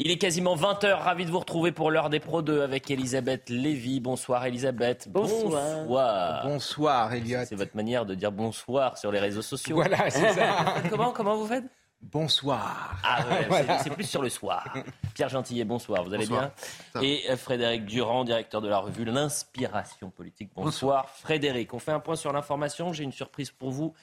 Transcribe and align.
Il 0.00 0.12
est 0.12 0.18
quasiment 0.18 0.54
20h, 0.54 0.92
ravi 0.94 1.24
de 1.26 1.30
vous 1.32 1.40
retrouver 1.40 1.72
pour 1.72 1.90
l'heure 1.90 2.08
des 2.08 2.20
Pro 2.20 2.40
2 2.40 2.62
avec 2.62 2.88
Elisabeth 2.88 3.50
Lévy. 3.50 3.98
Bonsoir 3.98 4.46
Elisabeth. 4.46 5.08
Bonsoir. 5.10 5.50
Bonsoir. 5.80 6.42
Bonsoir, 6.46 7.12
Elliot. 7.14 7.40
C'est 7.46 7.56
votre 7.56 7.74
manière 7.74 8.06
de 8.06 8.14
dire 8.14 8.30
bonsoir 8.30 8.96
sur 8.96 9.10
les 9.10 9.18
réseaux 9.18 9.42
sociaux. 9.42 9.74
Voilà, 9.74 10.08
c'est 10.08 10.32
ça. 10.34 10.74
comment, 10.90 11.10
comment 11.10 11.36
vous 11.36 11.48
faites? 11.48 11.64
Bonsoir. 12.00 12.96
Ah 13.02 13.24
ouais, 13.28 13.46
Voilà. 13.48 13.80
c'est- 13.80 13.90
plus 13.90 14.04
sur 14.08 14.22
le 14.22 14.28
soir. 14.28 14.72
Pierre 15.14 15.30
Gentillet, 15.30 15.64
bonsoir, 15.64 16.04
vous 16.04 16.14
allez 16.14 16.26
Bonsoir. 16.28 16.52
bien? 16.94 17.02
Et 17.02 17.36
Frédéric 17.36 17.84
Durand, 17.84 18.22
directeur 18.22 18.60
de 18.60 18.68
la 18.68 18.78
revue 18.78 19.04
L'Inspiration 19.04 20.10
Politique. 20.10 20.50
Bonsoir. 20.54 21.08
Frédéric, 21.10 21.74
on 21.74 21.80
fait 21.80 21.90
un 21.90 21.98
point 21.98 22.14
sur 22.14 22.32
l'information. 22.32 22.92
J'ai 22.92 23.02
une 23.02 23.10
surprise 23.10 23.50
pour 23.50 23.72
vous, 23.72 23.94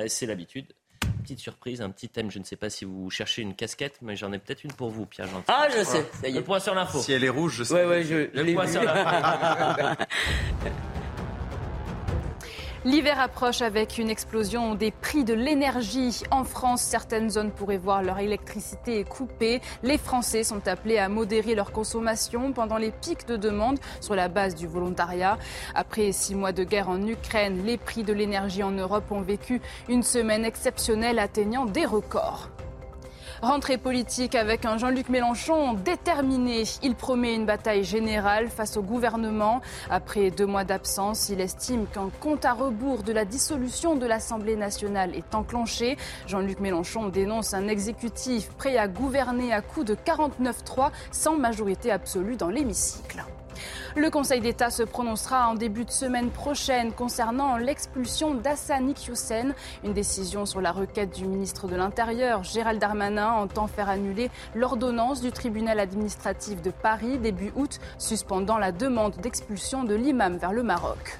Euh, 0.00 0.06
c'est 0.08 0.26
l'habitude. 0.26 0.72
Petite 1.24 1.40
surprise, 1.40 1.80
un 1.80 1.90
petit 1.90 2.08
thème. 2.08 2.30
Je 2.30 2.38
ne 2.38 2.44
sais 2.44 2.54
pas 2.56 2.68
si 2.70 2.84
vous 2.84 3.08
cherchez 3.10 3.40
une 3.42 3.54
casquette, 3.54 3.98
mais 4.02 4.14
j'en 4.14 4.30
ai 4.32 4.38
peut-être 4.38 4.62
une 4.62 4.72
pour 4.72 4.90
vous, 4.90 5.06
Pierre 5.06 5.26
Gentillet. 5.26 5.44
Ah, 5.48 5.68
je 5.76 5.82
sais, 5.82 6.06
ça 6.20 6.28
y 6.28 6.32
Le 6.32 6.38
est. 6.38 6.42
point 6.42 6.60
sur 6.60 6.74
l'info. 6.74 7.00
Si 7.00 7.12
elle 7.12 7.24
est 7.24 7.28
rouge, 7.30 7.54
je 7.56 7.64
sais. 7.64 7.74
Ouais, 7.74 7.86
ouais, 7.86 8.02
je, 8.04 8.28
je 8.32 8.36
Le 8.36 8.42
l'ai 8.42 8.54
point 8.54 8.66
vu. 8.66 8.72
sur 8.72 8.82
l'info. 8.82 9.96
L'hiver 12.86 13.18
approche 13.18 13.62
avec 13.62 13.96
une 13.96 14.10
explosion 14.10 14.74
des 14.74 14.90
prix 14.90 15.24
de 15.24 15.32
l'énergie. 15.32 16.22
En 16.30 16.44
France, 16.44 16.82
certaines 16.82 17.30
zones 17.30 17.50
pourraient 17.50 17.78
voir 17.78 18.02
leur 18.02 18.18
électricité 18.18 19.04
coupée. 19.04 19.62
Les 19.82 19.96
Français 19.96 20.44
sont 20.44 20.68
appelés 20.68 20.98
à 20.98 21.08
modérer 21.08 21.54
leur 21.54 21.72
consommation 21.72 22.52
pendant 22.52 22.76
les 22.76 22.90
pics 22.90 23.26
de 23.26 23.36
demande 23.36 23.78
sur 24.02 24.14
la 24.14 24.28
base 24.28 24.54
du 24.54 24.66
volontariat. 24.66 25.38
Après 25.74 26.12
six 26.12 26.34
mois 26.34 26.52
de 26.52 26.62
guerre 26.62 26.90
en 26.90 27.00
Ukraine, 27.06 27.64
les 27.64 27.78
prix 27.78 28.02
de 28.02 28.12
l'énergie 28.12 28.62
en 28.62 28.72
Europe 28.72 29.10
ont 29.10 29.22
vécu 29.22 29.62
une 29.88 30.02
semaine 30.02 30.44
exceptionnelle 30.44 31.18
atteignant 31.18 31.64
des 31.64 31.86
records. 31.86 32.50
Rentrée 33.44 33.76
politique 33.76 34.34
avec 34.36 34.64
un 34.64 34.78
Jean-Luc 34.78 35.10
Mélenchon 35.10 35.74
déterminé. 35.74 36.62
Il 36.82 36.94
promet 36.94 37.34
une 37.34 37.44
bataille 37.44 37.84
générale 37.84 38.48
face 38.48 38.78
au 38.78 38.82
gouvernement. 38.82 39.60
Après 39.90 40.30
deux 40.30 40.46
mois 40.46 40.64
d'absence, 40.64 41.28
il 41.28 41.42
estime 41.42 41.84
qu'un 41.86 42.08
compte 42.20 42.46
à 42.46 42.54
rebours 42.54 43.02
de 43.02 43.12
la 43.12 43.26
dissolution 43.26 43.96
de 43.96 44.06
l'Assemblée 44.06 44.56
nationale 44.56 45.14
est 45.14 45.34
enclenché. 45.34 45.98
Jean-Luc 46.26 46.58
Mélenchon 46.58 47.08
dénonce 47.08 47.52
un 47.52 47.68
exécutif 47.68 48.48
prêt 48.56 48.78
à 48.78 48.88
gouverner 48.88 49.52
à 49.52 49.60
coups 49.60 49.84
de 49.84 49.94
49-3 49.94 50.90
sans 51.12 51.36
majorité 51.36 51.90
absolue 51.90 52.36
dans 52.36 52.48
l'hémicycle. 52.48 53.22
Le 53.96 54.10
Conseil 54.10 54.40
d'État 54.40 54.70
se 54.70 54.82
prononcera 54.82 55.48
en 55.48 55.54
début 55.54 55.84
de 55.84 55.90
semaine 55.90 56.30
prochaine 56.30 56.92
concernant 56.92 57.56
l'expulsion 57.56 58.34
d'Hassan 58.34 58.88
Iqiyoussen. 58.88 59.54
Une 59.84 59.92
décision 59.92 60.46
sur 60.46 60.60
la 60.60 60.72
requête 60.72 61.14
du 61.14 61.26
ministre 61.26 61.68
de 61.68 61.76
l'Intérieur, 61.76 62.42
Gérald 62.42 62.80
Darmanin, 62.80 63.32
entend 63.32 63.66
faire 63.66 63.88
annuler 63.88 64.30
l'ordonnance 64.54 65.20
du 65.20 65.32
tribunal 65.32 65.78
administratif 65.78 66.62
de 66.62 66.70
Paris 66.70 67.18
début 67.18 67.52
août, 67.56 67.80
suspendant 67.98 68.58
la 68.58 68.72
demande 68.72 69.14
d'expulsion 69.16 69.84
de 69.84 69.94
l'imam 69.94 70.36
vers 70.36 70.52
le 70.52 70.62
Maroc. 70.62 71.18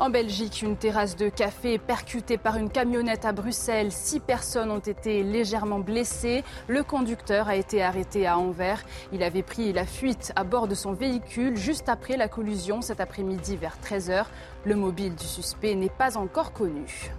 En 0.00 0.08
Belgique, 0.08 0.62
une 0.62 0.78
terrasse 0.78 1.14
de 1.14 1.28
café 1.28 1.76
percutée 1.76 2.38
par 2.38 2.56
une 2.56 2.70
camionnette 2.70 3.26
à 3.26 3.32
Bruxelles. 3.32 3.92
Six 3.92 4.18
personnes 4.18 4.70
ont 4.70 4.78
été 4.78 5.22
légèrement 5.22 5.78
blessées. 5.78 6.42
Le 6.68 6.82
conducteur 6.82 7.48
a 7.48 7.56
été 7.56 7.82
arrêté 7.82 8.26
à 8.26 8.38
Anvers. 8.38 8.82
Il 9.12 9.22
avait 9.22 9.42
pris 9.42 9.74
la 9.74 9.84
fuite 9.84 10.32
à 10.36 10.44
bord 10.44 10.68
de 10.68 10.74
son 10.74 10.94
véhicule 10.94 11.58
juste 11.58 11.90
après 11.90 12.16
la 12.16 12.28
collusion 12.28 12.80
cet 12.80 12.98
après-midi 12.98 13.58
vers 13.58 13.76
13h. 13.76 14.24
Le 14.64 14.74
mobile 14.74 15.14
du 15.16 15.26
suspect 15.26 15.74
n'est 15.74 15.90
pas 15.90 16.16
encore 16.16 16.54
connu. 16.54 17.12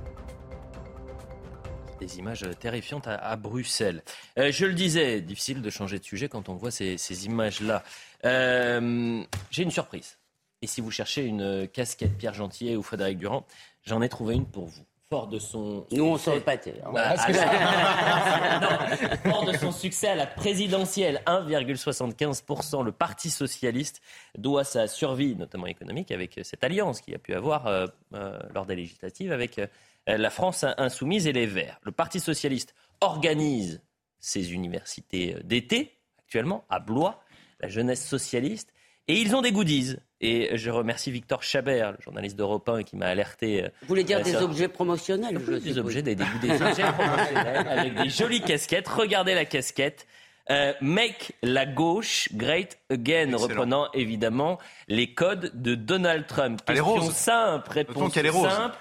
Des 2.00 2.18
images 2.18 2.48
terrifiantes 2.60 3.06
à, 3.08 3.36
Bruxelles. 3.36 4.02
Euh, 4.40 4.52
je 4.52 4.66
le 4.66 4.74
disais, 4.74 5.22
difficile 5.22 5.62
de 5.62 5.70
changer 5.70 6.00
de 6.00 6.04
sujet 6.04 6.30
quand 6.30 6.50
on 6.50 6.56
voit 6.56 6.72
ces, 6.72 6.98
ces 6.98 7.28
images-là. 7.28 7.84
Euh, 8.26 9.22
J'ai 9.52 9.62
une 9.62 9.70
surprise. 9.70 10.18
Et 10.62 10.68
si 10.68 10.80
vous 10.82 10.92
cherchez 10.92 11.24
une 11.26 11.68
casquette 11.68 12.18
Pierre 12.18 12.34
Gentillet 12.36 12.76
ou 12.76 12.84
Frédéric 12.84 13.18
Durand, 13.18 13.46
j'en 13.84 14.02
ai 14.02 14.10
trouvé 14.10 14.36
une 14.36 14.46
pour 14.46 14.66
vous. 14.66 14.84
Fort 15.10 15.28
de 15.28 15.40
son. 15.40 15.86
Nous, 15.92 16.04
on 16.06 16.18
sent 16.18 16.36
le 16.36 16.42
pâté. 16.42 16.76
hein. 16.86 16.92
Bah, 16.94 17.16
la- 17.16 18.60
Non, 18.62 19.30
Fort 19.32 19.46
de 19.46 19.58
son 19.58 19.72
succès 19.74 20.08
à 20.10 20.16
la 20.16 20.26
présidentielle, 20.28 21.22
1,75%, 21.26 22.82
le 22.84 22.92
Parti 22.94 23.30
socialiste 23.30 24.02
doit 24.38 24.64
sa 24.64 24.88
survie, 24.88 25.36
notamment 25.36 25.66
économique, 25.66 26.12
avec 26.12 26.40
cette 26.44 26.64
alliance 26.64 27.02
qu'il 27.02 27.14
a 27.16 27.20
pu 27.20 27.34
avoir 27.34 27.68
euh, 27.68 27.88
euh, 28.14 28.40
lors 28.54 28.66
des 28.66 28.76
législatives 28.76 29.34
avec 29.34 29.60
euh, 29.60 29.68
la 30.08 30.30
France 30.30 30.64
insoumise 30.78 31.28
et 31.28 31.34
les 31.34 31.46
Verts. 31.48 31.80
Le 31.84 31.92
Parti 31.92 32.20
socialiste 32.22 32.74
organise 33.02 33.82
ses 34.20 34.54
universités 34.54 35.36
d'été, 35.44 35.98
actuellement, 36.20 36.64
à 36.70 36.80
Blois, 36.80 37.22
la 37.60 37.68
jeunesse 37.68 38.08
socialiste, 38.08 38.72
et 39.12 39.22
ils 39.22 39.36
ont 39.36 39.42
des 39.42 39.52
goodies. 39.52 39.96
Et 40.24 40.56
je 40.58 40.70
remercie 40.70 41.10
Victor 41.12 41.42
Chabert, 41.42 41.92
le 41.94 41.98
journaliste 42.02 42.36
d'Europe 42.38 42.70
1, 42.70 42.84
qui 42.84 42.96
m'a 42.96 43.08
alerté. 43.08 43.64
euh, 43.64 43.70
Vous 43.82 43.88
voulez 43.88 44.04
dire 44.04 44.22
des 44.22 44.36
objets 44.36 44.68
promotionnels 44.68 45.40
je 45.46 45.54
des 45.54 45.78
objets, 45.80 46.02
des, 46.04 46.14
des, 46.16 46.24
des 46.42 46.62
objets 46.62 46.84
promotionnels 46.98 47.68
avec 47.68 47.96
des 47.96 48.10
jolies 48.10 48.42
casquettes. 48.42 48.88
Regardez 48.88 49.34
la 49.34 49.46
casquette. 49.46 50.06
Euh, 50.50 50.74
Make 50.82 51.34
la 51.44 51.66
gauche 51.66 52.28
great 52.34 52.78
again, 52.90 53.30
Excellent. 53.30 53.38
reprenant 53.38 53.92
évidemment 53.94 54.60
les 54.88 55.14
codes 55.14 55.52
de 55.54 55.76
Donald 55.76 56.26
Trump. 56.28 56.60
Elle 56.68 56.78
est 56.78 56.80
Question 56.80 56.96
rose. 57.02 57.14
simple, 57.14 57.72
réponse 57.72 58.14
qu'elle 58.14 58.26
est 58.26 58.30
rose. 58.30 58.50
simple. 58.50 58.78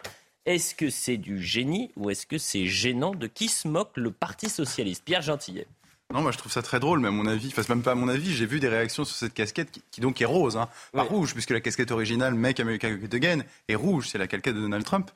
Est-ce 0.47 0.75
que 0.75 0.89
c'est 0.91 1.19
du 1.19 1.41
génie 1.41 1.91
ou 1.97 2.11
est-ce 2.11 2.27
que 2.27 2.39
c'est 2.39 2.67
gênant 2.67 3.15
De 3.15 3.27
qui 3.27 3.49
se 3.49 3.69
moque 3.69 3.93
le 3.97 4.11
Parti 4.11 4.49
socialiste? 4.49 5.05
Pierre 5.05 5.21
Gentillet. 5.23 5.67
Non, 6.13 6.23
moi 6.23 6.33
je 6.33 6.39
trouve 6.39 6.51
ça 6.51 6.61
très 6.63 6.81
drôle, 6.81 6.99
mais 6.99 7.09
à 7.09 7.13
mon 7.13 7.27
avis, 7.27 7.49
enfin 7.49 7.63
c'est 7.63 7.69
même 7.69 7.83
pas 7.83 7.93
à 7.93 7.95
mon 7.95 8.09
avis, 8.09 8.35
j'ai 8.35 8.47
vu 8.47 8.59
des 8.59 8.69
réactions 8.69 9.05
sur 9.05 9.15
cette 9.17 9.33
casquette 9.35 9.71
qui, 9.71 9.83
qui 9.93 10.01
donc 10.01 10.21
est 10.21 10.25
rose, 10.25 10.57
hein, 10.57 10.69
pas 10.93 11.03
Oui. 11.03 11.09
rouge, 11.09 11.33
puisque 11.35 11.51
la 11.51 11.61
casquette 11.61 11.93
originale 11.93 12.35
Make 12.35 12.59
America 12.59 12.91
Great 12.91 13.15
Again 13.15 13.43
est 13.69 13.77
rouge, 13.77 14.09
c'est 14.11 14.19
la 14.19 14.27
casquette 14.27 14.57
de 14.57 14.61
Donald 14.61 14.85
Trump. 14.85 15.11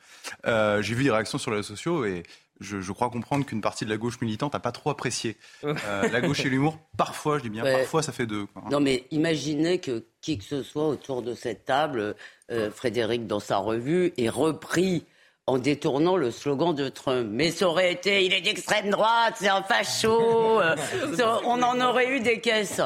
Euh, 0.47 0.83
j'ai 0.83 0.95
vu 0.95 1.03
des 1.05 1.11
réactions 1.11 1.39
sur 1.39 1.51
les 1.51 1.57
réseaux 1.59 1.75
sociaux 1.75 2.05
et 2.05 2.23
je, 2.61 2.81
je 2.81 2.93
crois 2.93 3.11
comprendre 3.11 3.45
qu'une 3.45 3.61
partie 3.61 3.85
de 3.85 3.91
la 3.91 3.97
gauche 3.97 4.21
militante 4.21 4.53
n'a 4.53 4.61
pas 4.61 4.71
trop 4.71 4.91
apprécié. 4.91 5.37
Euh, 5.65 5.75
la 6.09 6.21
gauche 6.21 6.45
et 6.45 6.49
l'humour, 6.49 6.79
parfois, 6.97 7.39
je 7.39 7.43
dis 7.43 7.51
bien, 7.51 7.65
Ouais. 7.65 7.79
parfois 7.81 8.03
ça 8.05 8.13
fait 8.13 8.27
deux. 8.27 8.47
quoi, 8.47 8.63
hein. 8.65 8.69
Non, 8.71 8.79
mais 8.79 9.05
imaginez 9.11 9.81
que 9.81 10.05
qui 10.21 10.39
que 10.39 10.45
ce 10.45 10.63
soit 10.63 10.87
autour 10.87 11.23
de 11.23 11.35
cette 11.35 11.65
table, 11.65 12.15
euh, 12.53 12.71
Frédéric, 12.71 13.27
dans 13.27 13.41
sa 13.41 13.57
revue, 13.57 14.13
ait 14.17 14.29
repris 14.29 15.05
en 15.47 15.59
détournant 15.59 16.17
le 16.17 16.31
slogan 16.31 16.75
de 16.75 16.89
Trump. 16.89 17.29
Mais 17.31 17.51
ça 17.51 17.69
aurait 17.69 17.93
été, 17.93 18.25
il 18.25 18.33
est 18.33 18.41
d'extrême 18.41 18.89
droite, 18.89 19.35
c'est 19.39 19.49
un 19.49 19.63
facho, 19.63 20.59
euh, 20.63 20.75
on 21.45 21.63
en 21.63 21.79
aurait 21.83 22.09
eu 22.09 22.21
des 22.21 22.41
caisses. 22.41 22.81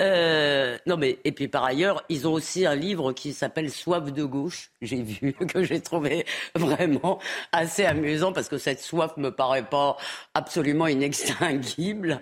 Euh, 0.00 0.76
non, 0.86 0.98
mais, 0.98 1.18
et 1.24 1.32
puis 1.32 1.48
par 1.48 1.64
ailleurs, 1.64 2.02
ils 2.10 2.28
ont 2.28 2.34
aussi 2.34 2.66
un 2.66 2.74
livre 2.74 3.12
qui 3.14 3.32
s'appelle 3.32 3.70
Soif 3.70 4.12
de 4.12 4.24
gauche, 4.24 4.70
j'ai 4.82 5.00
vu, 5.02 5.32
que 5.48 5.62
j'ai 5.64 5.80
trouvé 5.80 6.26
vraiment 6.54 7.18
assez 7.50 7.86
amusant 7.86 8.34
parce 8.34 8.48
que 8.50 8.58
cette 8.58 8.80
soif 8.80 9.16
me 9.16 9.30
paraît 9.30 9.64
pas 9.64 9.96
absolument 10.34 10.86
inextinguible. 10.88 12.20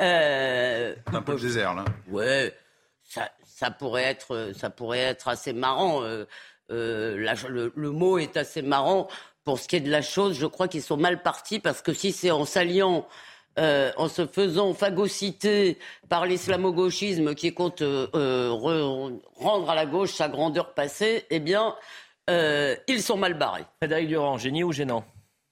Euh, 0.00 0.94
C'est 1.10 1.14
un 1.16 1.22
peu 1.22 1.32
le 1.34 1.40
désert 1.40 1.74
là. 1.74 1.84
Ouais, 2.08 2.54
ça, 3.02 3.30
ça 3.44 3.70
pourrait 3.70 4.04
être, 4.04 4.52
ça 4.58 4.70
pourrait 4.70 5.00
être 5.00 5.28
assez 5.28 5.52
marrant. 5.52 6.02
euh, 6.02 6.24
euh, 6.72 7.16
la- 7.18 7.34
le, 7.48 7.72
le 7.76 7.90
mot 7.90 8.18
est 8.18 8.36
assez 8.36 8.60
marrant. 8.60 9.06
Pour 9.46 9.60
ce 9.60 9.68
qui 9.68 9.76
est 9.76 9.80
de 9.80 9.90
la 9.92 10.02
chose, 10.02 10.36
je 10.36 10.44
crois 10.44 10.66
qu'ils 10.66 10.82
sont 10.82 10.96
mal 10.96 11.22
partis 11.22 11.60
parce 11.60 11.80
que 11.80 11.92
si 11.94 12.10
c'est 12.10 12.32
en 12.32 12.44
s'alliant, 12.44 13.06
euh, 13.60 13.92
en 13.96 14.08
se 14.08 14.26
faisant 14.26 14.74
phagocyter 14.74 15.78
par 16.08 16.26
l'islamo-gauchisme 16.26 17.36
qui 17.36 17.54
compte 17.54 17.80
euh, 17.80 18.08
euh, 18.16 18.50
re- 18.50 19.20
rendre 19.36 19.70
à 19.70 19.76
la 19.76 19.86
gauche 19.86 20.12
sa 20.14 20.28
grandeur 20.28 20.74
passée, 20.74 21.26
eh 21.30 21.38
bien, 21.38 21.76
euh, 22.28 22.74
ils 22.88 23.00
sont 23.00 23.16
mal 23.16 23.34
barrés. 23.34 23.64
Frédéric 23.78 24.08
Durand, 24.08 24.36
génie 24.36 24.64
ou 24.64 24.72
gênant? 24.72 25.04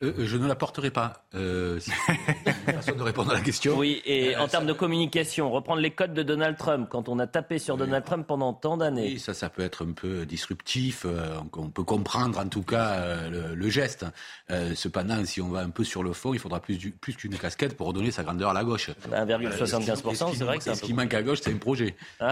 Euh, 0.04 0.12
euh, 0.18 0.26
je 0.26 0.36
ne 0.36 0.46
la 0.46 0.54
porterai 0.54 0.90
pas. 0.90 1.24
Euh, 1.34 1.78
c'est 1.80 1.92
une 2.68 2.74
façon 2.74 2.92
de 2.96 3.02
répondre 3.02 3.30
à 3.30 3.34
la 3.34 3.40
question. 3.40 3.76
Oui, 3.76 4.02
et 4.04 4.34
Euh, 4.36 4.40
en 4.40 4.44
ça- 4.44 4.52
termes 4.52 4.66
de 4.66 4.72
communication, 4.72 5.50
reprendre 5.50 5.80
les 5.80 5.90
codes 5.90 6.12
de 6.14 6.22
Donald 6.22 6.56
Trump, 6.56 6.88
quand 6.90 7.08
on 7.08 7.18
a 7.18 7.26
tapé 7.26 7.58
sur 7.58 7.76
Donald 7.76 8.04
Trump 8.04 8.26
pendant 8.26 8.52
tant 8.52 8.76
d'années. 8.76 9.12
Oui, 9.14 9.18
ça, 9.18 9.34
ça 9.34 9.48
peut 9.48 9.62
être 9.62 9.84
un 9.84 9.92
peu 9.92 10.26
disruptif. 10.26 11.04
euh, 11.06 11.36
on, 11.56 11.68
peut 11.70 11.84
comprendre 11.84 12.38
en 12.38 12.48
tout 12.48 12.62
cas 12.62 12.90
euh, 12.90 13.30
le, 13.50 13.54
le 13.54 13.68
geste. 13.70 14.04
Euh, 14.50 14.74
cependant, 14.74 15.24
si 15.24 15.40
on 15.40 15.48
va 15.48 15.60
un 15.60 15.70
peu 15.70 15.84
sur 15.84 16.02
le 16.02 16.12
fond, 16.12 16.34
il 16.34 16.38
faudra 16.40 16.60
plus, 16.60 16.76
du- 16.78 16.90
plus 16.92 17.14
qu'une 17.14 17.36
casquette 17.36 17.76
pour 17.76 17.86
redonner 17.88 18.10
sa 18.10 18.22
grandeur 18.22 18.50
à 18.50 18.54
la 18.54 18.64
gauche. 18.64 18.90
1,75%, 19.10 20.34
c'est 20.36 20.44
vrai 20.44 20.58
que 20.58 20.64
c'est 20.64 20.74
Ce 20.74 20.82
qui 20.82 20.92
manque 20.94 21.14
à 21.14 21.22
gauche, 21.22 21.38
c'est 21.42 21.52
un 21.52 21.56
projet. 21.58 21.94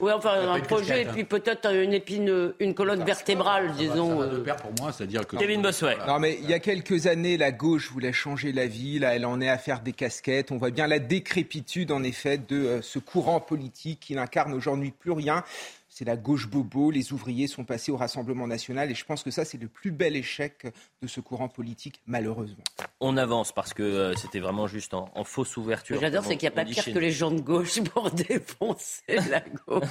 Oui, 0.00 0.12
enfin, 0.12 0.30
un 0.54 0.60
projet, 0.60 1.02
et 1.02 1.04
casquette, 1.06 1.12
puis 1.12 1.24
peut-être 1.24 1.74
une 1.74 1.92
épine, 1.92 2.52
une 2.60 2.72
colonne 2.72 3.02
vertébrale, 3.02 3.72
disons. 3.72 4.20
Ça 4.20 4.26
va 4.26 4.32
de 4.32 4.36
euh. 4.38 4.44
pair 4.44 4.54
pour 4.56 4.70
moi, 4.80 4.92
c'est-à-dire 4.92 5.26
que. 5.26 5.36
Kevin 5.36 5.60
Bossuet. 5.60 5.96
Non, 6.06 6.20
mais 6.20 6.38
il 6.40 6.48
y 6.48 6.54
a 6.54 6.60
quelques 6.68 7.06
années, 7.06 7.38
la 7.38 7.50
gauche 7.50 7.90
voulait 7.90 8.12
changer 8.12 8.52
la 8.52 8.66
vie. 8.66 8.98
Là, 8.98 9.14
elle 9.16 9.24
en 9.24 9.40
est 9.40 9.48
à 9.48 9.56
faire 9.56 9.80
des 9.80 9.94
casquettes. 9.94 10.52
On 10.52 10.58
voit 10.58 10.70
bien 10.70 10.86
la 10.86 10.98
décrépitude, 10.98 11.90
en 11.90 12.02
effet, 12.02 12.36
de 12.36 12.56
euh, 12.56 12.82
ce 12.82 12.98
courant 12.98 13.40
politique 13.40 14.00
qui 14.00 14.14
n'incarne 14.14 14.52
aujourd'hui 14.52 14.90
plus 14.90 15.12
rien. 15.12 15.44
C'est 15.88 16.04
la 16.04 16.18
gauche 16.18 16.46
bobo. 16.46 16.90
Les 16.90 17.14
ouvriers 17.14 17.46
sont 17.46 17.64
passés 17.64 17.90
au 17.90 17.96
Rassemblement 17.96 18.46
national. 18.46 18.90
Et 18.90 18.94
je 18.94 19.06
pense 19.06 19.22
que 19.22 19.30
ça, 19.30 19.46
c'est 19.46 19.56
le 19.56 19.66
plus 19.66 19.92
bel 19.92 20.14
échec 20.14 20.66
de 21.00 21.06
ce 21.08 21.20
courant 21.20 21.48
politique, 21.48 22.02
malheureusement. 22.06 22.64
On 23.00 23.16
avance 23.16 23.50
parce 23.50 23.72
que 23.72 23.82
euh, 23.82 24.14
c'était 24.16 24.40
vraiment 24.40 24.66
juste 24.66 24.92
en, 24.92 25.10
en 25.14 25.24
fausse 25.24 25.54
Ce 25.54 25.60
ouverture. 25.60 25.96
que 25.96 26.02
j'adore, 26.02 26.26
c'est 26.26 26.36
qu'il 26.36 26.50
n'y 26.50 26.54
a 26.54 26.64
pas 26.64 26.70
pire 26.70 26.84
que 26.84 26.98
les 26.98 27.12
gens 27.12 27.30
de 27.30 27.40
gauche 27.40 27.80
pour 27.80 28.10
défoncer 28.28 29.16
la 29.30 29.40
gauche. 29.66 29.88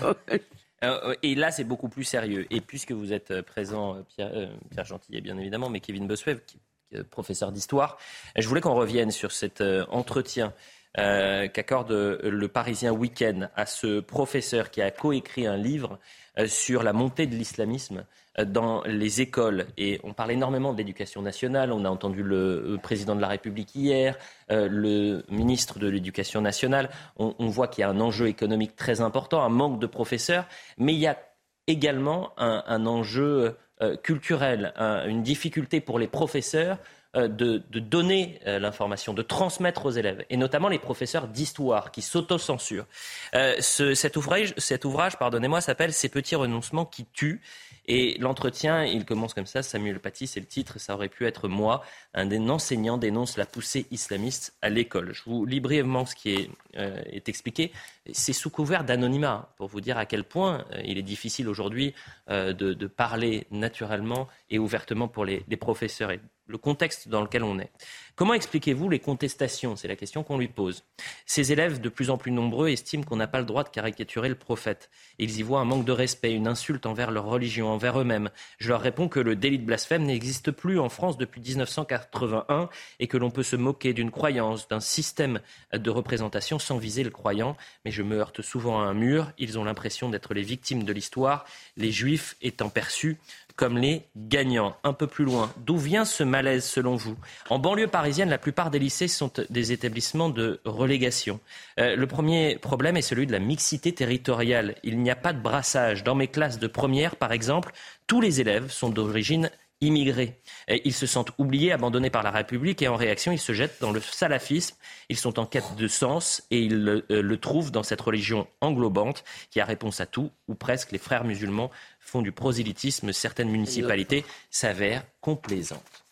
Euh, 0.84 1.16
et 1.24 1.36
là, 1.36 1.52
c'est 1.52 1.64
beaucoup 1.64 1.90
plus 1.90 2.04
sérieux. 2.04 2.46
Et 2.50 2.62
puisque 2.62 2.92
vous 2.92 3.14
êtes 3.14 3.32
euh, 3.32 3.42
présent, 3.42 3.96
euh, 3.96 4.02
Pierre, 4.04 4.92
euh, 4.94 5.22
bien 5.22 5.38
évidemment, 5.38 5.70
mais 5.70 5.80
Kevin 5.80 6.08
Bossuet, 6.08 6.38
qui, 6.46 6.60
est 6.92 7.04
professeur 7.04 7.52
d'histoire, 7.52 7.98
je 8.38 8.48
voulais 8.48 8.62
qu'on 8.62 8.76
revienne 8.76 9.12
sur 9.12 9.34
cet 9.34 9.62
entretien 9.90 10.54
qu'accorde 10.96 11.92
le 11.92 12.48
Parisien 12.48 12.94
Week-end 12.94 13.50
à 13.58 13.66
ce 13.66 14.00
professeur 14.00 14.72
qui 14.72 14.82
a 14.82 14.90
coécrit 14.90 15.46
un 15.46 15.58
livre 15.58 16.00
sur 16.48 16.84
la 16.84 16.94
montée 16.94 17.28
de 17.28 17.36
l'islamisme 17.36 18.06
dans 18.46 18.84
les 18.84 19.22
écoles. 19.22 19.66
Et 19.78 20.00
on 20.04 20.14
parle 20.14 20.32
énormément 20.32 20.72
de 20.74 20.78
l'éducation 20.78 21.22
nationale. 21.22 21.72
On 21.72 21.86
a 21.86 21.90
entendu 21.90 22.22
le 22.24 22.36
euh, 22.74 22.78
président 22.78 23.16
de 23.16 23.22
la 23.22 23.28
République 23.28 23.74
hier, 23.76 24.16
euh, 24.52 24.68
le 24.70 25.24
ministre 25.30 25.80
de 25.80 25.88
l'Éducation 25.88 26.42
nationale. 26.42 26.90
On, 27.18 27.34
voit 27.48 27.68
qu'il 27.68 27.82
y 27.82 27.86
a 27.86 27.90
un 27.90 28.00
enjeu 28.00 28.28
économique 28.28 28.76
très 28.76 29.02
important, 29.02 29.42
un 29.44 29.50
manque 29.50 29.80
de 29.80 29.88
professeurs, 29.88 30.46
mais 30.78 30.94
il 30.94 31.00
y 31.00 31.08
a 31.08 31.18
également 31.66 32.32
un, 32.38 32.86
enjeu 32.86 33.56
euh, 33.82 33.98
culturel, 33.98 34.72
un- 34.78 35.08
une 35.08 35.24
difficulté 35.24 35.82
pour 35.82 35.98
les 36.00 36.08
professeurs 36.08 36.78
de, 37.16 37.64
donner 37.80 38.40
l'information, 38.46 39.14
de 39.16 39.24
transmettre 39.24 39.88
aux 39.88 39.92
élèves, 39.92 40.24
et 40.30 40.38
notamment 40.38 40.68
les 40.68 40.78
professeurs 40.78 41.28
d'histoire 41.28 41.90
qui 41.92 42.04
s'autocensurent. 42.04 42.86
Ce- 43.34 43.96
cet 43.96 44.18
ouvrage, 44.18 44.54
cet 44.58 44.86
ouvrage 44.86 45.18
pardonnez-moi, 45.18 45.60
s'appelle 45.62 45.94
Ces 45.94 46.10
petits 46.10 46.36
renoncements 46.36 46.86
qui 46.86 47.06
tuent. 47.06 47.42
Et 47.88 48.18
l'entretien, 48.20 48.84
il 48.84 49.06
commence 49.06 49.34
comme 49.34 49.46
ça, 49.46 49.64
Samuel 49.64 50.00
Paty, 50.00 50.28
c'est 50.28 50.42
le 50.42 50.46
titre, 50.46 50.78
ça 50.78 50.94
aurait 50.94 51.08
pu 51.08 51.26
être 51.26 51.48
moi. 51.48 51.84
Un 52.14 52.26
des 52.26 52.40
enseignants 52.40 52.98
dénonce 52.98 53.38
la 53.38 53.46
poussée 53.46 53.88
islamiste 53.92 54.58
à 54.62 54.70
l'école. 54.70 55.14
Je 55.14 55.24
vous 55.26 55.46
lis 55.46 55.62
brièvement 55.62 56.06
ce 56.06 56.14
qui 56.14 56.32
est, 56.32 56.50
euh, 56.76 57.02
expliqué. 57.26 57.72
C'est 58.12 58.34
sous 58.34 58.50
couvert 58.50 58.84
d'anonymat, 58.84 59.54
pour 59.56 59.68
vous 59.68 59.80
dire 59.80 59.98
à 59.98 60.06
quel 60.06 60.26
point 60.26 60.66
euh, 60.74 60.82
il 60.84 60.98
est 60.98 61.04
difficile 61.04 61.48
aujourd'hui 61.48 61.94
euh, 62.30 62.52
de, 62.54 62.88
parler 62.88 63.48
naturellement 63.52 64.28
et 64.50 64.60
ouvertement 64.60 65.08
pour 65.08 65.24
les, 65.24 65.42
professeurs 65.58 66.12
le 66.48 66.58
contexte 66.58 67.08
dans 67.08 67.22
lequel 67.22 67.44
on 67.44 67.60
est. 67.60 67.72
Comment 68.16 68.34
expliquez-vous 68.34 68.90
les 68.90 69.00
contestations? 69.00 69.76
C'est 69.76 69.88
la 69.88 69.96
question 69.96 70.24
qu'on 70.24 70.40
lui 70.40 70.48
pose. 70.48 70.84
Ces 71.26 71.52
élèves, 71.52 71.80
de 71.80 71.90
plus 71.90 72.10
en 72.10 72.18
plus 72.18 72.32
nombreux, 72.32 72.70
estiment 72.70 73.04
qu'on 73.04 73.16
n'a 73.16 73.28
pas 73.28 73.40
le 73.40 73.46
droit 73.46 73.64
de 73.64 73.70
caricaturer 73.70 74.28
le 74.28 74.36
prophète. 74.36 74.90
Ils 75.20 75.38
y 75.38 75.44
voient 75.44 75.60
un 75.60 75.66
manque 75.66 75.86
de 75.86 75.92
respect, 75.92 76.34
une 76.34 76.48
insulte 76.48 76.88
envers 76.88 77.12
leur 77.12 77.26
religion, 77.26 77.70
envers 77.70 78.00
eux-mêmes. 78.00 78.32
Je 78.58 78.70
leur 78.70 78.82
réponds 78.82 79.08
que 79.08 79.20
le 79.20 79.36
délit 79.36 79.60
de 79.60 79.66
blasphème 79.66 80.04
n'existe 80.04 80.52
plus 80.52 80.80
en 80.80 80.90
France 80.90 81.18
depuis 81.18 81.42
1981 81.42 82.70
et 83.00 83.08
que 83.08 83.18
l'on 83.18 83.30
peut 83.30 83.44
se 83.44 83.56
moquer 83.56 83.94
d'une 83.94 84.10
croyance, 84.10 84.68
d'un 84.68 84.80
système 84.80 85.40
de 85.72 85.90
représentation 85.90 86.58
sans 86.58 86.78
viser 86.78 87.04
le 87.04 87.12
croyant. 87.12 87.56
Mais 87.86 87.92
je 87.92 88.02
me 88.02 88.18
heurte 88.18 88.42
souvent 88.42 88.82
à 88.82 88.86
un 88.86 88.94
mur. 88.94 89.32
Ils 89.38 89.60
ont 89.60 89.64
l'impression 89.64 90.10
d'être 90.10 90.34
les 90.34 90.42
victimes 90.42 90.84
de 90.84 90.94
l'histoire, 90.94 91.46
les 91.76 91.92
juifs 91.92 92.36
étant 92.42 92.70
perçus 92.70 93.18
comme 93.58 93.78
les 93.78 94.04
gagnants. 94.16 94.78
Un 94.84 94.94
peu 94.94 95.08
plus 95.08 95.26
loin, 95.26 95.52
d'où 95.58 95.78
vient 95.78 96.06
ce 96.06 96.24
malaise 96.24 96.64
selon 96.64 96.96
vous 96.96 97.18
En 97.50 97.60
banlieue 97.60 97.88
parisienne, 97.88 98.30
la 98.30 98.38
plupart 98.38 98.72
des 98.72 98.80
lycées 98.80 99.10
sont 99.10 99.32
des 99.50 99.72
établissements 99.74 100.30
de 100.30 100.62
relégation. 100.64 101.42
Euh, 101.80 101.96
le 101.96 102.08
premier 102.08 102.58
problème 102.58 102.96
est 102.96 103.02
celui 103.02 103.26
de 103.28 103.32
la 103.32 103.40
mixité 103.40 103.92
territoriale. 103.92 104.76
Il 104.84 105.00
n'y 105.00 105.10
a 105.10 105.16
pas 105.16 105.34
de 105.34 105.42
brassage. 105.42 106.04
Dans 106.04 106.16
mes 106.16 106.28
classes 106.28 106.60
de 106.60 106.68
première, 106.68 107.16
par 107.16 107.32
exemple, 107.32 107.74
tous 108.06 108.22
les 108.22 108.40
élèves 108.40 108.70
sont 108.72 108.90
d'origine 108.90 109.50
immigrés. 109.82 110.42
Ils 110.86 110.94
se 110.94 111.06
sentent 111.06 111.32
oubliés, 111.38 111.72
abandonnés 111.72 112.10
par 112.10 112.24
la 112.24 112.32
République 112.32 112.82
et 112.82 112.88
en 112.88 112.96
réaction, 112.96 113.32
ils 113.32 113.40
se 113.40 113.54
jettent 113.54 113.80
dans 113.80 113.92
le 113.92 114.02
salafisme. 114.02 114.76
Ils 115.10 115.18
sont 115.18 115.40
en 115.40 115.46
quête 115.46 115.76
de 115.76 115.88
sens 115.88 116.44
et 116.52 116.62
ils 116.62 116.84
le, 116.84 117.06
euh, 117.12 117.22
le 117.22 117.38
trouvent 117.38 117.72
dans 117.72 117.84
cette 117.84 118.02
religion 118.02 118.48
englobante 118.62 119.24
qui 119.50 119.60
a 119.60 119.66
réponse 119.66 120.02
à 120.02 120.06
tout, 120.06 120.32
ou 120.48 120.56
presque 120.56 120.92
les 120.92 120.98
frères 120.98 121.24
musulmans 121.24 121.72
font 122.00 122.22
du 122.22 122.32
prosélytisme. 122.32 123.14
Certaines 123.14 123.50
municipalités 123.50 124.26
s'avèrent 124.50 125.04
complaisantes. 125.22 126.04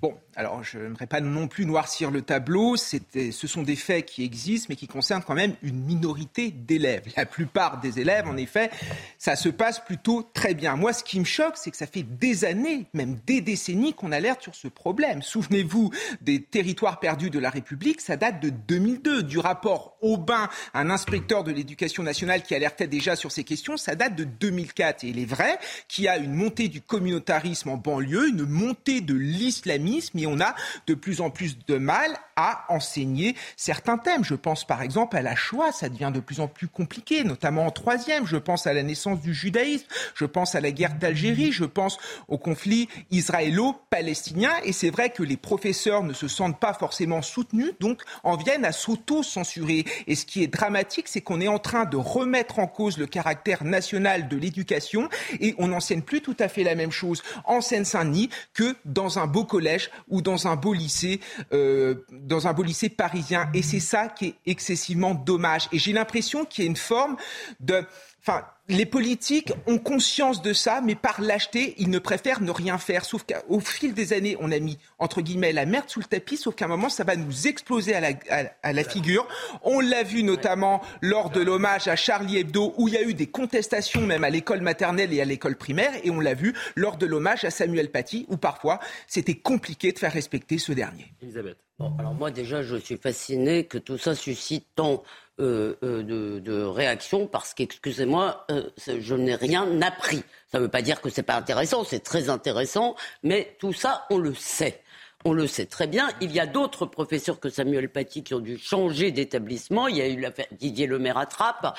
Bon, 0.00 0.16
alors 0.36 0.62
je 0.62 0.78
n'aimerais 0.78 1.06
pas 1.06 1.20
non 1.20 1.48
plus 1.48 1.64
noircir 1.64 2.10
le 2.10 2.20
tableau. 2.22 2.76
Ce 2.76 3.46
sont 3.46 3.62
des 3.62 3.74
faits 3.74 4.04
qui 4.04 4.22
existent, 4.22 4.66
mais 4.68 4.76
qui 4.76 4.86
concernent 4.86 5.22
quand 5.26 5.34
même 5.34 5.54
une 5.62 5.82
minorité 5.82 6.50
d'élèves. 6.50 7.04
La 7.16 7.24
plupart 7.24 7.80
des 7.80 8.00
élèves, 8.00 8.28
en 8.28 8.36
effet, 8.36 8.70
ça 9.18 9.34
se 9.34 9.48
passe 9.48 9.80
plutôt 9.80 10.22
très 10.34 10.54
bien. 10.54 10.76
Moi, 10.76 10.92
ce 10.92 11.02
qui 11.02 11.18
me 11.18 11.24
choque, 11.24 11.54
c'est 11.56 11.70
que 11.70 11.76
ça 11.76 11.86
fait 11.86 12.02
des 12.02 12.44
années, 12.44 12.84
même 12.92 13.18
des 13.26 13.40
décennies, 13.40 13.94
qu'on 13.94 14.12
alerte 14.12 14.42
sur 14.42 14.54
ce 14.54 14.68
problème. 14.68 15.22
Souvenez-vous 15.22 15.90
des 16.20 16.42
territoires 16.42 17.00
perdus 17.00 17.30
de 17.30 17.38
la 17.38 17.48
République, 17.48 18.02
ça 18.02 18.16
date 18.16 18.40
de 18.40 18.50
2002. 18.50 19.22
Du 19.22 19.38
rapport 19.38 19.96
Aubin, 20.02 20.50
un 20.74 20.90
inspecteur 20.90 21.44
de 21.44 21.52
l'éducation 21.52 22.02
nationale 22.02 22.42
qui 22.42 22.54
alertait 22.54 22.86
déjà 22.86 23.16
sur 23.16 23.32
ces 23.32 23.44
questions, 23.44 23.78
ça 23.78 23.94
date 23.94 24.14
de 24.14 24.24
2004. 24.24 25.04
Et 25.04 25.08
il 25.08 25.18
est 25.18 25.24
vrai 25.24 25.58
qu'il 25.88 26.04
y 26.04 26.08
a 26.08 26.18
une 26.18 26.34
montée 26.34 26.68
du 26.68 26.82
communautarisme 26.82 27.70
en 27.70 27.78
banlieue, 27.78 28.28
une 28.28 28.44
montée 28.44 29.00
de 29.00 29.14
l'islamisme, 29.14 30.18
on 30.26 30.40
a 30.40 30.54
de 30.86 30.94
plus 30.94 31.20
en 31.20 31.30
plus 31.30 31.58
de 31.66 31.78
mal 31.78 32.16
à 32.36 32.64
enseigner 32.68 33.34
certains 33.56 33.98
thèmes. 33.98 34.24
Je 34.24 34.34
pense 34.34 34.66
par 34.66 34.82
exemple 34.82 35.16
à 35.16 35.22
la 35.22 35.34
Shoah, 35.34 35.72
ça 35.72 35.88
devient 35.88 36.10
de 36.12 36.20
plus 36.20 36.40
en 36.40 36.48
plus 36.48 36.68
compliqué, 36.68 37.24
notamment 37.24 37.66
en 37.66 37.70
troisième. 37.70 38.26
Je 38.26 38.36
pense 38.36 38.66
à 38.66 38.72
la 38.72 38.82
naissance 38.82 39.20
du 39.20 39.32
judaïsme, 39.32 39.86
je 40.14 40.24
pense 40.24 40.54
à 40.54 40.60
la 40.60 40.70
guerre 40.70 40.94
d'Algérie, 40.94 41.52
je 41.52 41.64
pense 41.64 41.98
au 42.28 42.38
conflit 42.38 42.88
israélo-palestinien. 43.10 44.52
Et 44.64 44.72
c'est 44.72 44.90
vrai 44.90 45.10
que 45.10 45.22
les 45.22 45.36
professeurs 45.36 46.02
ne 46.02 46.12
se 46.12 46.28
sentent 46.28 46.60
pas 46.60 46.74
forcément 46.74 47.22
soutenus, 47.22 47.72
donc 47.80 48.02
en 48.22 48.36
viennent 48.36 48.64
à 48.64 48.72
s'auto-censurer. 48.72 49.84
Et 50.06 50.14
ce 50.14 50.26
qui 50.26 50.42
est 50.42 50.48
dramatique, 50.48 51.08
c'est 51.08 51.20
qu'on 51.20 51.40
est 51.40 51.48
en 51.48 51.58
train 51.58 51.84
de 51.84 51.96
remettre 51.96 52.58
en 52.58 52.66
cause 52.66 52.98
le 52.98 53.06
caractère 53.06 53.64
national 53.64 54.28
de 54.28 54.36
l'éducation 54.36 55.08
et 55.40 55.54
on 55.58 55.68
n'enseigne 55.68 56.02
plus 56.02 56.20
tout 56.20 56.36
à 56.38 56.48
fait 56.48 56.64
la 56.64 56.74
même 56.74 56.90
chose 56.90 57.22
en 57.44 57.60
Seine-Saint-Denis 57.60 58.30
que 58.54 58.74
dans 58.84 59.18
un 59.18 59.26
beau 59.26 59.44
collège 59.44 59.90
ou 60.16 60.22
dans 60.22 60.46
un 60.46 60.56
beau 60.56 60.72
lycée, 60.72 61.20
euh, 61.52 62.06
dans 62.10 62.46
un 62.46 62.52
beau 62.52 62.62
lycée 62.62 62.88
parisien. 62.88 63.50
Et 63.52 63.62
c'est 63.62 63.80
ça 63.80 64.08
qui 64.08 64.26
est 64.26 64.34
excessivement 64.46 65.14
dommage. 65.14 65.68
Et 65.72 65.78
j'ai 65.78 65.92
l'impression 65.92 66.44
qu'il 66.44 66.64
y 66.64 66.66
a 66.66 66.70
une 66.70 66.76
forme 66.76 67.16
de, 67.60 67.84
enfin, 68.20 68.44
les 68.68 68.86
politiques 68.86 69.52
ont 69.66 69.78
conscience 69.78 70.42
de 70.42 70.52
ça, 70.52 70.80
mais 70.82 70.94
par 70.94 71.20
lâcheté, 71.20 71.74
ils 71.78 71.90
ne 71.90 71.98
préfèrent 71.98 72.40
ne 72.40 72.50
rien 72.50 72.78
faire. 72.78 73.04
Sauf 73.04 73.24
qu'au 73.24 73.60
fil 73.60 73.94
des 73.94 74.12
années, 74.12 74.36
on 74.40 74.50
a 74.50 74.58
mis, 74.58 74.78
entre 74.98 75.20
guillemets, 75.20 75.52
la 75.52 75.66
merde 75.66 75.88
sous 75.88 76.00
le 76.00 76.06
tapis, 76.06 76.36
sauf 76.36 76.54
qu'à 76.54 76.64
un 76.64 76.68
moment, 76.68 76.88
ça 76.88 77.04
va 77.04 77.16
nous 77.16 77.46
exploser 77.46 77.94
à 77.94 78.72
la, 78.72 78.84
figure. 78.84 79.26
On 79.62 79.80
l'a 79.80 80.02
vu 80.02 80.22
notamment 80.22 80.82
lors 81.00 81.30
de 81.30 81.40
l'hommage 81.40 81.88
à 81.88 81.96
Charlie 81.96 82.38
Hebdo, 82.38 82.74
où 82.76 82.88
il 82.88 82.94
y 82.94 82.96
a 82.96 83.02
eu 83.02 83.14
des 83.14 83.26
contestations 83.26 84.02
même 84.02 84.24
à 84.24 84.30
l'école 84.30 84.60
maternelle 84.60 85.12
et 85.12 85.20
à 85.20 85.24
l'école 85.24 85.56
primaire, 85.56 85.92
et 86.02 86.10
on 86.10 86.20
l'a 86.20 86.34
vu 86.34 86.54
lors 86.74 86.96
de 86.96 87.06
l'hommage 87.06 87.44
à 87.44 87.50
Samuel 87.50 87.90
Paty, 87.90 88.26
où 88.28 88.36
parfois, 88.36 88.80
c'était 89.06 89.34
compliqué 89.34 89.92
de 89.92 89.98
faire 89.98 90.12
respecter 90.12 90.58
ce 90.58 90.72
dernier. 90.72 91.12
Elisabeth. 91.22 91.58
Bon, 91.78 91.94
alors 91.98 92.14
moi 92.14 92.30
déjà, 92.30 92.62
je 92.62 92.76
suis 92.76 92.96
fasciné 92.96 93.64
que 93.64 93.76
tout 93.76 93.98
ça 93.98 94.14
suscite 94.14 94.64
tant 94.76 95.02
euh, 95.38 95.74
euh, 95.82 96.40
de, 96.40 96.62
réactions 96.62 97.26
parce 97.26 97.52
qu'excusez-moi, 97.52 98.46
euh, 98.50 98.55
je 98.86 99.14
n'ai 99.14 99.34
rien 99.34 99.80
appris. 99.82 100.22
Ça 100.50 100.58
ne 100.58 100.64
veut 100.64 100.70
pas 100.70 100.82
dire 100.82 101.00
que 101.00 101.10
c'est 101.10 101.22
pas 101.22 101.36
intéressant, 101.36 101.84
c'est 101.84 102.00
très 102.00 102.28
intéressant, 102.28 102.96
mais 103.22 103.56
tout 103.58 103.72
ça, 103.72 104.06
on 104.10 104.18
le 104.18 104.34
sait. 104.34 104.82
On 105.24 105.32
le 105.32 105.48
sait 105.48 105.66
très 105.66 105.88
bien. 105.88 106.08
Il 106.20 106.30
y 106.30 106.38
a 106.38 106.46
d'autres 106.46 106.86
professeurs 106.86 107.40
que 107.40 107.48
Samuel 107.48 107.88
Paty 107.88 108.22
qui 108.22 108.34
ont 108.34 108.40
dû 108.40 108.58
changer 108.58 109.10
d'établissement. 109.10 109.88
Il 109.88 109.96
y 109.96 110.02
a 110.02 110.06
eu 110.06 110.20
l'affaire 110.20 110.46
Didier 110.52 110.86
Lemaire 110.86 111.18
attrape, 111.18 111.76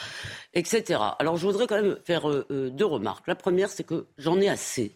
etc. 0.53 0.99
Alors 1.19 1.37
je 1.37 1.45
voudrais 1.45 1.65
quand 1.65 1.81
même 1.81 1.97
faire 2.03 2.29
euh, 2.29 2.45
euh, 2.51 2.69
deux 2.69 2.85
remarques. 2.85 3.25
La 3.27 3.35
première, 3.35 3.69
c'est 3.69 3.85
que 3.85 4.05
j'en 4.17 4.41
ai 4.41 4.49
assez 4.49 4.91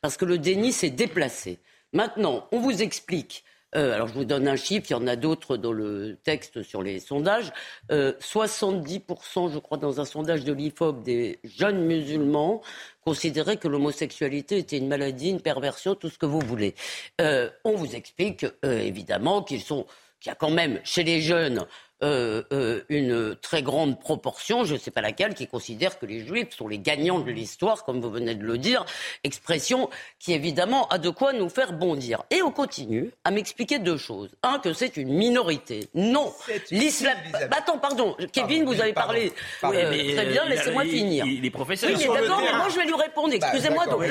parce 0.00 0.16
que 0.16 0.24
le 0.24 0.36
déni 0.36 0.72
s'est 0.72 0.90
déplacé. 0.90 1.60
Maintenant, 1.92 2.48
on 2.50 2.58
vous 2.58 2.82
explique 2.82 3.44
Euh, 3.74 3.94
alors 3.94 4.08
je 4.08 4.14
vous 4.14 4.24
donne 4.24 4.48
un 4.48 4.56
chiffre, 4.56 4.86
il 4.90 4.92
y 4.92 4.96
en 4.96 5.06
a 5.06 5.16
d'autres 5.16 5.56
dans 5.56 5.72
le 5.72 6.18
texte 6.22 6.62
sur 6.62 6.82
les 6.82 7.00
sondages. 7.00 7.52
70%, 7.90 9.52
je 9.52 9.58
crois, 9.58 9.78
dans 9.78 10.00
un 10.00 10.04
sondage 10.04 10.44
de 10.44 10.52
l'IFOP 10.52 11.02
des 11.02 11.38
jeunes 11.44 11.84
musulmans 11.84 12.62
considéraient 13.04 13.56
que 13.56 13.68
l'homosexualité 13.68 14.58
était 14.58 14.78
une 14.78 14.88
maladie, 14.88 15.30
une 15.30 15.40
perversion, 15.40 15.94
tout 15.94 16.08
ce 16.08 16.18
que 16.18 16.26
vous 16.26 16.40
voulez. 16.40 16.74
on 17.20 17.74
vous 17.74 17.94
explique 17.94 18.46
évidemment 18.62 19.42
qu'ils 19.42 19.62
sont 19.62 19.86
qu'il 20.22 20.30
y 20.30 20.32
a 20.32 20.36
quand 20.36 20.50
même 20.50 20.80
chez 20.84 21.02
les 21.02 21.20
jeunes 21.20 21.66
euh, 22.02 22.42
euh, 22.52 22.82
une 22.88 23.36
très 23.36 23.62
grande 23.62 24.00
proportion, 24.00 24.64
je 24.64 24.74
ne 24.74 24.78
sais 24.78 24.90
pas 24.90 25.00
laquelle, 25.00 25.34
qui 25.34 25.46
considère 25.46 25.98
que 25.98 26.06
les 26.06 26.26
Juifs 26.26 26.50
sont 26.56 26.66
les 26.66 26.78
gagnants 26.78 27.20
de 27.20 27.30
l'histoire, 27.30 27.84
comme 27.84 28.00
vous 28.00 28.10
venez 28.10 28.34
de 28.34 28.44
le 28.44 28.58
dire, 28.58 28.84
expression 29.22 29.88
qui 30.18 30.32
évidemment 30.32 30.88
a 30.88 30.98
de 30.98 31.10
quoi 31.10 31.32
nous 31.32 31.48
faire 31.48 31.72
bondir. 31.72 32.24
Et 32.30 32.42
on 32.42 32.50
continue 32.50 33.12
à 33.24 33.30
m'expliquer 33.30 33.78
deux 33.78 33.98
choses. 33.98 34.30
Un, 34.42 34.58
que 34.58 34.72
c'est 34.72 34.96
une 34.96 35.12
minorité. 35.12 35.88
Non, 35.94 36.32
l'islam. 36.70 37.16
Bah, 37.32 37.58
attends, 37.58 37.78
pardon, 37.78 38.16
Kevin, 38.32 38.64
vous 38.64 38.80
avez 38.80 38.92
parlé 38.92 39.32
euh, 39.62 40.14
très 40.14 40.26
bien, 40.26 40.44
laissez-moi 40.46 40.84
finir. 40.84 41.24
Il 41.24 41.44
est 41.44 41.50
professeur. 41.50 41.90
Oui, 41.90 41.96
mais 41.98 42.20
d'accord, 42.20 42.40
mais 42.40 42.56
moi 42.56 42.68
je 42.68 42.76
vais 42.76 42.86
lui 42.86 42.94
répondre. 42.94 43.32
Bah, 43.38 43.46
Excusez-moi, 43.46 43.86
donc 43.86 44.02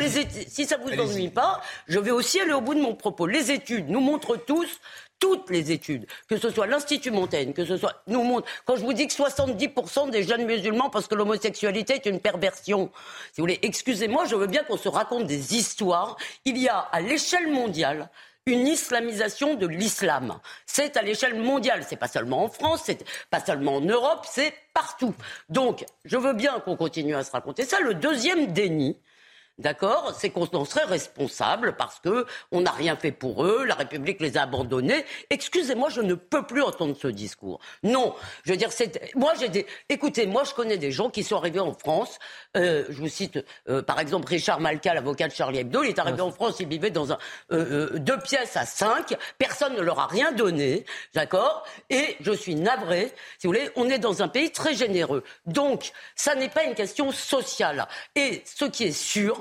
si 0.48 0.66
ça 0.66 0.78
vous 0.78 0.92
ennuie 0.98 1.30
pas, 1.30 1.62
je 1.88 2.00
vais 2.00 2.12
aussi 2.12 2.40
aller 2.40 2.54
au 2.54 2.62
bout 2.62 2.74
de 2.74 2.82
mon 2.82 2.96
propos. 2.96 3.28
Les 3.28 3.52
études 3.52 3.90
nous 3.90 4.00
montrent 4.02 4.38
tous 4.38 4.80
toutes 5.22 5.50
les 5.50 5.72
études, 5.72 6.06
que 6.28 6.36
ce 6.36 6.50
soit 6.50 6.68
l'Institut 6.68 7.12
Montaigne, 7.12 7.54
que 7.54 7.64
ce 7.64 7.78
soit 7.78 8.04
nous 8.08 8.24
montre. 8.24 8.48
Quand 8.66 8.76
je 8.76 8.84
vous 8.84 8.92
dis 8.92 9.08
que 9.08 9.14
70% 9.14 10.10
des 10.10 10.24
jeunes 10.24 10.46
musulmans 10.46 10.90
parce 10.90 11.08
que 11.08 11.16
l'homosexualité 11.16 11.94
est 11.94 12.06
une 12.08 12.20
perversion, 12.20 12.92
si 13.32 13.40
vous 13.40 13.44
voulez, 13.44 13.60
excusez-moi, 13.62 14.26
je 14.26 14.36
veux 14.36 14.48
bien 14.48 14.64
qu'on 14.64 14.78
se 14.78 14.90
raconte 14.90 15.28
des 15.28 15.56
histoires. 15.56 16.18
Il 16.44 16.58
y 16.58 16.68
a 16.68 16.80
à 16.80 17.00
l'échelle 17.00 17.50
mondiale 17.52 18.10
une 18.48 18.68
islamisation 18.68 19.54
de 19.54 19.68
l'islam. 19.68 20.40
C'est 20.66 20.98
à 20.98 21.04
l'échelle 21.04 21.36
mondiale, 21.36 21.86
c'est 21.88 21.96
pas 21.96 22.08
seulement 22.08 22.44
en 22.44 22.50
France, 22.50 22.82
c'est 22.86 23.06
pas 23.30 23.40
seulement 23.40 23.76
en 23.76 23.82
Europe, 23.82 24.26
c'est 24.28 24.54
partout. 24.74 25.14
Donc, 25.50 25.86
je 26.04 26.18
veux 26.18 26.34
bien 26.34 26.60
qu'on 26.60 26.76
continue 26.76 27.16
à 27.16 27.24
se 27.24 27.32
raconter 27.32 27.64
ça. 27.64 27.80
Le 27.80 27.94
deuxième 27.94 28.48
déni, 28.48 28.98
D'accord? 29.58 30.16
C'est 30.18 30.30
qu'on 30.30 30.48
en 30.54 30.66
serait 30.66 30.86
responsable 30.86 31.76
parce 31.78 32.00
que 32.00 32.26
on 32.52 32.62
n'a 32.62 32.72
rien 32.72 32.96
fait 32.96 33.12
pour 33.12 33.46
eux, 33.46 33.64
la 33.66 33.76
République 33.76 34.20
les 34.20 34.38
a 34.38 34.44
abandonnés. 34.44 35.06
Excusez-moi, 35.30 35.90
je 35.90 36.02
ne 36.02 36.16
peux 36.16 36.44
plus 36.44 36.64
entendre 36.64 36.96
ce 37.00 37.08
discours. 37.08 37.60
Non, 37.84 38.16
je 38.44 38.52
veux 38.52 38.58
dire, 38.58 38.72
c'est 38.72 39.14
moi 39.16 39.34
j'ai 39.40 39.50
des. 39.50 39.68
Écoutez, 39.90 40.26
moi 40.26 40.44
je 40.46 40.54
connais 40.54 40.78
des 40.78 40.92
gens 40.92 41.10
qui 41.10 41.24
sont 41.24 41.36
arrivés 41.36 41.60
en 41.60 41.74
France. 41.74 42.18
Euh, 42.58 42.86
je 42.90 43.00
vous 43.00 43.08
cite 43.08 43.40
euh, 43.70 43.82
par 43.84 44.00
exemple 44.00 44.28
Richard 44.28 44.60
Malka, 44.60 44.94
l'avocat 44.94 45.28
de 45.28 45.34
Charlie 45.34 45.60
Hebdo. 45.60 45.84
Il 45.84 45.90
est 45.90 46.00
arrivé 46.00 46.22
en 46.22 46.32
France, 46.32 46.56
il 46.60 46.68
vivait 46.68 46.90
dans 46.90 47.12
un 47.12 47.18
euh, 47.52 48.00
deux 48.00 48.18
pièces 48.20 48.58
à 48.58 48.66
cinq. 48.66 49.16
Personne 49.38 49.76
ne 49.76 49.82
leur 49.82 50.00
a 50.00 50.08
rien 50.08 50.32
donné, 50.32 50.86
d'accord? 51.14 51.66
Et 51.90 52.18
je 52.22 52.32
suis 52.32 52.56
navré. 52.56 53.14
Si 53.38 53.48
vous 53.48 53.54
voulez, 53.54 53.70
on 53.76 53.90
est 53.90 54.00
dans 54.00 54.24
un 54.24 54.28
pays 54.28 54.52
très 54.52 54.74
généreux. 54.74 55.24
Donc, 55.46 55.92
ça 56.16 56.36
n'est 56.36 56.50
pas 56.50 56.64
une 56.64 56.76
question 56.76 57.12
sociale. 57.12 57.88
Et 58.16 58.44
ce 58.46 58.66
qui 58.66 58.86
est 58.86 58.92
sûr, 58.92 59.41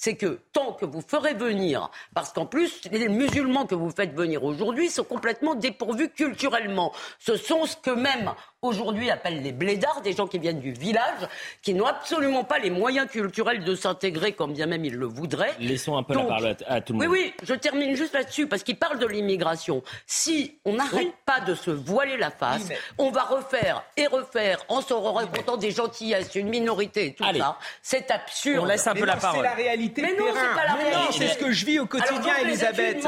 c'est 0.00 0.14
que 0.14 0.40
tant 0.54 0.72
que 0.72 0.86
vous 0.86 1.02
ferez 1.06 1.34
venir, 1.34 1.90
parce 2.14 2.32
qu'en 2.32 2.46
plus, 2.46 2.80
les 2.90 3.10
musulmans 3.10 3.66
que 3.66 3.74
vous 3.74 3.90
faites 3.90 4.14
venir 4.14 4.42
aujourd'hui 4.42 4.88
sont 4.88 5.04
complètement 5.04 5.54
dépourvus 5.54 6.08
culturellement. 6.08 6.90
Ce 7.18 7.36
sont 7.36 7.66
ce 7.66 7.76
que 7.76 7.90
même 7.90 8.32
aujourd'hui 8.62 9.10
appellent 9.10 9.42
les 9.42 9.52
blédards, 9.52 10.00
des 10.00 10.14
gens 10.14 10.26
qui 10.26 10.38
viennent 10.38 10.60
du 10.60 10.72
village, 10.72 11.28
qui 11.60 11.74
n'ont 11.74 11.84
absolument 11.84 12.44
pas 12.44 12.58
les 12.58 12.70
moyens 12.70 13.10
culturels 13.10 13.62
de 13.62 13.74
s'intégrer, 13.74 14.32
comme 14.32 14.54
bien 14.54 14.64
même 14.64 14.86
ils 14.86 14.94
le 14.94 15.04
voudraient. 15.04 15.54
Laissons 15.58 15.98
un 15.98 16.02
peu 16.02 16.14
la 16.14 16.24
parole 16.24 16.56
à, 16.66 16.80
tout 16.80 16.94
le 16.94 16.98
monde. 16.98 17.08
Oui, 17.08 17.20
oui, 17.22 17.34
je 17.42 17.54
termine 17.54 17.94
juste 17.94 18.14
là-dessus, 18.14 18.46
parce 18.46 18.62
qu'ils 18.62 18.76
parlent 18.78 18.98
de 18.98 19.06
l'immigration. 19.06 19.82
Si 20.06 20.58
on 20.64 20.74
n'arrête 20.74 21.12
pas 21.26 21.40
de 21.40 21.54
se 21.54 21.70
voiler 21.70 22.16
la 22.16 22.30
face, 22.30 22.70
on 22.96 23.10
va 23.10 23.24
refaire 23.24 23.82
et 23.98 24.06
refaire 24.06 24.64
en 24.68 24.80
se 24.80 24.94
racontant 24.94 25.58
des 25.58 25.72
gentillesses, 25.72 26.34
une 26.34 26.48
minorité 26.48 27.06
et 27.06 27.14
tout 27.14 27.24
ça. 27.36 27.58
C'est 27.82 28.10
absurde. 28.10 28.62
On 28.62 28.66
laisse 28.66 28.86
un 28.86 28.94
peu 28.94 29.04
la 29.04 29.16
parole. 29.16 29.40
C'est 29.40 29.42
la 29.42 29.54
réalité 29.54 29.89
mais 29.96 30.14
non, 30.18 30.26
c'est 30.28 30.60
pas 30.60 30.66
la 30.66 30.74
réalité. 30.74 31.12
c'est 31.18 31.28
ce 31.28 31.38
que 31.38 31.52
je 31.52 31.66
vis 31.66 31.78
au 31.78 31.86
quotidien, 31.86 32.34
Elisabeth. 32.42 33.06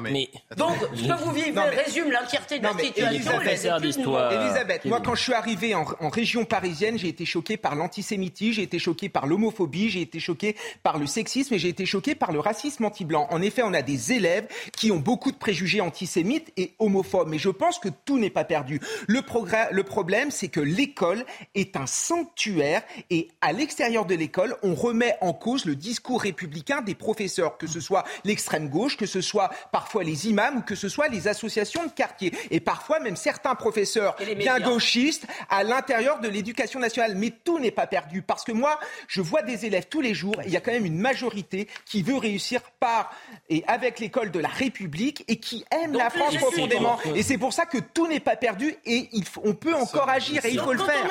mais... 0.00 0.28
Donc, 0.56 0.76
ce 0.94 1.02
que 1.02 1.24
vous 1.24 1.32
vivez 1.32 1.60
résume 1.60 2.10
l'entièreté 2.10 2.58
de 2.58 2.64
la 2.64 2.72
situation. 2.72 4.30
Elisabeth, 4.30 4.84
moi, 4.84 5.00
quand 5.00 5.14
je 5.14 5.22
suis 5.22 5.34
arrivé 5.34 5.74
en, 5.74 5.84
région 6.08 6.44
parisienne, 6.44 6.98
j'ai 6.98 7.08
été 7.08 7.24
choqué 7.24 7.56
par 7.56 7.74
l'antisémitisme, 7.74 8.54
j'ai 8.54 8.62
été 8.62 8.78
choqué 8.78 9.08
par 9.08 9.26
l'homophobie, 9.26 9.90
j'ai 9.90 10.02
été 10.02 10.20
choqué 10.20 10.56
par 10.82 10.98
le 10.98 11.06
sexisme 11.06 11.54
et 11.54 11.58
j'ai 11.58 11.68
été 11.68 11.86
choqué 11.86 12.14
par 12.14 12.32
le 12.32 12.40
racisme 12.40 12.84
anti-blanc. 12.84 13.26
En 13.30 13.42
effet, 13.42 13.62
on 13.62 13.74
a 13.74 13.82
des 13.82 14.12
élèves 14.12 14.46
qui 14.76 14.92
ont 14.92 14.98
beaucoup 14.98 15.32
de 15.32 15.36
préjugés 15.36 15.80
antisémites 15.80 16.52
et 16.56 16.74
homophobes. 16.78 17.28
Mais 17.28 17.38
je 17.38 17.50
pense 17.50 17.78
que 17.78 17.88
tout 18.04 18.18
n'est 18.18 18.30
pas 18.30 18.44
perdu. 18.44 18.80
Le, 19.06 19.22
le 19.70 19.82
problème, 19.82 20.30
c'est 20.30 20.48
que 20.48 20.60
l'école 20.60 21.24
est 21.54 21.76
un 21.76 21.86
sanctuaire 21.86 22.82
et 23.10 23.28
à 23.40 23.52
l'extérieur 23.52 24.04
de 24.04 24.14
l'école, 24.14 24.56
on 24.62 24.74
remet 24.74 25.16
en 25.20 25.32
cause 25.32 25.64
le 25.64 25.76
discours 25.76 26.13
républicain 26.18 26.82
des 26.82 26.94
professeurs, 26.94 27.58
que 27.58 27.66
ce 27.66 27.80
soit 27.80 28.04
l'extrême 28.24 28.68
gauche, 28.68 28.96
que 28.96 29.06
ce 29.06 29.20
soit 29.20 29.50
parfois 29.72 30.04
les 30.04 30.28
imams 30.28 30.58
ou 30.58 30.62
que 30.62 30.74
ce 30.74 30.88
soit 30.88 31.08
les 31.08 31.28
associations 31.28 31.84
de 31.86 31.90
quartier. 31.90 32.32
Et 32.50 32.60
parfois 32.60 33.00
même 33.00 33.16
certains 33.16 33.54
professeurs 33.54 34.16
bien 34.36 34.60
gauchistes 34.60 35.26
à 35.48 35.64
l'intérieur 35.64 36.20
de 36.20 36.28
l'éducation 36.28 36.80
nationale. 36.80 37.14
Mais 37.16 37.30
tout 37.30 37.58
n'est 37.58 37.70
pas 37.70 37.86
perdu 37.86 38.22
parce 38.22 38.44
que 38.44 38.52
moi, 38.52 38.78
je 39.08 39.20
vois 39.20 39.42
des 39.42 39.66
élèves 39.66 39.86
tous 39.88 40.00
les 40.00 40.14
jours. 40.14 40.36
il 40.44 40.50
y 40.52 40.56
a 40.56 40.60
quand 40.60 40.72
même 40.72 40.86
une 40.86 40.98
majorité 40.98 41.68
qui 41.86 42.02
veut 42.02 42.16
réussir 42.16 42.60
par 42.80 43.12
et 43.48 43.64
avec 43.66 44.00
l'école 44.00 44.30
de 44.30 44.38
la 44.38 44.48
République 44.48 45.24
et 45.28 45.36
qui 45.36 45.64
aime 45.70 45.92
la 45.94 46.10
France 46.10 46.36
profondément. 46.36 46.98
Et 47.14 47.22
c'est 47.22 47.38
pour 47.38 47.52
ça 47.52 47.66
que 47.66 47.78
tout 47.78 48.06
n'est 48.06 48.20
pas 48.20 48.36
perdu 48.36 48.74
et 48.84 49.08
il 49.12 49.24
faut, 49.24 49.42
on 49.44 49.54
peut 49.54 49.74
encore 49.74 50.08
agir 50.08 50.44
et 50.44 50.50
il 50.50 50.60
faut 50.60 50.72
le 50.72 50.78
faire. 50.78 51.06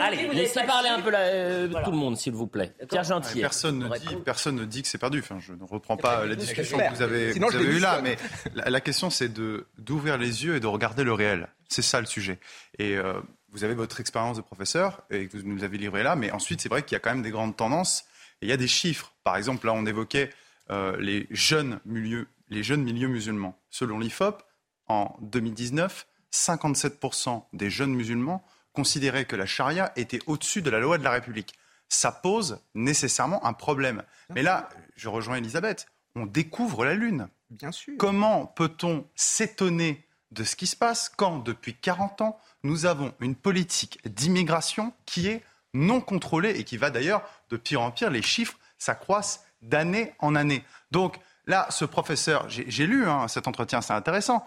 Allez, 0.00 0.28
laissez 0.28 0.62
parler 0.64 0.88
un 0.88 1.00
peu 1.00 1.10
euh, 1.14 1.68
tout 1.84 1.90
le 1.90 1.96
monde, 1.96 2.16
s'il 2.16 2.32
vous 2.32 2.46
plaît. 2.46 2.72
Pierre 2.88 3.04
Gentil. 3.04 3.40
Personne 3.40 3.78
ne 3.78 3.98
dit 3.98 4.16
personne 4.22 4.56
ne 4.56 4.64
dit 4.64 4.82
que 4.82 4.88
c'est 4.88 4.98
perdu. 4.98 5.20
Enfin, 5.20 5.38
je 5.40 5.52
ne 5.52 5.64
reprends 5.64 5.96
pas 5.96 6.24
la 6.26 6.34
discussion 6.34 6.78
que 6.78 6.94
vous 6.94 7.02
avez, 7.02 7.32
vous 7.32 7.54
avez 7.54 7.64
eue 7.64 7.78
là, 7.78 8.00
mais 8.02 8.16
la, 8.54 8.80
question 8.80 9.10
c'est 9.10 9.28
de 9.28 9.66
d'ouvrir 9.78 10.18
les 10.18 10.44
yeux 10.44 10.56
et 10.56 10.60
de 10.60 10.66
regarder 10.66 11.04
le 11.04 11.12
réel. 11.12 11.48
C'est 11.68 11.82
ça 11.82 12.00
le 12.00 12.06
sujet. 12.06 12.38
Et 12.78 12.96
euh, 12.96 13.20
vous 13.50 13.64
avez 13.64 13.74
votre 13.74 14.00
expérience 14.00 14.36
de 14.36 14.42
professeur 14.42 15.02
et 15.10 15.28
que 15.28 15.36
vous 15.36 15.46
nous 15.46 15.64
avez 15.64 15.78
livré 15.78 16.02
là, 16.02 16.16
mais 16.16 16.30
ensuite 16.30 16.60
c'est 16.60 16.68
vrai 16.68 16.82
qu'il 16.82 16.94
y 16.94 16.96
a 16.96 17.00
quand 17.00 17.10
même 17.10 17.22
des 17.22 17.30
grandes 17.30 17.56
tendances. 17.56 18.04
Et 18.40 18.46
il 18.46 18.48
y 18.48 18.52
a 18.52 18.56
des 18.56 18.68
chiffres. 18.68 19.12
Par 19.24 19.36
exemple, 19.36 19.66
là 19.66 19.72
on 19.74 19.86
évoquait 19.86 20.30
euh, 20.70 20.96
les 20.98 21.26
jeunes 21.30 21.80
milieux, 21.84 22.28
les 22.48 22.62
jeunes 22.62 22.82
milieux 22.82 23.08
musulmans. 23.08 23.58
Selon 23.70 23.98
l'IFOP, 23.98 24.42
en 24.88 25.16
2019, 25.20 26.06
57% 26.32 27.44
des 27.52 27.70
jeunes 27.70 27.94
musulmans 27.94 28.44
considéraient 28.72 29.26
que 29.26 29.36
la 29.36 29.46
charia 29.46 29.92
était 29.96 30.20
au-dessus 30.26 30.62
de 30.62 30.70
la 30.70 30.80
loi 30.80 30.98
de 30.98 31.04
la 31.04 31.10
République 31.10 31.54
ça 31.94 32.12
pose 32.12 32.60
nécessairement 32.74 33.44
un 33.44 33.52
problème. 33.52 34.02
Mais 34.30 34.42
là, 34.42 34.68
je 34.96 35.08
rejoins 35.08 35.36
Elisabeth, 35.36 35.86
on 36.14 36.26
découvre 36.26 36.84
la 36.84 36.94
Lune. 36.94 37.28
Bien 37.50 37.72
sûr. 37.72 37.94
Comment 37.98 38.46
peut-on 38.46 39.06
s'étonner 39.14 40.06
de 40.30 40.44
ce 40.44 40.56
qui 40.56 40.66
se 40.66 40.76
passe 40.76 41.10
quand, 41.10 41.38
depuis 41.38 41.74
40 41.74 42.22
ans, 42.22 42.38
nous 42.62 42.86
avons 42.86 43.12
une 43.20 43.34
politique 43.34 44.00
d'immigration 44.06 44.94
qui 45.04 45.28
est 45.28 45.42
non 45.74 46.00
contrôlée 46.00 46.50
et 46.50 46.64
qui 46.64 46.76
va 46.76 46.90
d'ailleurs 46.90 47.22
de 47.50 47.56
pire 47.56 47.82
en 47.82 47.90
pire. 47.90 48.10
Les 48.10 48.22
chiffres 48.22 48.58
s'accroissent 48.78 49.44
d'année 49.60 50.14
en 50.18 50.34
année. 50.34 50.64
Donc 50.90 51.18
là, 51.46 51.66
ce 51.70 51.84
professeur, 51.84 52.48
j'ai 52.48 52.86
lu 52.86 53.06
hein, 53.06 53.28
cet 53.28 53.48
entretien, 53.48 53.82
c'est 53.82 53.92
intéressant. 53.92 54.46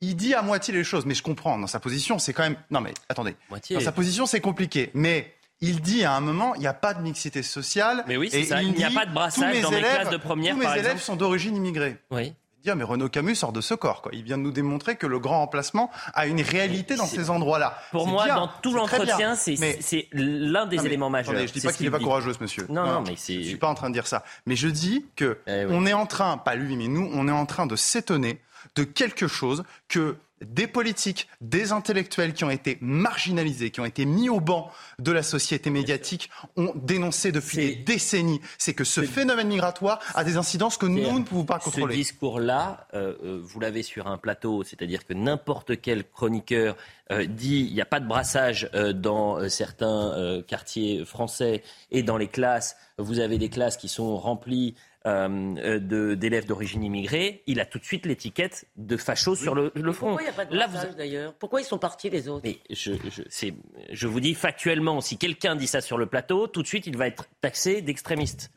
Il 0.00 0.16
dit 0.16 0.34
à 0.34 0.42
moitié 0.42 0.74
les 0.74 0.84
choses, 0.84 1.06
mais 1.06 1.14
je 1.14 1.22
comprends. 1.22 1.58
Dans 1.58 1.66
sa 1.66 1.80
position, 1.80 2.18
c'est 2.18 2.32
quand 2.32 2.42
même. 2.42 2.56
Non, 2.70 2.80
mais 2.80 2.92
attendez. 3.08 3.36
Dans 3.70 3.80
sa 3.80 3.92
position, 3.92 4.26
c'est 4.26 4.40
compliqué. 4.40 4.90
Mais 4.92 5.35
il 5.60 5.80
dit 5.80 6.04
à 6.04 6.12
un 6.12 6.20
moment, 6.20 6.54
il 6.54 6.60
n'y 6.60 6.66
a 6.66 6.74
pas 6.74 6.94
de 6.94 7.02
mixité 7.02 7.42
sociale. 7.42 8.04
Mais 8.06 8.16
oui, 8.16 8.28
c'est 8.30 8.44
ça. 8.44 8.62
Il 8.62 8.72
n'y 8.72 8.84
a 8.84 8.90
pas 8.90 9.06
de 9.06 9.12
brassage 9.12 9.62
dans 9.62 9.70
les 9.70 9.80
classes 9.80 10.10
de 10.10 10.16
première, 10.16 10.54
Tous 10.54 10.60
mes 10.60 10.78
élèves 10.78 11.00
sont 11.00 11.16
d'origine 11.16 11.56
immigrée. 11.56 11.96
Oui. 12.10 12.34
Mais 12.74 12.82
Renaud 12.82 13.08
Camus 13.08 13.36
sort 13.36 13.52
de 13.52 13.60
ce 13.60 13.74
corps. 13.74 14.02
Quoi. 14.02 14.10
Il 14.12 14.24
vient 14.24 14.38
de 14.38 14.42
nous 14.42 14.50
démontrer 14.50 14.96
que 14.96 15.06
le 15.06 15.20
grand 15.20 15.38
remplacement 15.38 15.90
a 16.14 16.26
une 16.26 16.40
réalité 16.40 16.96
dans 16.96 17.06
ces 17.06 17.30
endroits-là. 17.30 17.78
Pour 17.92 18.08
moi, 18.08 18.26
dans 18.26 18.48
tout 18.60 18.74
l'entretien, 18.74 19.36
c'est 19.36 20.08
l'un 20.12 20.66
des 20.66 20.84
éléments 20.84 21.10
majeurs. 21.10 21.34
Attendez, 21.34 21.46
je 21.46 21.52
dis 21.52 21.60
pas 21.60 21.72
qu'il 21.72 21.86
n'est 21.86 21.92
pas 21.92 22.00
courageux, 22.00 22.32
ce 22.32 22.42
monsieur. 22.42 22.66
Non, 22.68 22.86
non, 22.86 23.04
mais 23.06 23.14
c'est. 23.16 23.42
Je 23.42 23.48
suis 23.48 23.56
pas 23.56 23.68
en 23.68 23.74
train 23.74 23.88
de 23.88 23.94
dire 23.94 24.06
ça. 24.06 24.24
Mais 24.46 24.56
je 24.56 24.68
dis 24.68 25.06
que 25.16 25.38
eh 25.46 25.66
on 25.70 25.86
est 25.86 25.92
en 25.92 26.06
train, 26.06 26.38
pas 26.38 26.54
lui, 26.54 26.76
mais 26.76 26.88
nous, 26.88 27.08
on 27.14 27.28
est 27.28 27.32
en 27.32 27.46
train 27.46 27.66
de 27.66 27.76
s'étonner 27.76 28.40
de 28.74 28.82
quelque 28.82 29.28
chose 29.28 29.62
que 29.88 30.16
des 30.42 30.66
politiques, 30.66 31.28
des 31.40 31.72
intellectuels 31.72 32.34
qui 32.34 32.44
ont 32.44 32.50
été 32.50 32.76
marginalisés, 32.80 33.70
qui 33.70 33.80
ont 33.80 33.86
été 33.86 34.04
mis 34.04 34.28
au 34.28 34.40
banc 34.40 34.70
de 34.98 35.10
la 35.12 35.22
société 35.22 35.70
médiatique, 35.70 36.30
ont 36.56 36.72
dénoncé 36.74 37.32
depuis 37.32 37.56
des 37.56 37.76
décennies. 37.76 38.40
C'est 38.58 38.74
que 38.74 38.84
ce 38.84 39.02
phénomène 39.02 39.48
migratoire 39.48 40.00
a 40.14 40.24
des 40.24 40.36
incidences 40.36 40.76
que 40.76 40.86
nous 40.86 41.18
ne 41.18 41.24
pouvons 41.24 41.44
pas 41.44 41.58
contrôler. 41.58 41.94
Ce 41.94 41.98
discours-là, 41.98 42.86
euh, 42.94 43.14
euh, 43.24 43.40
vous 43.42 43.60
l'avez 43.60 43.82
sur 43.82 44.06
un 44.08 44.18
plateau, 44.18 44.62
c'est-à-dire 44.62 45.06
que 45.06 45.14
n'importe 45.14 45.80
quel 45.80 46.04
chroniqueur 46.04 46.76
euh, 47.12 47.24
dit 47.24 47.66
il 47.68 47.74
n'y 47.74 47.80
a 47.80 47.86
pas 47.86 48.00
de 48.00 48.06
brassage 48.06 48.70
dans 48.94 49.48
certains 49.48 50.42
quartiers 50.46 51.04
français 51.04 51.62
et 51.90 52.02
dans 52.02 52.16
les 52.16 52.28
classes, 52.28 52.76
vous 52.98 53.20
avez 53.20 53.38
des 53.38 53.48
classes 53.48 53.76
qui 53.76 53.88
sont 53.88 54.16
remplies 54.16 54.74
euh, 55.06 55.78
de- 55.78 56.14
d'élèves 56.14 56.46
d'origine 56.46 56.82
immigrée, 56.82 57.42
il 57.46 57.60
a 57.60 57.66
tout 57.66 57.78
de 57.78 57.84
suite 57.84 58.06
l'étiquette 58.06 58.66
de 58.76 58.96
facho 58.96 59.34
sur 59.36 59.54
le, 59.54 59.70
le 59.74 59.92
front. 59.92 60.08
Pourquoi 60.08 60.22
il 60.22 60.24
n'y 60.26 60.30
a 60.30 60.34
pas 60.34 60.44
de 60.44 60.56
Là, 60.56 60.66
brassage, 60.66 60.90
vous- 60.90 60.96
d'ailleurs? 60.96 61.32
Pourquoi 61.34 61.60
ils 61.60 61.64
sont 61.64 61.78
partis 61.78 62.10
les 62.10 62.28
autres? 62.28 62.42
Mais 62.44 62.58
je, 62.70 62.92
je, 63.10 63.22
c'est- 63.28 63.54
je 63.92 64.06
vous 64.08 64.20
dis 64.20 64.34
factuellement, 64.34 65.00
si 65.00 65.16
quelqu'un 65.16 65.54
dit 65.56 65.66
ça 65.68 65.80
sur 65.80 65.96
le 65.98 66.06
plateau, 66.06 66.46
tout 66.48 66.62
de 66.62 66.66
suite, 66.66 66.86
il 66.86 66.96
va 66.96 67.06
être 67.06 67.26
taxé 67.40 67.82
d'extrémiste. 67.82 68.50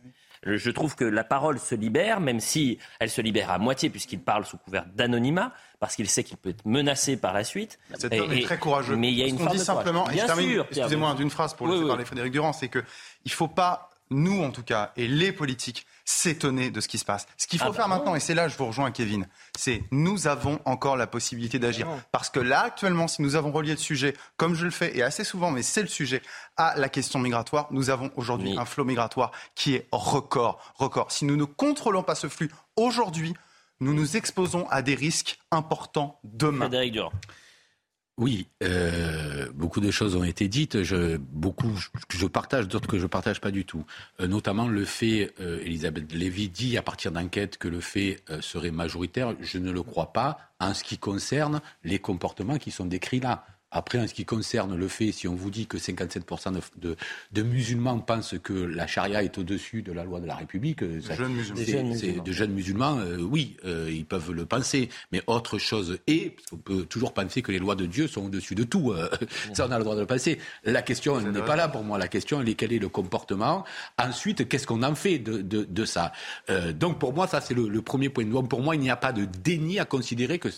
Je 0.43 0.71
trouve 0.71 0.95
que 0.95 1.03
la 1.03 1.25
parole 1.25 1.59
se 1.59 1.75
libère, 1.75 2.21
même 2.21 2.39
si 2.39 2.79
elle 3.01 3.09
se 3.09 3.19
libère 3.19 3.51
à 3.51 3.57
moitié, 3.57 3.89
puisqu'il 3.89 4.21
parle 4.21 4.45
sous 4.45 4.55
couvert 4.57 4.85
d'anonymat, 4.95 5.51
parce 5.81 5.97
qu'il 5.97 6.09
sait 6.09 6.23
qu'il 6.23 6.37
peut 6.37 6.51
être 6.51 6.65
menacé 6.65 7.17
par 7.17 7.33
la 7.33 7.43
suite. 7.43 7.77
Cet 7.97 8.13
homme 8.13 8.31
est 8.31 8.43
très 8.43 8.57
courageux. 8.57 8.95
Mais 8.95 9.09
il 9.09 9.15
y 9.15 9.21
a 9.23 9.27
une 9.27 9.33
qu'on 9.35 9.43
forme 9.43 9.57
dit 9.57 9.59
de 9.61 9.65
courage. 9.65 9.83
simplement, 9.83 10.09
et 10.09 10.13
Bien 10.13 10.21
je 10.23 10.27
termine, 10.27 10.63
excusez-moi, 10.71 11.13
d'une 11.15 11.29
phrase 11.29 11.53
pour 11.53 11.67
Oui, 11.67 11.73
laisser 11.73 11.83
oui. 11.83 11.89
parler 11.89 12.05
Frédéric 12.05 12.31
Durand, 12.31 12.53
c'est 12.53 12.69
que 12.69 12.81
il 13.25 13.31
faut 13.33 13.49
pas, 13.49 13.88
nous 14.09 14.41
en 14.43 14.51
tout 14.51 14.63
cas, 14.63 14.91
et 14.97 15.07
les 15.07 15.31
politiques, 15.31 15.85
s'étonner 16.05 16.71
de 16.71 16.81
ce 16.81 16.87
qui 16.87 16.97
se 16.97 17.05
passe. 17.05 17.27
Ce 17.37 17.45
qu'il 17.45 17.59
faut 17.59 17.65
Ah 17.65 17.69
bah 17.69 17.75
faire 17.75 17.87
non. 17.87 17.95
maintenant, 17.95 18.15
et 18.15 18.19
c'est 18.19 18.33
là 18.33 18.47
je 18.47 18.57
vous 18.57 18.65
rejoins 18.65 18.89
Kevin, 18.91 19.27
c'est 19.57 19.83
nous 19.91 20.27
avons 20.27 20.59
encore 20.65 20.97
la 20.97 21.05
possibilité 21.07 21.59
d'agir. 21.59 21.87
Parce 22.11 22.29
que 22.31 22.39
là, 22.39 22.61
actuellement, 22.61 23.07
si 23.07 23.21
nous 23.21 23.35
avons 23.35 23.51
relié 23.51 23.71
le 23.73 23.77
sujet, 23.77 24.15
comme 24.37 24.55
je 24.55 24.65
le 24.65 24.71
fais, 24.71 24.97
et 24.97 25.03
assez 25.03 25.23
souvent, 25.23 25.51
mais 25.51 25.61
c'est 25.61 25.81
le 25.83 25.87
sujet, 25.87 26.21
à 26.57 26.73
la 26.77 26.89
question 26.89 27.19
migratoire, 27.19 27.67
nous 27.71 27.91
avons 27.91 28.09
aujourd'hui 28.15 28.51
Oui. 28.51 28.57
un 28.57 28.65
flot 28.65 28.85
migratoire 28.85 29.31
qui 29.53 29.75
est 29.75 29.87
record, 29.91 30.59
record. 30.75 31.11
Si 31.11 31.25
nous 31.25 31.35
ne 31.35 31.45
contrôlons 31.45 32.01
pas 32.03 32.15
ce 32.15 32.27
flux 32.27 32.49
aujourd'hui, 32.75 33.35
nous 33.79 33.93
nous 33.93 34.17
exposons 34.17 34.67
à 34.69 34.81
des 34.81 34.95
risques 34.95 35.39
importants 35.51 36.19
demain. 36.23 36.65
Frédéric 36.65 36.93
Durand. 36.93 37.11
Oui, 38.19 38.47
euh, 38.63 39.47
beaucoup 39.53 39.79
de 39.79 39.91
choses 39.91 40.17
ont 40.17 40.25
été 40.25 40.49
dites. 40.49 40.83
Je, 40.83 41.15
beaucoup 41.15 41.71
je 42.09 42.25
partage, 42.25 42.67
d'autres 42.67 42.89
que 42.89 42.99
je 42.99 43.07
partage 43.07 43.39
pas 43.39 43.49
du 43.49 43.63
tout. 43.63 43.85
Euh, 44.19 44.27
notamment 44.27 44.67
le 44.67 44.83
fait, 44.83 45.33
euh, 45.39 45.61
Elisabeth 45.63 46.11
Lévy 46.11 46.49
dit 46.49 46.77
à 46.77 46.81
partir 46.81 47.13
d'enquêtes 47.13 47.57
que 47.57 47.69
le 47.69 47.79
fait 47.79 48.19
euh, 48.29 48.41
serait 48.41 48.71
majoritaire. 48.71 49.35
Je 49.39 49.57
ne 49.57 49.71
le 49.71 49.83
crois 49.83 50.11
pas 50.11 50.37
en 50.59 50.73
ce 50.73 50.83
qui 50.83 50.97
concerne 50.97 51.61
les 51.85 51.99
comportements 51.99 52.57
qui 52.57 52.71
sont 52.71 52.85
décrits 52.85 53.21
là. 53.21 53.45
Après, 53.71 53.99
en 53.99 54.07
ce 54.07 54.13
qui 54.15 54.25
concerne 54.25 54.75
le 54.75 54.87
fait, 54.87 55.11
si 55.11 55.27
on 55.27 55.35
vous 55.35 55.51
dit 55.51 55.67
que 55.67 55.77
57% 55.77 56.53
de, 56.53 56.59
de, 56.77 56.95
de 57.33 57.41
musulmans 57.43 57.99
pensent 57.99 58.35
que 58.41 58.53
la 58.53 58.87
charia 58.87 59.21
est 59.23 59.37
au-dessus 59.37 59.83
de 59.83 59.91
la 59.91 60.03
loi 60.03 60.19
de 60.19 60.25
la 60.25 60.35
République, 60.35 60.81
euh, 60.81 60.99
ça- 61.01 61.15
jeunes 61.15 61.33
musulmans. 61.33 61.59
c'est- 61.59 61.65
Des 61.65 61.71
jeunes 61.71 61.93
c'est- 61.95 62.05
musulmans. 62.07 62.23
de 62.23 62.31
jeunes 62.31 62.51
musulmans, 62.53 62.97
euh, 62.99 63.17
oui, 63.21 63.57
euh, 63.65 63.89
ils 63.91 64.05
peuvent 64.05 64.31
le 64.31 64.45
penser. 64.45 64.89
Mais 65.11 65.21
autre 65.27 65.59
chose 65.59 65.99
est, 66.07 66.31
parce 66.31 66.47
qu'on 66.49 66.57
peut 66.57 66.85
toujours 66.85 67.13
penser 67.13 67.41
que 67.43 67.51
les 67.51 67.59
lois 67.59 67.75
de 67.75 67.85
Dieu 67.85 68.07
sont 68.07 68.25
au-dessus 68.25 68.55
de 68.55 68.63
tout. 68.63 68.91
euh, 68.91 69.07
ça, 69.53 69.67
on 69.67 69.71
a 69.71 69.77
le 69.77 69.83
droit 69.83 69.95
de 69.95 70.01
le 70.01 70.07
penser. 70.07 70.39
La 70.63 70.81
question 70.81 71.21
n'est 71.21 71.41
pas 71.41 71.55
là 71.55 71.67
pour 71.67 71.83
moi. 71.83 71.97
La 71.99 72.07
question, 72.07 72.41
elle 72.41 72.49
est 72.49 72.55
quel 72.55 72.73
est 72.73 72.79
le 72.79 72.89
comportement? 72.89 73.65
Ensuite, 73.99 74.47
qu'est-ce 74.49 74.65
qu'on 74.65 74.81
en 74.81 74.95
fait 74.95 75.19
de, 75.19 75.41
de, 75.43 75.63
de 75.63 75.85
ça? 75.85 76.11
Euh, 76.49 76.73
Donc, 76.73 76.97
pour 76.99 77.13
moi, 77.13 77.27
ça, 77.27 77.39
c'est 77.41 77.53
le, 77.53 77.67
le 77.69 77.81
premier 77.83 78.09
point. 78.09 78.25
Donc, 78.25 78.49
pour 78.49 78.61
moi, 78.61 78.75
il 78.75 78.81
n'y 78.81 78.89
a 78.89 78.95
pas 78.95 79.11
de 79.13 79.25
déni 79.25 79.77
à 79.79 79.85
considérer 79.85 80.39
que, 80.39 80.49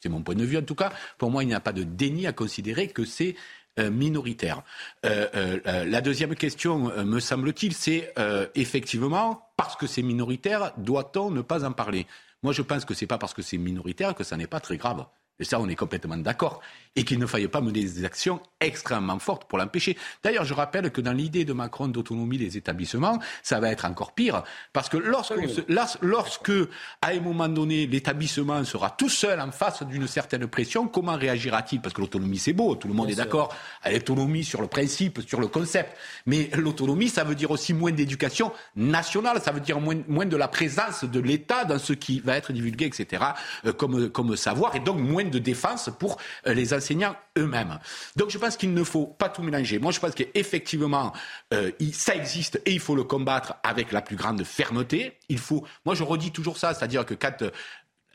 c'est 0.00 0.08
mon 0.08 0.22
point 0.22 0.34
de 0.34 0.44
vue 0.44 0.58
en 0.58 0.62
tout 0.62 0.74
cas, 0.74 0.92
pour 1.18 1.30
moi, 1.30 1.44
il 1.44 1.46
n'y 1.46 1.54
a 1.54 1.60
pas 1.60 1.72
de 1.72 1.82
déni 1.82 2.26
à 2.26 2.32
considérer 2.32 2.88
que 2.88 3.04
c'est 3.04 3.36
euh, 3.78 3.90
minoritaire. 3.90 4.62
Euh, 5.06 5.28
euh, 5.34 5.84
la 5.84 6.00
deuxième 6.00 6.34
question, 6.34 6.92
me 7.04 7.20
semble-t-il, 7.20 7.72
c'est 7.72 8.12
effectivement, 8.54 9.50
parce 9.56 9.76
que 9.76 9.86
c'est 9.86 10.02
minoritaire, 10.02 10.72
doit-on 10.76 11.30
ne 11.30 11.40
pas 11.40 11.64
en 11.64 11.72
parler? 11.72 12.06
Moi, 12.42 12.52
je 12.52 12.62
pense 12.62 12.84
que 12.84 12.94
c'est 12.94 13.06
pas 13.06 13.18
parce 13.18 13.34
que 13.34 13.42
c'est 13.42 13.58
minoritaire 13.58 14.14
que 14.14 14.24
ça 14.24 14.36
n'est 14.36 14.46
pas 14.46 14.60
très 14.60 14.76
grave. 14.76 15.04
Et 15.40 15.44
ça, 15.44 15.58
on 15.58 15.68
est 15.68 15.74
complètement 15.74 16.16
d'accord. 16.16 16.60
Et 16.96 17.04
qu'il 17.04 17.18
ne 17.18 17.26
faille 17.26 17.48
pas 17.48 17.60
mener 17.60 17.82
des 17.82 18.04
actions 18.04 18.40
extrêmement 18.60 19.18
fortes 19.18 19.44
pour 19.48 19.58
l'empêcher. 19.58 19.96
D'ailleurs, 20.22 20.44
je 20.44 20.54
rappelle 20.54 20.90
que 20.90 21.00
dans 21.00 21.12
l'idée 21.12 21.44
de 21.44 21.52
Macron 21.52 21.88
d'autonomie 21.88 22.36
des 22.38 22.56
établissements, 22.56 23.18
ça 23.42 23.58
va 23.60 23.70
être 23.70 23.84
encore 23.86 24.12
pire. 24.12 24.42
Parce 24.72 24.88
que 24.88 24.96
lorsqu'on 24.96 25.48
se- 25.48 25.60
lors- 25.68 25.96
lorsque, 26.02 26.52
à 27.00 27.08
un 27.08 27.20
moment 27.20 27.48
donné, 27.48 27.86
l'établissement 27.86 28.62
sera 28.64 28.90
tout 28.90 29.08
seul 29.08 29.40
en 29.40 29.50
face 29.50 29.82
d'une 29.84 30.06
certaine 30.06 30.46
pression, 30.46 30.88
comment 30.88 31.16
réagira-t-il? 31.16 31.80
Parce 31.80 31.94
que 31.94 32.00
l'autonomie, 32.00 32.38
c'est 32.38 32.52
beau, 32.52 32.74
tout 32.74 32.88
le 32.88 32.94
monde 32.94 33.08
est 33.10 33.14
d'accord 33.14 33.54
l'autonomie 33.90 34.44
sur 34.44 34.60
le 34.60 34.66
principe, 34.66 35.20
sur 35.26 35.40
le 35.40 35.46
concept. 35.46 35.96
Mais 36.26 36.50
l'autonomie, 36.54 37.08
ça 37.08 37.24
veut 37.24 37.34
dire 37.34 37.50
aussi 37.50 37.72
moins 37.72 37.92
d'éducation 37.92 38.52
nationale, 38.76 39.40
ça 39.40 39.52
veut 39.52 39.60
dire 39.60 39.80
moins, 39.80 39.96
moins 40.08 40.26
de 40.26 40.36
la 40.36 40.48
présence 40.48 41.04
de 41.04 41.20
l'État 41.20 41.64
dans 41.64 41.78
ce 41.78 41.92
qui 41.92 42.20
va 42.20 42.36
être 42.36 42.52
divulgué, 42.52 42.86
etc., 42.86 43.22
euh, 43.66 43.72
comme, 43.72 44.10
comme 44.10 44.36
savoir, 44.36 44.74
et 44.74 44.80
donc 44.80 44.98
moins 44.98 45.24
de 45.30 45.38
défense 45.38 45.88
pour 45.98 46.18
euh, 46.46 46.54
les 46.54 46.74
enseignants 46.74 47.16
eux-mêmes. 47.38 47.78
Donc 48.16 48.30
je 48.30 48.38
pense 48.38 48.56
qu'il 48.56 48.74
ne 48.74 48.84
faut 48.84 49.06
pas 49.06 49.28
tout 49.28 49.42
mélanger. 49.42 49.78
Moi, 49.78 49.92
je 49.92 50.00
pense 50.00 50.14
qu'effectivement, 50.14 51.12
euh, 51.54 51.70
ça 51.92 52.14
existe 52.14 52.60
et 52.66 52.72
il 52.72 52.80
faut 52.80 52.94
le 52.96 53.04
combattre 53.04 53.54
avec 53.62 53.92
la 53.92 54.02
plus 54.02 54.16
grande 54.16 54.42
fermeté. 54.44 55.14
Il 55.28 55.38
faut, 55.38 55.64
moi, 55.84 55.94
je 55.94 56.02
redis 56.02 56.30
toujours 56.32 56.58
ça, 56.58 56.74
c'est-à-dire 56.74 57.06
que 57.06 57.14
quand 57.14 57.42
euh, 57.42 57.50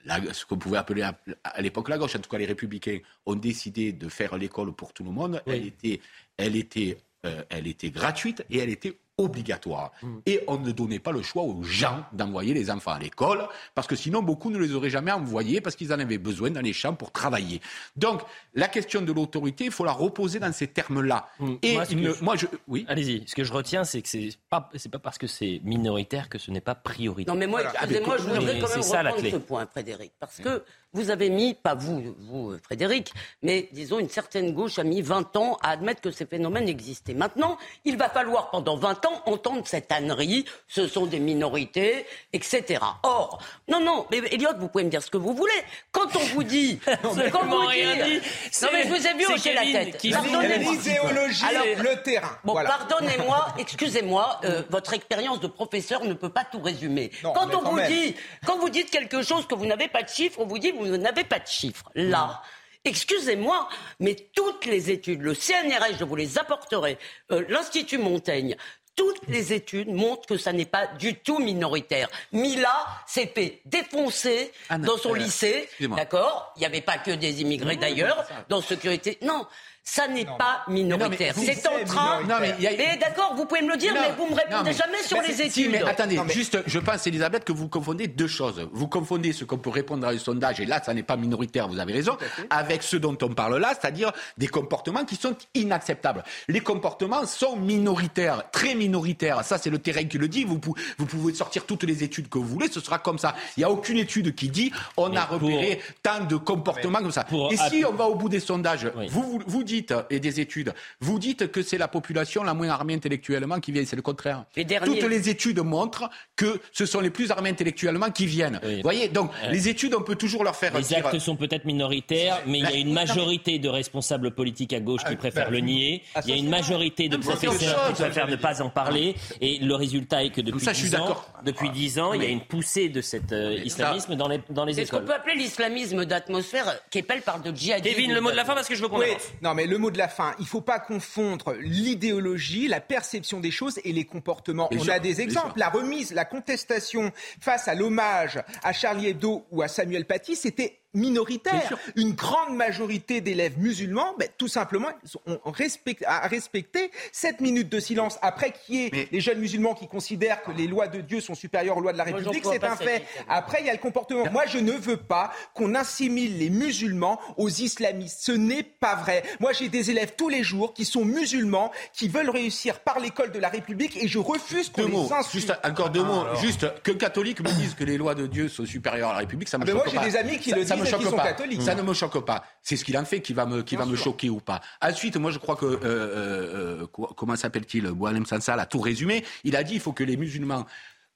la- 0.06 0.34
ce 0.34 0.46
qu'on 0.46 0.58
pouvait 0.58 0.78
appeler 0.78 1.02
à, 1.02 1.18
à 1.44 1.62
l'époque 1.62 1.90
la 1.90 1.98
gauche, 1.98 2.16
en 2.16 2.20
tout 2.20 2.30
cas 2.30 2.38
les 2.38 2.46
républicains, 2.46 3.00
ont 3.26 3.36
décidé 3.36 3.92
de 3.92 4.08
faire 4.10 4.38
l'école 4.38 4.74
pour 4.74 4.94
tout 4.94 5.04
le 5.04 5.12
monde. 5.12 5.42
Elle 5.48 5.66
était, 5.66 6.00
elle 6.38 6.56
était, 6.56 6.98
euh, 7.26 7.42
elle 7.50 7.66
était 7.66 7.90
gratuite 7.90 8.46
et 8.52 8.60
elle 8.60 8.70
était 8.70 9.00
obligatoire. 9.18 9.92
Et 10.26 10.42
on 10.48 10.58
ne 10.58 10.72
donnait 10.72 11.00
pas 11.00 11.12
le 11.12 11.22
choix 11.22 11.44
aux 11.44 11.64
gens 11.64 12.04
d'envoyer 12.12 12.54
les 12.54 12.70
enfants 12.70 12.92
à 12.92 13.00
l'école, 13.00 13.48
parce 13.74 13.88
que 13.88 13.96
sinon 13.96 14.22
beaucoup 14.22 14.50
ne 14.52 14.58
les 14.58 14.74
auraient 14.74 14.90
jamais 14.90 15.12
envoyés, 15.12 15.62
parce 15.62 15.76
qu'ils 15.76 15.94
en 15.94 16.00
avaient 16.00 16.18
besoin 16.18 16.50
dans 16.52 16.62
les 16.62 16.74
champs 16.74 16.94
pour 16.94 17.12
travailler. 17.12 17.62
Donc 17.96 18.22
la 18.54 18.68
question 18.68 19.02
de 19.02 19.12
l'autorité, 19.14 19.66
il 19.66 19.72
faut 19.72 19.86
la 19.86 19.94
reposer 19.94 20.40
dans 20.40 20.52
ces 20.52 20.68
termes-là. 20.68 21.30
Et 21.62 21.74
Moi, 21.76 21.84
je- 21.86 22.24
moi, 22.24 22.36
je, 22.36 22.48
oui. 22.68 22.86
Allez-y. 22.88 23.24
Ce 23.28 23.36
que 23.36 23.44
je 23.44 23.54
retiens, 23.54 23.84
c'est 23.84 24.02
que 24.02 24.10
c'est 24.10 24.30
pas, 24.50 24.70
c'est 24.76 24.90
pas 24.92 25.00
parce 25.00 25.18
que 25.18 25.28
c'est 25.28 25.62
minoritaire 25.64 26.28
que 26.30 26.38
ce 26.38 26.52
n'est 26.52 26.62
pas 26.62 26.76
prioritaire. 26.76 27.34
Non, 27.34 27.40
mais 27.40 27.48
moi, 27.48 27.62
excusez-moi, 27.64 28.18
je 28.18 28.28
mais 28.28 28.40
voudrais 28.40 28.60
quand 28.60 28.68
c'est 28.68 28.74
même 28.76 28.84
ça, 28.84 29.04
la 29.04 29.12
reprendre 29.12 29.22
clé. 29.30 29.32
ce 29.32 29.38
point, 29.38 29.66
Frédéric. 29.66 30.12
Parce 30.20 30.38
que 30.38 30.64
vous 30.94 31.10
avez 31.10 31.30
mis, 31.30 31.54
pas 31.54 31.76
vous, 31.76 32.16
vous, 32.20 32.58
Frédéric, 32.64 33.12
mais 33.42 33.70
disons, 33.74 34.00
une 34.00 34.10
certaine 34.10 34.54
gauche 34.54 34.80
a 34.80 34.84
mis 34.84 35.02
20 35.02 35.36
ans 35.36 35.58
à 35.62 35.72
admettre 35.72 36.02
que 36.02 36.12
ces 36.12 36.26
phénomènes 36.26 36.70
existaient. 36.70 37.14
Maintenant, 37.14 37.58
il 37.84 37.98
va 37.98 38.10
falloir 38.10 38.50
pendant 38.50 38.78
20 38.78 39.05
ans 39.05 39.05
entendre 39.26 39.64
cette 39.68 39.92
ânerie, 39.92 40.46
ce 40.68 40.88
sont 40.88 41.06
des 41.06 41.20
minorités, 41.20 42.06
etc. 42.34 42.80
Or, 43.04 43.42
non, 43.68 43.80
non, 43.80 44.06
mais 44.12 44.18
Elliot, 44.32 44.50
vous 44.58 44.68
pouvez 44.70 44.84
me 44.84 44.90
dire 44.90 45.02
ce 45.04 45.10
que 45.12 45.18
vous 45.18 45.34
voulez. 45.34 45.52
Quand 45.92 46.16
on 46.16 46.26
vous 46.34 46.44
dit, 46.44 46.80
quand 46.86 46.92
Absolument 47.10 47.46
vous 47.62 47.66
rien 47.68 48.06
dit. 48.06 48.20
Non, 48.62 48.68
mais 48.74 48.84
je 48.84 48.88
vous 48.90 49.08
ai 49.08 49.14
vu 49.14 49.26
hocher 49.34 49.54
la 49.54 49.62
tête. 49.62 50.02
L'idéologie, 50.04 51.44
Alors, 51.46 51.66
le 51.84 52.02
terrain. 52.04 52.38
Bon, 52.44 52.54
Voilà. 52.54 52.70
pardonnez-moi, 52.70 53.48
excusez-moi, 53.60 54.40
euh, 54.46 54.64
votre 54.70 54.94
expérience 54.94 55.40
de 55.40 55.48
professeur 55.48 56.04
ne 56.06 56.14
peut 56.14 56.30
pas 56.30 56.44
tout 56.46 56.62
résumer. 56.62 57.12
Non, 57.24 57.34
quand 57.34 57.48
mais 57.48 57.56
on 57.56 57.60
quand 57.62 57.70
vous 57.72 57.76
même. 57.78 57.92
dit, 57.92 58.16
quand 58.46 58.58
vous 58.58 58.70
dites 58.70 58.90
quelque 58.92 59.22
chose 59.22 59.48
que 59.48 59.56
vous 59.56 59.66
n'avez 59.66 59.88
pas 59.88 60.04
de 60.04 60.10
chiffres, 60.10 60.40
on 60.40 60.46
vous 60.46 60.60
dit 60.60 60.72
vous 60.72 60.86
n'avez 60.98 61.24
pas 61.24 61.40
de 61.40 61.48
chiffres. 61.48 61.90
Là. 61.96 62.42
Excusez-moi, 62.88 63.68
mais 64.00 64.16
toutes 64.36 64.66
les 64.66 64.92
études, 64.92 65.22
le 65.24 65.34
CNRS, 65.34 65.98
je 66.00 66.04
vous 66.04 66.16
les 66.16 66.38
apporterai, 66.38 67.00
euh, 67.32 67.44
l'Institut 67.50 67.98
Montaigne, 67.98 68.56
toutes 68.96 69.28
les 69.28 69.54
études 69.54 69.90
montrent 69.90 70.28
que 70.28 70.38
ça 70.38 70.54
n'est 70.54 70.66
pas 70.66 70.88
du 70.88 71.16
tout 71.16 71.40
minoritaire. 71.40 72.10
Mila 72.32 72.86
s'est 73.06 73.32
fait 73.34 73.62
défoncer 73.66 74.52
Ah 74.70 74.78
non, 74.78 74.88
dans 74.88 74.98
son 74.98 75.14
euh, 75.14 75.18
lycée, 75.18 75.70
d'accord? 75.80 76.54
Il 76.56 76.60
n'y 76.62 76.66
avait 76.66 76.82
pas 76.82 76.98
que 76.98 77.12
des 77.12 77.42
immigrés 77.42 77.76
d'ailleurs, 77.76 78.26
dans 78.50 78.62
sécurité. 78.62 79.18
Non, 79.22 79.46
ça 79.88 80.08
n'est 80.08 80.26
pas 80.26 80.64
minoritaire. 80.68 81.34
C'est 81.38 81.68
en 81.68 81.84
train. 81.86 82.22
Non, 82.24 82.36
mais 82.42 82.54
a- 82.68 82.96
d'accord, 82.98 83.34
vous 83.36 83.46
pouvez 83.46 83.62
me 83.62 83.70
le 83.72 83.78
dire, 83.78 83.94
Non, 83.94 84.02
mais 84.02 84.14
vous 84.18 84.26
me 84.26 84.36
répondez 84.36 84.56
non, 84.56 84.64
mais- 84.66 84.74
jamais 84.74 85.04
sur 85.04 85.22
les 85.22 85.34
si, 85.34 85.62
études. 85.62 85.72
mais 85.72 85.84
attendez, 85.84 86.16
Non, 86.16 86.24
mais- 86.26 86.34
juste, 86.34 86.58
je 86.66 86.80
pense, 86.80 87.06
Elisabeth, 87.06 87.46
que 87.46 87.52
vous 87.54 87.70
confondez 87.70 88.08
deux 88.08 88.28
choses. 88.28 88.68
Vous 88.74 88.88
confondez 88.88 89.32
ce 89.32 89.46
qu'on 89.46 89.60
peut 89.60 89.70
répondre 89.70 90.08
à 90.08 90.10
un 90.10 90.18
sondage, 90.18 90.60
et 90.60 90.66
là, 90.66 90.82
ça 90.84 90.94
n'est 90.94 91.04
pas 91.04 91.16
minoritaire, 91.18 91.68
vous 91.68 91.80
avez 91.80 91.94
raison, 91.94 92.18
avec 92.50 92.82
ce 92.82 92.98
dont 92.98 93.16
on 93.22 93.30
parle 93.30 93.58
là, 93.58 93.74
c'est-à-dire 93.80 94.12
des 94.38 94.48
comportements 94.48 95.06
qui 95.06 95.16
sont 95.16 95.36
inacceptables. 95.54 96.24
Les 96.48 96.62
comportements 96.62 97.26
sont 97.28 97.56
minoritaires, 97.56 98.50
très 98.52 98.74
minoritaires. 98.74 99.44
Ça, 99.46 99.60
c'est 99.60 99.70
le 99.70 99.78
terrain 99.80 100.04
qui 100.06 100.18
le 100.18 100.28
dit. 100.28 100.46
Vous, 100.46 100.58
pou- 100.60 100.76
vous 100.98 101.06
pouvez 101.06 101.34
sortir 101.36 101.66
toutes 101.66 101.84
les 101.84 102.04
études 102.04 102.28
que 102.28 102.40
vous 102.40 102.46
voulez, 102.48 102.70
ce 102.72 102.80
sera 102.80 102.98
comme 102.98 103.20
ça. 103.20 103.36
Il 103.56 103.60
n'y 103.60 103.64
a 103.66 103.70
aucune 103.70 103.98
étude 103.98 104.34
qui 104.36 104.50
dit 104.50 104.72
on 104.98 105.10
Mais 105.10 105.18
a 105.18 105.26
pour- 105.28 105.40
repéré 105.42 105.80
tant 106.02 106.24
de 106.26 106.36
comportements 106.38 107.00
comme 107.00 107.12
ça. 107.12 107.24
pour 107.24 107.54
et 107.54 107.58
si 107.58 107.86
on 107.86 107.94
va 107.94 108.06
au 108.06 108.16
bout 108.16 108.30
des 108.30 108.40
sondages, 108.40 108.90
Oui. 108.98 109.08
vous, 109.10 109.22
vous, 109.22 109.42
vous 109.46 109.64
dites, 109.64 109.75
et 110.10 110.20
des 110.20 110.40
études, 110.40 110.74
vous 111.00 111.20
dites 111.20 111.52
que 111.52 111.62
c'est 111.62 111.78
la 111.78 111.88
population 111.88 112.44
la 112.44 112.54
moins 112.54 112.70
armée 112.70 112.94
intellectuellement 112.94 113.60
qui 113.60 113.72
vient, 113.72 113.84
c'est 113.86 113.96
le 113.96 114.02
contraire. 114.02 114.46
Les 114.56 114.64
derniers- 114.66 115.00
Toutes 115.00 115.10
les 115.10 115.30
études 115.30 115.60
montrent 115.60 116.10
que 116.36 116.60
ce 116.72 116.86
sont 116.86 117.00
les 117.00 117.10
plus 117.10 117.32
armés 117.32 117.50
intellectuellement 117.50 118.12
qui 118.12 118.26
viennent. 118.26 118.60
Oui. 118.64 118.76
Vous 118.78 118.82
voyez, 118.84 119.08
donc 119.10 119.32
les 119.52 119.68
études, 119.70 119.94
on 119.96 120.02
peut 120.02 120.16
toujours 120.16 120.44
leur 120.44 120.56
faire 120.56 120.76
Les 120.78 120.84
dire- 120.84 121.06
actes 121.08 121.20
sont 121.20 121.36
peut-être 121.36 121.66
minoritaires, 121.66 122.42
mais 122.48 122.60
il 122.60 122.64
y 122.64 122.74
a 122.74 122.78
une 122.78 122.94
majorité 122.94 123.60
de 123.60 123.70
responsables 123.70 124.32
politiques 124.32 124.74
à 124.74 124.80
gauche 124.80 125.04
qui 125.04 125.16
préfèrent 125.16 125.52
le 125.52 125.60
nier. 125.60 126.04
Il 126.26 126.30
y 126.30 126.34
a 126.34 126.38
une 126.38 126.50
majorité 126.50 127.10
de 127.10 127.18
professeurs 127.18 127.88
qui 127.88 127.94
préfèrent 127.94 128.28
ne 128.28 128.36
pas 128.36 128.62
en 128.62 128.66
Non, 128.66 128.70
parler. 128.72 129.16
Et 129.42 129.60
le 129.60 129.76
résultat 129.76 130.24
est 130.24 130.30
que 130.32 130.42
depuis 130.42 130.60
ça, 130.64 130.74
je 130.74 130.80
suis 130.80 130.90
10 130.90 130.96
ans, 130.96 131.16
depuis 131.46 131.70
10 131.70 132.00
ans, 132.00 132.14
il 132.14 132.24
y 132.24 132.26
a 132.26 132.30
une 132.30 132.42
poussée 132.42 132.90
de 132.90 133.02
cet 133.02 133.32
euh, 133.32 133.60
islamisme 133.64 134.16
dans 134.16 134.28
les, 134.28 134.40
dans 134.50 134.66
les 134.66 134.74
C'est 134.74 134.86
ce 134.86 134.92
qu'on 134.92 134.98
écoles. 134.98 135.08
peut 135.08 135.14
appeler 135.14 135.36
l'islamisme 135.36 136.06
d'atmosphère. 136.06 136.80
Kepel 136.92 137.22
parle 137.22 137.42
de 137.44 137.56
djihadisme. 137.56 137.96
Kevin, 137.96 138.14
le 138.14 138.22
mot 138.22 138.32
de 138.32 138.36
la 138.36 138.46
fin 138.46 138.54
parce 138.56 138.68
que 138.68 138.76
je 138.76 138.82
veux 138.82 138.88
qu'on 138.88 139.00
Oui, 139.00 139.08
non, 139.42 139.54
mais 139.54 139.65
le 139.68 139.78
mot 139.78 139.92
de 139.92 139.98
la 139.98 140.08
fin, 140.08 140.34
il 140.40 140.44
ne 140.44 140.48
faut 140.48 140.62
pas 140.62 140.80
confondre 140.80 141.54
l'idéologie, 141.60 142.68
la 142.68 142.82
perception 142.82 143.40
des 143.40 143.52
choses 143.52 143.80
et 143.84 143.92
les 143.92 144.06
comportements. 144.06 144.68
Bien 144.70 144.80
On 144.80 144.84
sûr, 144.84 144.94
a 144.94 145.00
des 145.00 145.22
exemples. 145.22 145.60
La 145.60 145.70
remise, 145.70 146.14
la 146.14 146.26
contestation 146.26 147.12
face 147.40 147.68
à 147.68 147.76
l'hommage 147.76 148.42
à 148.64 148.74
Charlie 148.74 149.08
Hebdo 149.08 149.46
ou 149.52 149.62
à 149.62 149.68
Samuel 149.68 150.06
Paty, 150.06 150.36
c'était 150.36 150.80
minoritaire. 150.96 151.78
Une 151.96 152.14
grande 152.14 152.56
majorité 152.56 153.22
d'élèves 153.22 153.58
musulmans, 153.58 154.14
ben, 154.18 154.28
tout 154.38 154.48
simplement, 154.48 154.90
ils 155.04 155.32
ont 155.32 155.40
respecté, 155.52 156.06
a 156.06 156.28
respecté 156.28 156.92
cette 157.12 157.42
minute 157.42 157.70
de 157.70 157.80
silence. 157.80 158.18
Après, 158.22 158.52
qui 158.66 158.86
est 158.86 158.90
Mais- 158.92 159.08
les 159.12 159.20
jeunes 159.22 159.40
musulmans 159.40 159.74
qui 159.74 159.88
considèrent 159.88 160.42
que 160.44 160.52
les 160.52 160.68
lois 160.68 160.88
de 160.88 161.02
Dieu 161.02 161.22
sont 161.22 161.36
supérieures 161.36 161.78
aux 161.78 161.82
lois 161.82 161.94
de 161.94 161.98
la 161.98 162.04
République, 162.06 162.44
c'est 162.46 162.64
un 162.64 162.76
fait. 162.76 163.04
Après, 163.30 163.60
il 163.62 163.68
y 163.68 163.70
a 163.70 163.74
le 163.74 163.80
comportement. 163.80 164.30
Moi, 164.32 164.46
je 164.48 164.58
ne 164.60 164.72
veux 164.72 164.98
pas 164.98 165.32
qu'on 165.54 165.76
assimile 165.76 166.38
les 166.38 166.50
musulmans 166.50 167.20
aux 167.38 167.50
islamistes. 167.50 168.20
Ce 168.22 168.32
n'est 168.32 168.64
pas 168.64 168.96
vrai. 168.96 169.24
Moi, 169.40 169.52
j'ai 169.54 169.70
des 169.70 169.92
élèves 169.92 170.14
tous 170.18 170.30
les 170.30 170.44
jours 170.44 170.74
qui 170.74 170.86
sont 170.86 171.06
musulmans, 171.06 171.72
qui 171.94 172.08
veulent 172.08 172.30
réussir 172.30 172.80
par 172.80 173.00
l'école 173.00 173.32
de 173.32 173.40
la 173.40 173.50
République 173.50 173.98
et 173.98 174.08
je 174.08 174.20
refuse 174.20 174.70
qu'on 174.70 174.82
Deux 174.84 174.88
les 174.88 174.94
mots, 174.94 175.14
insulte. 175.14 175.32
juste 175.32 175.54
encore 175.64 175.90
deux 175.90 176.04
mots. 176.04 176.24
Juste 176.42 176.66
que 176.84 176.92
catholiques 176.92 177.42
me 177.42 177.50
disent 177.52 177.74
que 177.76 177.84
les 177.84 177.98
lois 177.98 178.16
de 178.16 178.28
Dieu 178.28 178.48
sont 178.48 178.66
supérieures 178.66 179.10
à 179.10 179.14
la 179.14 179.20
République, 179.20 179.50
ça 179.50 179.58
me 179.58 179.64
Ah 179.64 179.66
ben 179.66 179.74
choque 179.74 179.94
moi, 179.94 180.04
j'ai 180.04 180.10
des 180.12 180.18
amis 180.18 180.38
qui 180.38 180.50
ça, 180.52 180.56
le 180.56 180.66
ça 180.66 180.76
disent 180.76 180.85
me 180.86 181.04
choque 181.04 181.16
pas. 181.16 181.36
Ça 181.62 181.76
ne 181.76 181.82
me 181.82 181.94
choque 181.94 182.26
pas. 182.26 182.44
C'est 182.62 182.76
ce 182.78 182.84
qu'il 182.86 182.98
en 182.98 183.06
fait 183.06 183.22
qui 183.22 183.34
va 183.34 183.46
me, 183.46 183.62
qui 183.64 183.76
va 183.76 183.86
me 183.86 183.96
choquer 183.96 184.30
ou 184.30 184.40
pas. 184.40 184.62
Ensuite, 184.82 185.18
moi, 185.18 185.32
je 185.32 185.40
crois 185.40 185.56
que 185.56 185.66
euh, 185.66 185.80
euh, 185.84 186.82
euh, 186.84 186.88
quoi- 186.88 187.12
comment 187.16 187.36
s'appelle-t-il, 187.36 187.86
Boualem 187.92 188.26
Sansa 188.26 188.56
l'a 188.56 188.66
tout 188.66 188.80
résumé. 188.80 189.24
Il 189.44 189.56
a 189.56 189.64
dit 189.64 189.76
il 189.76 189.80
faut 189.80 189.94
que 189.94 190.04
les 190.04 190.18
musulmans 190.18 190.66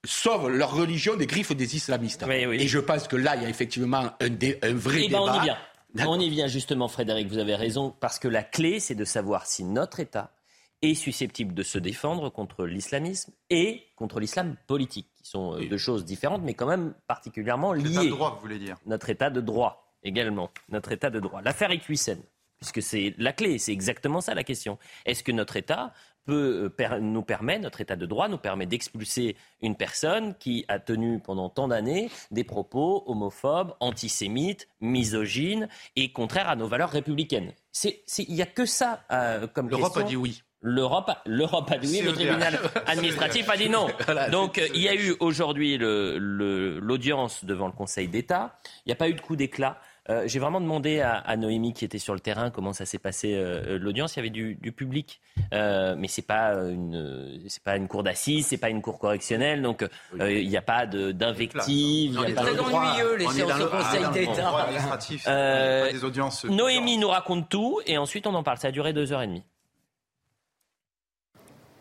sauvent 0.06 0.50
leur 0.50 0.74
religion 0.74 1.16
des 1.16 1.26
griffes 1.28 1.56
des 1.56 1.76
islamistes. 1.76 2.24
Oui, 2.28 2.46
oui. 2.46 2.58
Et 2.62 2.68
je 2.68 2.80
pense 2.80 3.08
que 3.08 3.16
là, 3.16 3.36
il 3.36 3.44
y 3.44 3.46
a 3.46 3.50
effectivement 3.50 4.12
un, 4.20 4.30
dé- 4.30 4.58
un 4.64 4.74
vrai 4.74 5.02
Eh 5.06 5.10
ben, 5.10 5.20
débat. 5.20 5.22
on 5.34 5.38
y 5.38 5.44
vient. 5.44 5.58
On 6.08 6.20
y 6.20 6.30
vient 6.30 6.48
justement, 6.48 6.88
Frédéric, 6.88 7.28
vous 7.30 7.38
avez 7.40 7.56
raison, 7.56 7.94
parce 8.00 8.20
que 8.20 8.28
la 8.28 8.44
clé, 8.44 8.80
c'est 8.80 8.96
de 8.96 9.06
savoir 9.06 9.46
si 9.48 9.64
notre 9.64 10.00
État 10.00 10.32
est 10.82 10.94
susceptible 10.94 11.54
de 11.54 11.63
se 11.63 11.78
défendre 11.78 12.30
contre 12.30 12.65
l'islamisme 12.65 13.34
et 13.50 13.84
contre 13.96 14.20
l'islam 14.20 14.56
politique, 14.68 15.10
qui 15.15 15.28
sont 15.28 15.56
euh, 15.56 15.68
deux 15.68 15.78
choses 15.78 16.06
différentes, 16.06 16.42
mais 16.44 16.54
quand 16.54 16.68
même 16.68 16.94
particulièrement 17.08 17.74
L'état 17.74 17.89
de 17.89 18.06
liées. 18.06 18.10
droit, 18.10 18.36
vous 18.36 18.42
voulez 18.42 18.60
dire 18.60 18.78
Notre 18.86 19.10
État 19.10 19.30
de 19.30 19.42
droit 19.42 19.94
également, 20.04 20.50
notre 20.70 20.92
État 20.92 21.10
de 21.10 21.20
droit. 21.20 21.42
L'affaire 21.42 21.72
Equisen, 21.72 22.22
puisque 22.58 22.82
c'est 22.82 23.13
la 23.18 23.34
clé, 23.34 23.58
c'est 23.58 23.74
exactement 23.74 24.22
ça 24.22 24.34
la 24.34 24.44
question. 24.44 24.78
Est-ce 25.06 25.24
que 25.24 25.32
notre 25.32 25.58
État 25.58 25.94
peut 26.26 26.72
euh, 26.80 27.00
nous 27.00 27.24
permet, 27.24 27.60
notre 27.60 27.82
État 27.82 27.96
de 27.96 28.06
droit 28.06 28.28
nous 28.28 28.38
permet 28.38 28.65
d'expulser 28.65 29.36
une 29.62 29.76
personne 29.76 30.36
qui 30.36 30.63
a 30.68 30.80
tenu 30.80 31.20
pendant 31.20 31.50
tant 31.50 31.68
d'années 31.68 32.10
des 32.32 32.44
propos 32.44 33.04
homophobes, 33.08 33.74
antisémites, 33.80 34.68
misogynes 34.80 35.68
et 35.96 36.12
contraires 36.12 36.50
à 36.50 36.56
nos 36.56 36.68
valeurs 36.68 36.92
républicaines? 36.92 37.54
Il 37.84 38.34
n'y 38.34 38.42
a 38.42 38.46
que 38.46 38.65
ça 38.65 39.04
euh, 39.12 39.48
comme 39.48 39.70
L'Europe 39.70 39.98
a 39.98 40.04
dit 40.04 40.15
oui. 40.15 40.44
L'Europe, 40.62 41.10
l'Europe 41.26 41.72
a 41.72 41.78
dit 41.78 41.88
oui, 42.00 42.02
le 42.02 42.12
tribunal 42.13 42.60
administratif 42.86 43.50
a 43.50 43.56
dit 43.56 43.69
non. 43.69 43.88
Donc 44.32 44.58
euh, 44.58 44.67
il 44.74 44.82
y 44.82 44.89
a 44.89 44.93
eu 44.95 45.15
aujourd'hui 45.22 45.78
le- 45.78 46.17
le- 46.17 46.80
l'audience 46.80 47.45
devant 47.45 47.67
le 47.67 47.72
Conseil 47.74 48.08
d'État. 48.10 48.60
Il 48.86 48.89
n'y 48.89 48.93
a 48.93 48.98
pas 48.98 49.08
eu 49.08 49.13
de 49.13 49.22
coup 49.22 49.36
d'éclat. 49.38 49.78
Euh, 50.10 50.24
J'ai 50.28 50.39
vraiment 50.39 50.60
demandé 50.60 51.02
à, 51.02 51.13
à 51.17 51.38
Noémie 51.38 51.72
qui 51.74 51.86
était 51.86 52.00
sur 52.00 52.13
le 52.15 52.19
terrain 52.19 52.50
comment 52.50 52.74
ça 52.74 52.86
s'est 52.86 52.98
passé 52.98 53.36
euh, 53.36 53.78
l'audience. 53.80 54.15
Il 54.15 54.17
y 54.17 54.22
avait 54.22 54.30
du, 54.32 54.56
du 54.56 54.72
public, 54.74 55.22
Euh, 55.54 55.95
mais 55.98 56.08
c'est 56.10 56.26
pas 56.26 56.54
une 56.56 57.39
c'est 57.48 57.63
pas 57.63 57.78
une 57.78 57.88
cour 57.88 58.04
d'assises, 58.04 58.48
c'est 58.48 58.58
pas 58.58 58.69
une 58.69 58.82
cour 58.82 59.00
correctionnelle, 59.00 59.62
donc 59.62 59.84
euh, 59.84 60.32
il 60.32 60.50
n'y 60.50 60.58
a 60.58 60.62
pas 60.62 60.86
de- 60.88 61.12
d'invective. 61.13 62.19
C'est 62.26 62.34
droit. 62.56 62.82
ennuyeux, 62.82 63.15
les 63.15 63.28
séances 63.28 63.62
au 63.62 63.67
Conseil 63.67 64.02
d'État. 64.13 64.52
Euh. 65.28 65.89
Noémie 66.50 66.98
nous 66.98 67.08
raconte 67.10 67.48
tout 67.48 67.80
et 67.86 67.98
ensuite 67.98 68.28
on 68.28 68.34
en 68.36 68.43
parle. 68.43 68.58
Ça 68.58 68.67
a 68.69 68.72
duré 68.72 68.91
deux 68.93 69.13
heures 69.13 69.22
et 69.22 69.28
demie. 69.28 69.43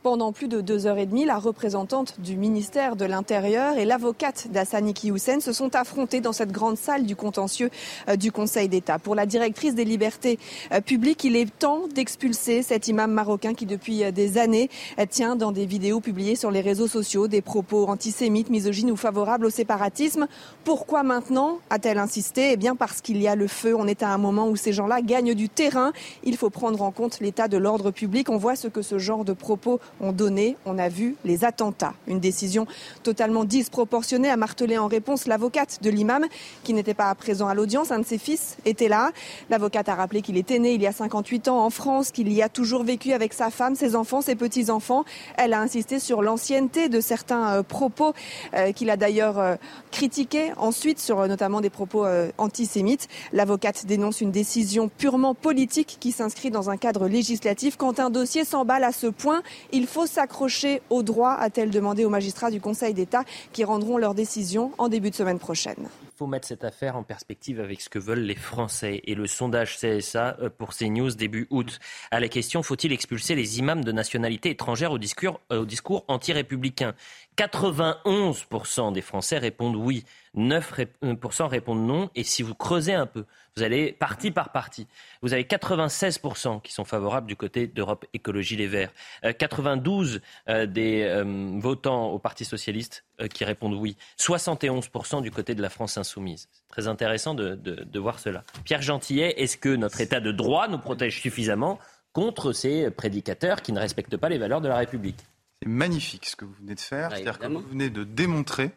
Pendant 0.05 0.33
plus 0.33 0.47
de 0.47 0.61
deux 0.61 0.87
heures 0.87 0.99
et 0.99 1.07
demie, 1.07 1.25
la 1.25 1.39
représentante 1.39 2.21
du 2.21 2.37
ministère 2.37 2.95
de 2.95 3.05
l'Intérieur 3.05 3.79
et 3.79 3.85
l'avocate 3.85 4.47
d'Hassani 4.49 4.95
Hussein 5.03 5.41
se 5.41 5.53
sont 5.53 5.75
affrontées 5.75 6.21
dans 6.21 6.33
cette 6.33 6.53
grande 6.53 6.77
salle 6.77 7.05
du 7.05 7.17
contentieux 7.17 7.69
euh, 8.09 8.15
du 8.15 8.31
Conseil 8.31 8.69
d'État. 8.69 9.01
Pour 9.01 9.17
la 9.17 9.27
directrice 9.27 9.75
des 9.75 9.85
libertés 9.85 10.39
euh, 10.71 10.81
publiques, 10.81 11.25
il 11.25 11.35
est 11.35 11.51
temps 11.59 11.89
d'expulser 11.93 12.63
cet 12.63 12.87
imam 12.87 13.11
marocain 13.11 13.55
qui, 13.55 13.67
depuis 13.67 14.05
euh, 14.05 14.13
des 14.13 14.39
années, 14.39 14.71
tient 15.11 15.35
dans 15.35 15.51
des 15.51 15.67
vidéos 15.67 15.99
publiées 15.99 16.37
sur 16.37 16.53
les 16.53 16.61
réseaux 16.61 16.87
sociaux 16.87 17.27
des 17.27 17.43
propos 17.43 17.89
antisémites, 17.89 18.51
misogynes 18.51 18.93
ou 18.93 18.97
favorables 18.97 19.47
au 19.47 19.51
séparatisme. 19.51 20.29
Pourquoi 20.63 21.03
maintenant 21.03 21.59
a-t-elle 21.71 21.99
insisté? 21.99 22.53
Eh 22.53 22.57
bien 22.57 22.77
parce 22.77 23.01
qu'il 23.01 23.21
y 23.21 23.27
a 23.27 23.35
le 23.35 23.49
feu. 23.49 23.75
On 23.75 23.89
est 23.89 24.05
à 24.05 24.11
un 24.11 24.19
moment 24.19 24.49
où 24.49 24.55
ces 24.55 24.73
gens-là 24.73 25.01
gagnent 25.03 25.35
du 25.35 25.49
terrain. 25.49 25.93
Il 26.23 26.37
faut 26.37 26.51
prendre 26.51 26.83
en 26.83 26.93
compte 26.93 27.19
l'état 27.19 27.49
de 27.49 27.57
l'ordre 27.57 27.91
public. 27.91 28.31
On 28.31 28.37
voit 28.37 28.55
ce 28.55 28.69
que 28.69 28.83
ce 28.83 28.99
genre 28.99 29.25
de 29.25 29.33
propos 29.33 29.81
On 30.01 30.79
a 30.79 30.89
vu 30.89 31.17
les 31.25 31.45
attentats. 31.45 31.95
Une 32.07 32.21
décision 32.21 32.67
totalement 33.03 33.45
disproportionnée, 33.45 34.31
a 34.31 34.37
martelé 34.37 34.79
en 34.79 34.87
réponse 34.87 35.27
l'avocate 35.27 35.79
de 35.83 35.91
l'imam 35.91 36.25
qui 36.65 36.75
n'était 36.75 36.95
pas 36.95 37.15
présent 37.15 37.49
à 37.49 37.55
l'audience. 37.55 37.91
Un 37.91 38.01
de 38.01 38.07
ses 38.07 38.19
fils 38.19 38.57
était 38.65 38.89
là. 38.89 39.11
L'avocate 39.51 39.89
a 39.89 39.95
rappelé 39.95 40.23
qu'il 40.23 40.37
était 40.37 40.59
né 40.59 40.73
il 40.75 40.83
y 40.83 40.87
a 40.87 40.93
58 40.93 41.49
ans 41.49 41.65
en 41.65 41.71
France, 41.71 42.11
qu'il 42.11 42.33
y 42.33 42.43
a 42.43 42.49
toujours 42.49 42.85
vécu 42.85 43.13
avec 43.13 43.33
sa 43.33 43.51
femme, 43.51 43.75
ses 43.75 43.97
enfants, 43.97 44.21
ses 44.21 44.35
petits-enfants. 44.35 45.05
Elle 45.37 45.53
a 45.53 45.61
insisté 45.61 45.99
sur 45.99 46.23
l'ancienneté 46.23 46.89
de 46.89 47.01
certains 47.01 47.55
euh, 47.55 47.63
propos 47.63 48.15
euh, 48.55 48.73
qu'il 48.73 48.91
a 48.91 48.97
d'ailleurs 48.97 49.39
euh, 49.39 49.57
critiqués 49.91 50.53
ensuite 50.57 50.99
sur 50.99 51.21
euh, 51.21 51.27
notamment 51.27 51.61
des 51.61 51.71
propos 51.71 52.07
antisémites. 52.39 53.09
L'avocate 53.33 53.87
dénonce 53.87 54.21
une 54.21 54.31
décision 54.31 54.89
purement 54.89 55.35
politique 55.35 55.97
qui 56.01 56.13
s'inscrit 56.13 56.51
dans 56.51 56.71
un 56.71 56.77
cadre 56.77 57.09
législatif. 57.09 57.77
Quand 57.77 58.01
un 58.01 58.11
dossier 58.11 58.45
s'emballe 58.45 58.85
à 58.85 58.93
ce 58.93 59.07
point, 59.07 59.43
faut 59.87 60.07
s'accrocher 60.07 60.83
au 60.91 61.03
droit, 61.03 61.33
a-t-elle 61.33 61.71
demandé 61.71 62.05
aux 62.05 62.11
magistrats 62.11 62.51
du 62.51 62.61
Conseil 62.61 62.95
d'État 62.95 63.25
qui 63.53 63.65
rendront 63.65 63.99
leur 63.99 64.15
décision 64.15 64.73
en 64.79 64.89
début 64.89 65.11
de 65.11 65.15
semaine 65.15 65.39
prochaine. 65.39 65.89
Il 66.03 66.19
faut 66.19 66.27
mettre 66.27 66.49
cette 66.49 66.65
affaire 66.65 66.97
en 66.97 67.05
perspective 67.05 67.61
avec 67.61 67.81
ce 67.81 67.89
que 67.89 67.99
veulent 67.99 68.19
les 68.19 68.35
Français. 68.35 69.03
Et 69.05 69.15
le 69.15 69.27
sondage 69.27 69.77
CSA 69.77 70.37
euh, 70.41 70.51
pour 70.51 70.75
CNews 70.75 71.11
début 71.13 71.47
août. 71.51 71.79
À 72.11 72.19
la 72.19 72.29
question 72.29 72.63
faut-il 72.63 72.93
expulser 72.93 73.35
les 73.35 73.59
imams 73.61 73.85
de 73.85 73.93
nationalité 73.93 74.51
étrangère 74.51 74.91
au 74.91 74.99
discours, 74.99 75.41
euh, 75.53 75.61
au 75.61 75.65
discours 75.65 76.05
anti-républicain? 76.09 76.95
91% 77.39 78.93
des 78.93 79.01
Français 79.01 79.39
répondent 79.39 79.77
oui, 79.77 80.05
9% 80.37 81.47
répondent 81.47 81.87
non. 81.87 82.11
Et 82.17 82.25
si 82.25 82.43
vous 82.43 82.55
creusez 82.55 82.95
un 82.95 83.07
peu, 83.07 83.25
vous 83.57 83.63
allez 83.63 83.93
partie 83.93 84.31
par 84.31 84.51
partie. 84.51 84.87
Vous 85.23 85.33
avez 85.33 85.45
96% 85.45 86.61
qui 86.63 86.73
sont 86.73 86.85
favorables 86.85 87.27
du 87.29 87.37
côté 87.37 87.67
d'Europe 87.69 88.07
Écologie 88.13 88.57
Les 88.57 88.67
Verts. 88.67 88.91
Euh, 89.25 89.31
92% 89.33 90.21
euh, 90.49 90.67
des 90.67 91.03
euh, 91.05 91.25
votants 91.61 92.07
au 92.11 92.19
Parti 92.19 92.45
Socialiste 92.45 93.05
euh, 93.21 93.29
qui 93.29 93.45
répondent 93.45 93.75
oui. 93.75 93.97
71% 94.19 95.23
du 95.23 95.31
côté 95.31 95.55
de 95.55 95.63
la 95.63 95.71
France 95.71 95.97
Insoumise. 95.97 96.49
C'est 96.53 96.69
très 96.69 96.89
intéressant 96.89 97.35
de, 97.35 97.55
de- 97.55 97.85
de 97.85 97.99
voir 98.01 98.19
cela. 98.19 98.45
Pierre 98.65 98.83
Gentillet, 98.83 99.35
est-ce 99.41 99.57
que 99.57 99.75
notre 99.77 100.01
État 100.01 100.21
de 100.21 100.33
droit 100.33 100.69
nous 100.69 100.79
protège 100.79 101.21
suffisamment 101.21 101.79
contre 102.13 102.53
ces 102.53 102.91
prédicateurs 102.91 103.63
qui 103.63 103.73
ne 103.73 103.79
respectent 103.79 104.17
pas 104.17 104.29
les 104.29 104.39
valeurs 104.39 104.61
de 104.61 104.69
la 104.69 104.77
République? 104.77 105.19
C'est 105.63 105.69
magnifique 105.69 106.27
ce 106.27 106.37
que 106.37 106.45
vous 106.45 106.55
venez 106.55 106.75
de 106.75 106.81
faire. 106.81 107.11
Bah, 107.11 107.17
C'est-à-dire 107.17 107.39
que 107.39 107.47
vous 107.47 107.61
venez 107.61 107.91
de 107.91 108.05
démontrer, 108.05 108.71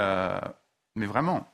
euh, 0.00 0.40
mais 0.96 1.06
vraiment, 1.06 1.50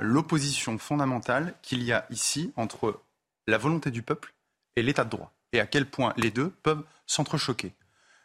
l'opposition 0.00 0.78
fondamentale 0.78 1.54
qu'il 1.62 1.82
y 1.82 1.92
a 1.92 2.06
ici 2.10 2.52
entre 2.56 3.00
la 3.46 3.58
volonté 3.58 3.90
du 3.90 4.02
peuple 4.02 4.34
et 4.76 4.82
l'état 4.82 5.04
de 5.04 5.10
droit. 5.10 5.32
Et 5.52 5.60
à 5.60 5.66
quel 5.66 5.86
point 5.86 6.14
les 6.16 6.30
deux 6.30 6.50
peuvent 6.62 6.84
s'entrechoquer. 7.06 7.74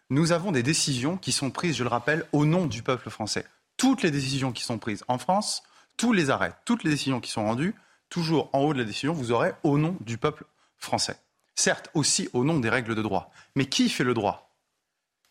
Nous 0.09 0.31
avons 0.31 0.51
des 0.51 0.63
décisions 0.63 1.17
qui 1.17 1.31
sont 1.31 1.51
prises, 1.51 1.75
je 1.75 1.83
le 1.83 1.89
rappelle, 1.89 2.25
au 2.31 2.45
nom 2.45 2.65
du 2.65 2.81
peuple 2.81 3.09
français. 3.09 3.45
Toutes 3.75 4.03
les 4.03 4.11
décisions 4.11 4.53
qui 4.53 4.63
sont 4.63 4.79
prises 4.79 5.03
en 5.07 5.17
France, 5.17 5.63
tous 5.97 6.13
les 6.13 6.29
arrêts, 6.29 6.53
toutes 6.65 6.83
les 6.83 6.91
décisions 6.91 7.19
qui 7.19 7.29
sont 7.29 7.45
rendues, 7.45 7.75
toujours 8.09 8.49
en 8.53 8.59
haut 8.59 8.73
de 8.73 8.79
la 8.79 8.85
décision, 8.85 9.13
vous 9.13 9.31
aurez 9.31 9.51
au 9.63 9.77
nom 9.77 9.97
du 9.99 10.17
peuple 10.17 10.45
français. 10.77 11.17
Certes, 11.55 11.89
aussi 11.93 12.29
au 12.33 12.45
nom 12.45 12.59
des 12.59 12.69
règles 12.69 12.95
de 12.95 13.01
droit. 13.01 13.31
Mais 13.55 13.65
qui 13.65 13.89
fait 13.89 14.03
le 14.03 14.13
droit? 14.13 14.46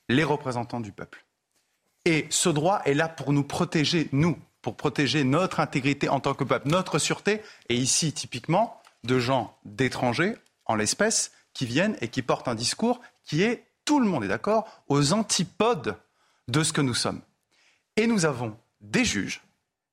Les 0.09 0.25
représentants 0.25 0.81
du 0.81 0.93
peuple. 0.93 1.25
Et 2.05 2.27
ce 2.31 2.49
droit 2.49 2.83
est 2.85 2.95
là 2.95 3.09
pour 3.09 3.33
nous 3.33 3.43
protéger, 3.43 4.09
nous, 4.13 4.39
pour 4.63 4.77
protéger 4.77 5.25
notre 5.25 5.61
intégrité 5.61 6.09
en 6.09 6.21
tant 6.21 6.35
que 6.35 6.45
peuple, 6.45 6.69
notre 6.69 6.99
sûreté, 6.99 7.43
et 7.69 7.75
ici, 7.75 8.13
typiquement, 8.13 8.81
de 9.05 9.19
gens 9.19 9.57
d'étrangers, 9.65 10.37
en 10.67 10.77
l'espèce, 10.77 11.33
qui 11.53 11.67
viennent 11.67 11.97
et 12.01 12.09
qui 12.09 12.23
portent 12.23 12.49
un 12.49 12.55
discours 12.55 13.01
qui 13.25 13.43
est, 13.43 13.65
tout 13.85 14.01
le 14.01 14.07
monde 14.07 14.25
est 14.25 14.29
d'accord, 14.29 14.69
aux 14.89 15.13
antipodes 15.13 15.97
de 16.49 16.63
ce 16.63 16.73
que 16.73 16.81
nous 16.81 16.95
sommes. 16.95 17.23
Et 17.97 18.07
nous 18.07 18.25
avons 18.25 18.57
des 18.81 19.05
juges 19.05 19.43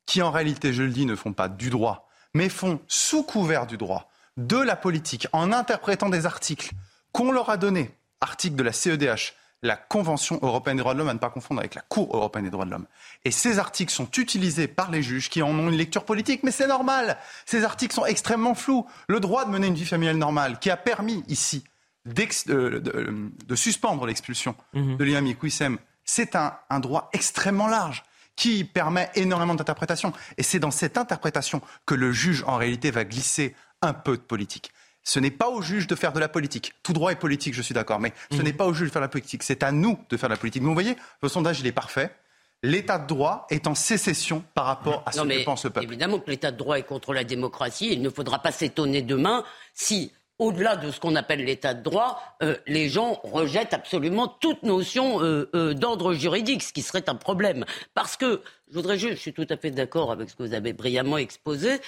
qui, 0.06 0.22
en 0.22 0.32
réalité, 0.32 0.74
je 0.74 0.84
le 0.84 0.90
dis, 0.90 1.06
ne 1.06 1.16
font 1.16 1.34
pas 1.34 1.48
du 1.48 1.70
droit, 1.70 2.10
mais 2.34 2.50
font 2.50 2.80
sous 2.88 3.24
couvert 3.24 3.66
du 3.66 3.78
droit, 3.78 4.10
de 4.38 4.58
la 4.58 4.76
politique, 4.76 5.28
en 5.32 5.52
interprétant 5.52 6.10
des 6.10 6.26
articles 6.26 6.72
qu'on 7.12 7.32
leur 7.32 7.50
a 7.50 7.58
donnés, 7.58 7.96
articles 8.22 8.56
de 8.56 8.64
la 8.64 8.74
CEDH, 8.74 9.34
la 9.64 9.78
Convention 9.78 10.38
européenne 10.42 10.78
des 10.78 10.82
droits 10.82 10.94
de 10.94 11.00
l'homme, 11.00 11.10
à 11.10 11.14
ne 11.14 11.20
pas 11.20 11.30
confondre 11.30 11.62
avec 11.62 11.74
la 11.74 11.82
Cour 11.82 12.16
européenne 12.16 12.44
des 12.44 12.52
droits 12.52 12.66
de 12.66 12.72
l'homme. 12.72 12.86
Et 13.24 13.32
ces 13.32 13.60
articles 13.60 13.92
sont 13.92 14.10
utilisés 14.18 14.68
par 14.68 14.92
les 14.92 15.02
juges 15.02 15.30
qui 15.30 15.42
en 15.42 15.50
ont 15.50 15.70
une 15.70 15.78
lecture 15.78 16.04
politique, 16.04 16.44
mais 16.44 16.52
c'est 16.52 16.68
normal. 16.68 17.18
Ces 17.46 17.64
articles 17.64 17.96
sont 17.96 18.06
extrêmement 18.06 18.56
flous. 18.56 18.86
Le 19.08 19.22
droit 19.22 19.46
de 19.46 19.52
mener 19.52 19.68
une 19.68 19.74
vie 19.74 19.86
familiale 19.86 20.18
normale, 20.18 20.60
qui 20.60 20.70
a 20.70 20.78
permis 20.78 21.24
ici 21.30 21.64
de, 22.06 22.80
de, 22.80 23.56
suspendre 23.56 24.06
l'expulsion 24.06 24.56
mhm. 24.74 24.98
de 24.98 25.04
l'imam 25.06 25.26
Iqwissem, 25.26 25.80
c'est 26.04 26.36
un, 26.36 26.58
un 26.70 26.82
droit 26.82 27.10
extrêmement 27.14 27.68
large 27.68 28.04
qui 28.36 28.66
permet 28.66 29.10
énormément 29.16 29.56
d'interprétations. 29.56 30.12
Et 30.38 30.44
c'est 30.44 30.60
dans 30.60 30.72
cette 30.72 30.98
interprétation 30.98 31.62
que 31.86 31.96
le 31.96 32.12
juge, 32.12 32.44
en 32.48 32.58
réalité, 32.58 32.92
va 32.92 33.06
glisser 33.06 33.56
un 33.82 33.94
peu 33.94 34.18
de 34.18 34.22
politique. 34.22 34.74
Ce 35.04 35.20
n'est 35.20 35.32
pas 35.32 35.50
au 35.50 35.62
juge 35.62 35.88
de 35.88 35.96
faire 35.96 36.14
de 36.14 36.20
la 36.20 36.30
politique. 36.30 36.74
Tout 36.82 36.94
droit 36.94 37.12
est 37.12 37.18
politique, 37.18 37.54
je 37.54 37.62
suis 37.62 37.74
d'accord, 37.74 38.00
mais 38.00 38.14
ce 38.32 38.38
mhm. 38.38 38.44
n'est 38.44 38.54
pas 38.54 38.66
au 38.66 38.74
juge 38.74 38.88
de 38.88 38.94
faire 38.94 39.02
de 39.02 39.06
la 39.06 39.10
politique. 39.10 39.44
C'est 39.44 39.64
à 39.64 39.72
nous 39.72 40.00
de 40.10 40.18
faire 40.18 40.30
de 40.30 40.34
la 40.34 40.40
politique. 40.40 40.62
Mais 40.62 40.70
vous 40.70 40.74
voyez, 40.74 40.96
le 41.22 41.30
sondage, 41.30 41.60
il 41.60 41.68
est 41.68 41.74
parfait. 41.74 42.16
L'état 42.64 42.98
de 42.98 43.08
droit 43.08 43.46
est 43.50 43.68
en 43.68 43.76
sécession 43.76 44.44
par 44.54 44.66
rapport 44.66 45.04
à 45.06 45.12
ce 45.12 45.20
que 45.20 45.44
pense 45.44 45.66
le 45.66 45.70
peuple. 45.70 45.86
Évidemment 45.86 46.20
que 46.20 46.32
l'état 46.32 46.52
de 46.52 46.58
droit 46.58 46.80
est 46.80 46.84
contre 46.84 47.14
la 47.14 47.26
démocratie. 47.26 47.90
Il 47.92 48.02
ne 48.02 48.10
faudra 48.10 48.40
pas 48.40 48.54
s'étonner 48.54 49.02
demain 49.02 49.44
si 49.74 50.14
au-delà 50.40 50.76
de 50.76 50.92
ce 50.92 51.00
qu'on 51.00 51.16
appelle 51.16 51.44
l'état 51.44 51.74
de 51.74 51.84
droit, 51.84 52.22
euh, 52.42 52.58
les 52.68 52.90
gens 52.90 53.20
rejettent 53.24 53.74
absolument 53.74 54.28
toute 54.28 54.64
notion 54.64 55.22
euh, 55.22 55.50
euh, 55.56 55.74
d'ordre 55.74 56.14
juridique, 56.14 56.64
ce 56.64 56.74
qui 56.74 56.82
serait 56.82 57.10
un 57.10 57.16
problème. 57.16 57.66
Parce 57.94 58.18
que, 58.18 58.42
je 58.70 58.74
voudrais 58.74 58.98
juste, 58.98 59.16
je 59.16 59.20
suis 59.20 59.34
tout 59.34 59.48
à 59.50 59.58
fait 59.58 59.72
d'accord 59.72 60.12
avec 60.12 60.30
ce 60.30 60.36
que 60.36 60.44
vous 60.44 60.54
avez 60.54 60.74
brillamment 60.74 61.18
exposé, 61.18 61.80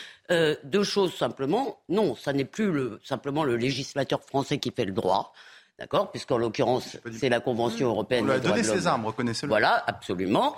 deux 0.64 0.84
choses 0.84 1.16
simplement. 1.16 1.80
Non, 1.90 2.16
ça 2.16 2.32
n'est 2.32 2.46
plus 2.46 2.72
le, 2.72 3.00
simplement 3.04 3.44
le 3.44 3.58
législateur 3.58 4.22
français 4.22 4.60
qui 4.60 4.72
fait 4.72 4.86
le 4.86 4.92
droit. 4.92 5.34
D'accord? 5.78 6.10
Puisqu'en 6.10 6.38
l'occurrence, 6.38 6.98
c'est 7.12 7.28
la 7.28 7.42
Convention 7.42 7.90
européenne. 7.90 8.26
On 8.30 8.34
a 8.34 8.40
donné 8.40 8.64
ses 8.64 8.88
armes, 8.88 9.06
reconnaissez-le. 9.06 9.50
Voilà, 9.50 9.84
absolument. 9.88 10.56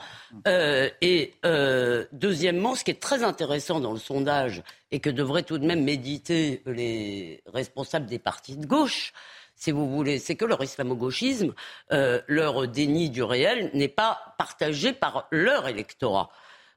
Euh, 0.48 0.90
et 1.02 1.34
euh, 1.44 2.06
deuxièmement, 2.12 2.76
ce 2.76 2.84
qui 2.84 2.92
est 2.92 3.02
très 3.02 3.24
intéressant 3.24 3.80
dans 3.80 3.94
le 3.94 4.00
sondage 4.00 4.62
et 4.92 5.00
que 5.00 5.10
devraient 5.10 5.42
tout 5.42 5.58
de 5.58 5.66
même 5.66 5.84
méditer 5.84 6.62
les 6.68 7.42
responsables 7.52 8.06
des 8.06 8.20
partis 8.20 8.58
de 8.58 8.68
gauche, 8.68 9.12
si 9.56 9.72
vous 9.72 9.90
voulez, 9.90 10.20
c'est 10.20 10.36
que 10.36 10.46
leur 10.46 10.64
islamo-gauchisme, 10.64 11.56
euh, 11.92 12.22
leur 12.28 12.68
déni 12.68 13.10
du 13.10 13.24
réel 13.24 13.72
n'est 13.74 13.88
pas 13.88 14.36
partagé 14.38 14.94
par 14.94 15.28
leur 15.32 15.68
électorat. 15.68 16.30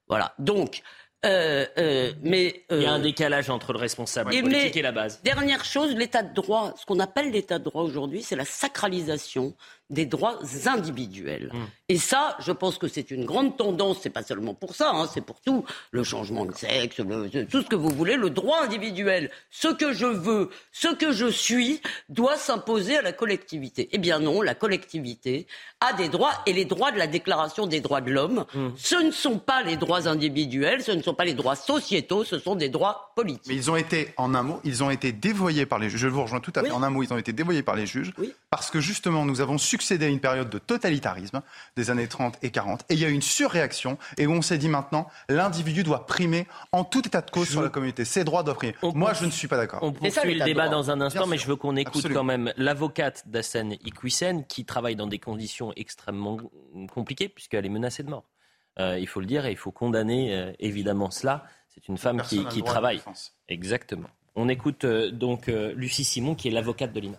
Voilà. 0.09 0.35
Donc, 0.39 0.83
euh, 1.27 1.67
euh, 1.77 2.13
mais 2.23 2.65
il 2.71 2.81
y 2.81 2.87
a 2.87 2.93
un 2.93 2.99
euh, 2.99 3.03
décalage 3.03 3.51
entre 3.51 3.75
le 3.75 3.79
responsable 3.79 4.31
politique 4.31 4.77
et 4.77 4.83
la 4.83 4.93
base. 4.93 5.21
Dernière 5.23 5.65
chose, 5.67 5.95
l'état 5.95 6.23
de 6.23 6.33
droit, 6.33 6.73
ce 6.79 6.87
qu'on 6.87 6.99
appelle 6.99 7.31
l'état 7.31 7.59
de 7.59 7.65
droit 7.65 7.83
aujourd'hui, 7.83 8.23
c'est 8.23 8.37
la 8.37 8.47
sacralisation 8.47 9.55
des 9.91 10.07
droits 10.07 10.39
individuels. 10.67 11.51
Hum. 11.53 11.67
Et 11.89 11.99
ça, 11.99 12.37
je 12.39 12.53
pense 12.53 12.79
que 12.79 12.89
c'est 12.89 13.11
une 13.11 13.25
grande 13.25 13.57
tendance, 13.57 13.99
c'est 14.03 14.11
pas 14.11 14.23
seulement 14.23 14.55
pour 14.55 14.75
ça, 14.75 14.93
hein, 14.95 15.09
c'est 15.13 15.21
pour 15.21 15.41
tout, 15.41 15.65
le 15.91 16.05
changement 16.05 16.47
de 16.47 16.55
sexe, 16.55 17.01
tout 17.51 17.63
ce 17.63 17.67
que 17.67 17.77
vous 17.77 17.91
voulez, 17.91 18.17
le 18.17 18.31
droit 18.31 18.63
individuel. 18.63 19.31
Ce 19.51 19.69
que 19.69 19.93
je 19.93 20.07
veux, 20.07 20.51
ce 20.73 20.89
que 20.89 21.13
je 21.13 21.27
suis, 21.27 21.81
doit 22.09 22.37
s'imposer 22.37 22.97
à 22.97 23.03
la 23.03 23.13
collectivité. 23.13 23.89
Eh 23.93 23.99
bien 23.99 24.21
non, 24.21 24.41
la 24.41 24.55
collectivité 24.55 25.47
a 25.81 25.93
des 25.93 26.09
droits 26.09 26.33
et 26.47 26.53
les 26.53 26.65
droits 26.65 26.93
de 26.93 26.99
la 26.99 27.09
Déclaration 27.09 27.67
des 27.67 27.81
droits 27.81 28.01
de 28.01 28.11
l'homme, 28.13 28.45
hum. 28.55 28.73
ce 28.77 28.95
ne 28.97 29.11
sont 29.11 29.39
pas 29.39 29.63
les 29.63 29.77
droits 29.77 30.07
individuels, 30.07 30.83
ce 30.83 30.93
ne 30.93 31.03
sont 31.03 31.15
pas 31.15 31.25
les 31.25 31.35
droits 31.35 31.57
sociétaux, 31.57 32.23
ce 32.23 32.39
sont 32.39 32.55
des 32.55 32.69
droits 32.69 33.13
politiques. 33.17 33.49
Mais 33.49 33.57
ils 33.57 33.71
ont 33.71 33.77
été, 33.77 34.15
en 34.17 34.35
un 34.35 34.43
mot, 34.43 34.61
ils 34.63 34.85
ont 34.85 34.91
été 34.91 35.11
dévoyés 35.11 35.67
par 35.67 35.81
les 35.81 35.91
juges. 35.91 36.01
Je 36.01 36.09
vous 36.09 36.23
rejoins 36.23 36.41
tout 36.41 36.53
à 36.55 36.63
fait. 36.63 36.71
En 36.71 36.83
un 36.83 36.91
mot, 36.91 37.03
ils 37.03 37.13
ont 37.13 37.19
été 37.19 37.33
dévoyés 37.33 37.63
par 37.63 37.75
les 37.75 37.87
juges 37.87 38.13
parce 38.51 38.71
que 38.71 38.81
justement, 38.81 39.25
nous 39.25 39.41
avons 39.41 39.59
su 39.59 39.80
succédé 39.81 40.07
à 40.07 40.09
une 40.09 40.21
période 40.21 40.51
de 40.51 40.59
totalitarisme 40.59 41.41
des 41.77 41.91
années 41.91 42.07
30 42.07 42.39
et 42.43 42.51
40. 42.51 42.83
Et 42.89 42.95
il 42.95 43.01
y 43.01 43.05
a 43.05 43.09
eu 43.09 43.13
une 43.13 43.23
surréaction 43.23 43.97
et 44.19 44.27
où 44.27 44.33
on 44.33 44.43
s'est 44.43 44.59
dit 44.59 44.69
maintenant, 44.69 45.09
l'individu 45.29 45.83
doit 45.83 46.07
primer 46.07 46.47
en 46.73 46.85
tout 46.85 47.07
état 47.07 47.23
de 47.23 47.31
cause 47.31 47.49
sur 47.49 47.63
la 47.63 47.71
communauté. 47.71 48.05
Ses 48.05 48.25
droits 48.25 48.43
doivent 48.43 48.57
primer. 48.57 48.75
Moi, 48.83 49.15
je 49.15 49.25
ne 49.25 49.31
suis 49.31 49.49
pas 49.49 49.57
d'accord. 49.57 49.81
On 49.83 49.93
poursuit 49.93 50.35
le 50.35 50.45
débat 50.45 50.69
dans 50.69 50.91
un 50.91 51.01
instant, 51.01 51.27
mais 51.27 51.39
je 51.39 51.47
veux 51.47 51.57
qu'on 51.57 51.77
écoute 51.77 52.13
quand 52.13 52.25
même 52.25 52.53
l'avocate 52.57 53.25
d'Assane 53.27 53.73
Iquissen 53.85 54.45
qui 54.47 54.65
travaille 54.65 54.97
dans 54.97 55.07
des 55.07 55.19
conditions 55.19 55.73
extrêmement 55.77 56.39
compliquées 56.93 57.29
puisqu'elle 57.29 57.65
est 57.65 57.71
menacée 57.71 58.03
de 58.03 58.11
mort. 58.11 58.25
Euh, 58.79 58.99
il 58.99 59.07
faut 59.07 59.21
le 59.21 59.27
dire 59.27 59.47
et 59.47 59.51
il 59.51 59.57
faut 59.57 59.73
condamner 59.73 60.35
euh, 60.35 60.53
évidemment 60.59 61.11
cela. 61.11 61.45
C'est 61.69 61.89
une 61.89 61.99
femme 61.99 62.23
qui, 62.23 62.45
qui 62.47 62.63
travaille. 62.63 63.01
Exactement. 63.49 64.09
On 64.37 64.49
écoute 64.49 64.85
euh, 64.85 65.11
donc 65.11 65.47
Lucie 65.49 66.05
Simon 66.05 66.35
qui 66.35 66.49
est 66.49 66.51
l'avocate 66.51 66.93
de 66.93 67.01
l'INA. 67.01 67.19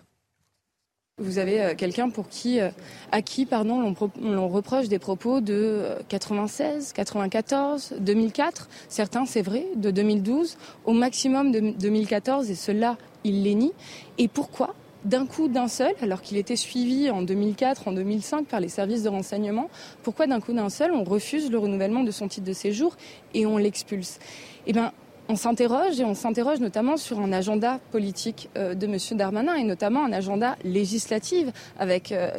Vous 1.18 1.36
avez 1.36 1.60
euh, 1.60 1.74
quelqu'un 1.74 2.08
pour 2.08 2.30
qui, 2.30 2.58
euh, 2.58 2.70
à 3.10 3.20
qui 3.20 3.44
pardon, 3.44 3.94
l'on 4.22 4.48
reproche 4.48 4.88
des 4.88 4.98
propos 4.98 5.42
de 5.42 5.90
96, 6.08 6.94
94, 6.94 7.96
2004, 8.00 8.70
certains 8.88 9.26
c'est 9.26 9.42
vrai, 9.42 9.66
de 9.76 9.90
2012, 9.90 10.56
au 10.86 10.94
maximum 10.94 11.52
de 11.52 11.60
2014, 11.78 12.50
et 12.50 12.54
cela, 12.54 12.96
il 13.24 13.42
les 13.42 13.54
nie. 13.54 13.72
Et 14.16 14.26
pourquoi? 14.26 14.74
D'un 15.04 15.26
coup, 15.26 15.48
d'un 15.48 15.68
seul, 15.68 15.92
alors 16.00 16.22
qu'il 16.22 16.38
était 16.38 16.56
suivi 16.56 17.10
en 17.10 17.20
2004, 17.20 17.88
en 17.88 17.92
2005 17.92 18.46
par 18.46 18.60
les 18.60 18.68
services 18.68 19.02
de 19.02 19.10
renseignement, 19.10 19.68
pourquoi 20.02 20.26
d'un 20.26 20.40
coup 20.40 20.54
d'un 20.54 20.70
seul 20.70 20.92
on 20.92 21.04
refuse 21.04 21.50
le 21.50 21.58
renouvellement 21.58 22.04
de 22.04 22.10
son 22.10 22.26
titre 22.26 22.46
de 22.46 22.54
séjour 22.54 22.96
et 23.34 23.44
on 23.44 23.58
l'expulse? 23.58 24.18
Eh 24.66 24.72
bien, 24.72 24.92
on 25.32 25.36
s'interroge 25.36 25.98
et 25.98 26.04
on 26.04 26.14
s'interroge 26.14 26.60
notamment 26.60 26.98
sur 26.98 27.18
un 27.18 27.32
agenda 27.32 27.80
politique 27.90 28.50
euh, 28.58 28.74
de 28.74 28.86
M. 28.86 28.98
Darmanin 29.16 29.54
et 29.54 29.64
notamment 29.64 30.04
un 30.04 30.12
agenda 30.12 30.56
législatif 30.62 31.48
avec, 31.78 32.12
euh, 32.12 32.30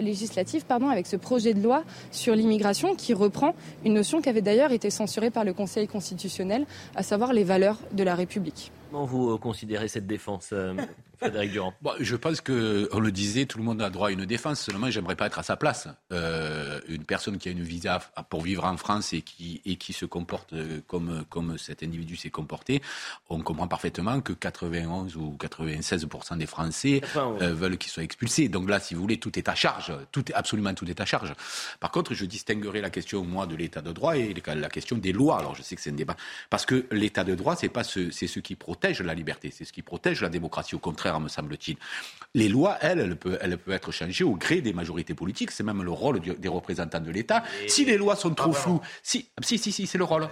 pardon, 0.68 0.90
avec 0.90 1.08
ce 1.08 1.16
projet 1.16 1.56
de 1.56 1.62
loi 1.62 1.84
sur 2.12 2.36
l'immigration 2.36 2.94
qui 2.94 3.16
reprend 3.16 3.56
une 3.84 3.96
notion 3.96 4.22
qui 4.22 4.30
avait 4.30 4.44
d'ailleurs 4.44 4.72
été 4.72 4.92
censurée 4.92 5.32
par 5.32 5.44
le 5.44 5.54
Conseil 5.54 5.88
constitutionnel, 5.88 6.68
à 6.96 7.02
savoir 7.02 7.34
les 7.34 7.44
valeurs 7.44 7.80
de 7.94 8.04
la 8.04 8.14
République. 8.14 8.72
Comment 8.92 9.06
vous 9.06 9.32
euh, 9.32 9.38
considérez 9.40 9.88
cette 9.88 10.06
défense 10.06 10.54
Frédéric 11.24 11.52
Durand 11.52 11.74
Je 12.00 12.16
pense 12.16 12.42
qu'on 12.42 13.00
le 13.00 13.12
disait, 13.12 13.46
tout 13.46 13.58
le 13.58 13.64
monde 13.64 13.82
a 13.82 13.90
droit 13.90 14.10
à 14.10 14.12
une 14.12 14.26
défense. 14.26 14.60
Seulement, 14.60 14.90
j'aimerais 14.90 15.16
pas 15.16 15.28
être 15.28 15.40
à 15.40 15.44
sa 15.44 15.56
place. 15.56 15.88
Euh, 16.12 16.80
une 16.88 17.06
personne 17.06 17.38
qui 17.38 17.50
a 17.50 17.52
une 17.52 17.64
visa 17.64 18.00
pour 18.30 18.42
vivre 18.42 18.66
en 18.66 18.78
France 18.78 19.14
et 19.14 19.22
qui, 19.22 19.62
et 19.66 19.78
qui 19.78 19.94
se 19.94 20.06
comporte 20.06 20.54
comme, 20.88 21.24
comme 21.30 21.58
cet 21.58 21.84
individu 21.84 22.16
s'est 22.16 22.30
comporté, 22.30 22.82
on 23.30 23.42
comprend 23.42 23.68
parfaitement 23.68 24.22
que 24.22 24.34
91 24.34 25.16
ou 25.16 25.38
96 25.40 26.08
des 26.38 26.46
Français 26.46 27.02
euh, 27.16 27.54
veulent 27.54 27.78
qu'il 27.78 27.92
soit 27.92 28.04
expulsé. 28.04 28.50
Donc 28.50 28.70
là, 28.70 28.80
si 28.80 28.94
vous 28.94 29.02
voulez, 29.02 29.18
tout 29.18 29.38
est 29.38 29.48
à 29.50 29.56
charge. 29.56 29.94
Tout, 30.12 30.26
absolument 30.34 30.74
tout 30.74 30.90
est 30.90 31.00
à 31.00 31.06
charge. 31.06 31.34
Par 31.80 31.92
contre, 31.92 32.14
je 32.14 32.26
distinguerai 32.26 32.82
la 32.82 32.90
question, 32.90 33.24
moi, 33.24 33.46
de 33.46 33.56
l'état 33.56 33.82
de 33.82 33.92
droit 33.92 34.18
et 34.18 34.34
la 34.46 34.70
question 34.70 34.98
des 34.98 35.12
lois. 35.14 35.40
Alors, 35.40 35.56
je 35.56 35.62
sais 35.62 35.76
que 35.76 35.82
c'est 35.82 35.92
un 35.92 35.94
débat. 35.96 36.16
Parce 36.50 36.66
que 36.66 36.86
l'état 36.92 37.24
de 37.24 37.36
droit, 37.36 37.56
c'est 37.56 37.70
pas 37.70 37.84
ce, 37.84 38.12
c'est 38.12 38.28
ce 38.28 38.40
qui 38.40 38.56
protège 38.56 39.02
la 39.02 39.14
liberté, 39.14 39.52
c'est 39.56 39.66
ce 39.66 39.74
qui 39.74 39.82
protège 39.82 40.22
la 40.22 40.30
démocratie. 40.30 40.76
Au 40.76 40.80
contraire, 41.14 41.20
me 41.20 41.30
semble-t-il. 41.30 41.78
Les 42.36 42.50
lois, 42.50 42.78
elles, 42.82 43.00
elles 43.00 43.16
peuvent, 43.16 43.38
elles 43.42 43.58
peuvent 43.58 43.76
être 43.76 43.92
changées 43.92 44.24
au 44.24 44.36
gré 44.36 44.62
des 44.62 44.74
majorités 44.74 45.14
politiques. 45.14 45.52
C'est 45.52 45.64
même 45.64 45.84
le 45.84 45.92
rôle 45.92 46.20
des 46.20 46.50
représentants 46.50 47.00
de 47.00 47.12
l'État. 47.12 47.44
Si 47.68 47.86
les 47.86 47.98
lois 47.98 48.16
sont 48.16 48.34
trop 48.34 48.52
ah, 48.52 48.60
floues, 48.60 48.82
si, 49.02 49.30
si, 49.42 49.58
si, 49.58 49.72
si 49.72 49.88
c'est 49.88 49.98
le 49.98 50.04
rôle. 50.04 50.28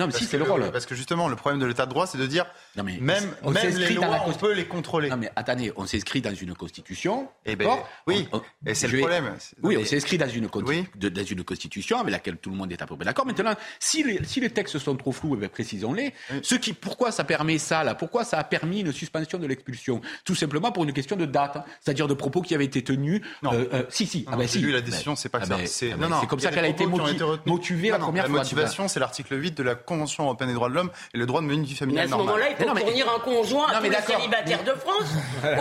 Non, 0.00 0.06
mais 0.06 0.12
si, 0.12 0.24
c'est 0.24 0.38
le 0.38 0.44
rôle. 0.44 0.70
Parce 0.72 0.86
que 0.86 0.94
justement, 0.94 1.28
le 1.28 1.36
problème 1.36 1.60
de 1.60 1.66
l'état 1.66 1.84
de 1.84 1.90
droit, 1.90 2.06
c'est 2.06 2.18
de 2.18 2.26
dire 2.26 2.46
non, 2.76 2.84
mais 2.84 2.98
même, 3.00 3.24
on 3.42 3.50
même 3.50 3.76
les 3.76 3.90
lois, 3.90 4.22
on 4.26 4.32
peut 4.32 4.52
les 4.52 4.64
contrôler. 4.64 5.10
Non, 5.10 5.18
mais 5.18 5.30
attendez, 5.36 5.72
on 5.76 5.86
s'inscrit 5.86 6.22
dans 6.22 6.34
une 6.34 6.54
constitution. 6.54 7.28
Eh 7.44 7.54
ben, 7.54 7.68
oui, 8.06 8.26
et 8.64 8.74
c'est 8.74 8.88
le 8.88 8.98
problème. 8.98 9.36
Oui, 9.62 9.76
on 9.76 9.84
s'inscrit 9.84 10.16
dans, 10.18 10.28
une 10.28 10.48
dans 10.48 11.24
une 11.24 11.44
constitution 11.44 12.00
avec 12.00 12.12
laquelle 12.12 12.38
tout 12.38 12.50
le 12.50 12.56
monde 12.56 12.72
est 12.72 12.80
à 12.80 12.86
peu 12.86 12.96
près 12.96 13.04
d'accord. 13.04 13.26
Maintenant, 13.26 13.54
si 13.78 14.02
les, 14.02 14.24
si 14.24 14.40
les 14.40 14.50
textes 14.50 14.78
sont 14.78 14.96
trop 14.96 15.12
flous, 15.12 15.34
eh 15.36 15.40
ben, 15.40 15.48
précisons-les. 15.48 16.14
Ce 16.42 16.54
qui, 16.54 16.72
pourquoi 16.72 17.12
ça 17.12 17.24
permet 17.24 17.58
ça, 17.58 17.84
là? 17.84 17.94
Pourquoi 17.94 18.24
ça 18.24 18.38
a 18.38 18.44
permis 18.44 18.80
une 18.80 18.92
suspension 18.92 19.38
de 19.38 19.46
l'expulsion? 19.46 20.00
Tout 20.24 20.34
simplement 20.34 20.72
pour 20.72 20.84
une 20.84 20.92
question 20.92 21.16
de 21.16 21.26
date, 21.26 21.56
hein. 21.56 21.64
c'est-à-dire 21.80 22.08
de 22.08 22.14
propos 22.14 22.40
qui 22.40 22.54
avaient 22.54 22.64
été 22.64 22.82
tenus. 22.82 23.20
Non. 23.42 23.52
Euh, 23.52 23.64
euh, 23.72 23.82
si, 23.90 24.06
si. 24.06 24.24
Ah 24.30 24.36
ben, 24.36 24.46
si. 24.46 24.60
lu 24.60 24.72
la 24.72 24.80
décision, 24.80 25.16
c'est 25.16 25.28
pas 25.28 25.40
que 25.40 25.52
ah 25.52 25.66
ça. 25.66 25.66
C'est 25.66 26.26
comme 26.28 26.40
ça 26.40 26.50
qu'elle 26.50 26.64
a 26.64 26.68
été 26.68 26.86
motivée 26.86 27.90
la 27.90 27.98
première 27.98 28.26
fois. 28.26 28.36
La 28.36 28.42
motivation, 28.42 28.88
c'est 28.88 29.00
l'article 29.00 29.40
8 29.40 29.56
de 29.56 29.62
la 29.62 29.74
Convention 29.90 30.24
européenne 30.24 30.54
droits 30.54 30.68
de 30.68 30.74
l'homme 30.74 30.90
et 31.12 31.18
le 31.18 31.26
droit 31.26 31.40
de 31.40 31.46
mener 31.46 31.58
une 31.58 31.64
vie 31.64 31.74
familiale 31.74 32.06
Mais 32.06 32.14
à 32.14 32.16
ce 32.16 32.22
moment-là, 32.22 32.46
il 32.50 32.56
faut 32.56 32.76
fournir 32.76 33.06
un 33.12 33.18
conjoint 33.18 33.66
à 33.68 33.80
tous 33.80 33.90
les 33.90 33.96
célibataires 33.96 34.64
de 34.64 34.72
France 34.72 35.10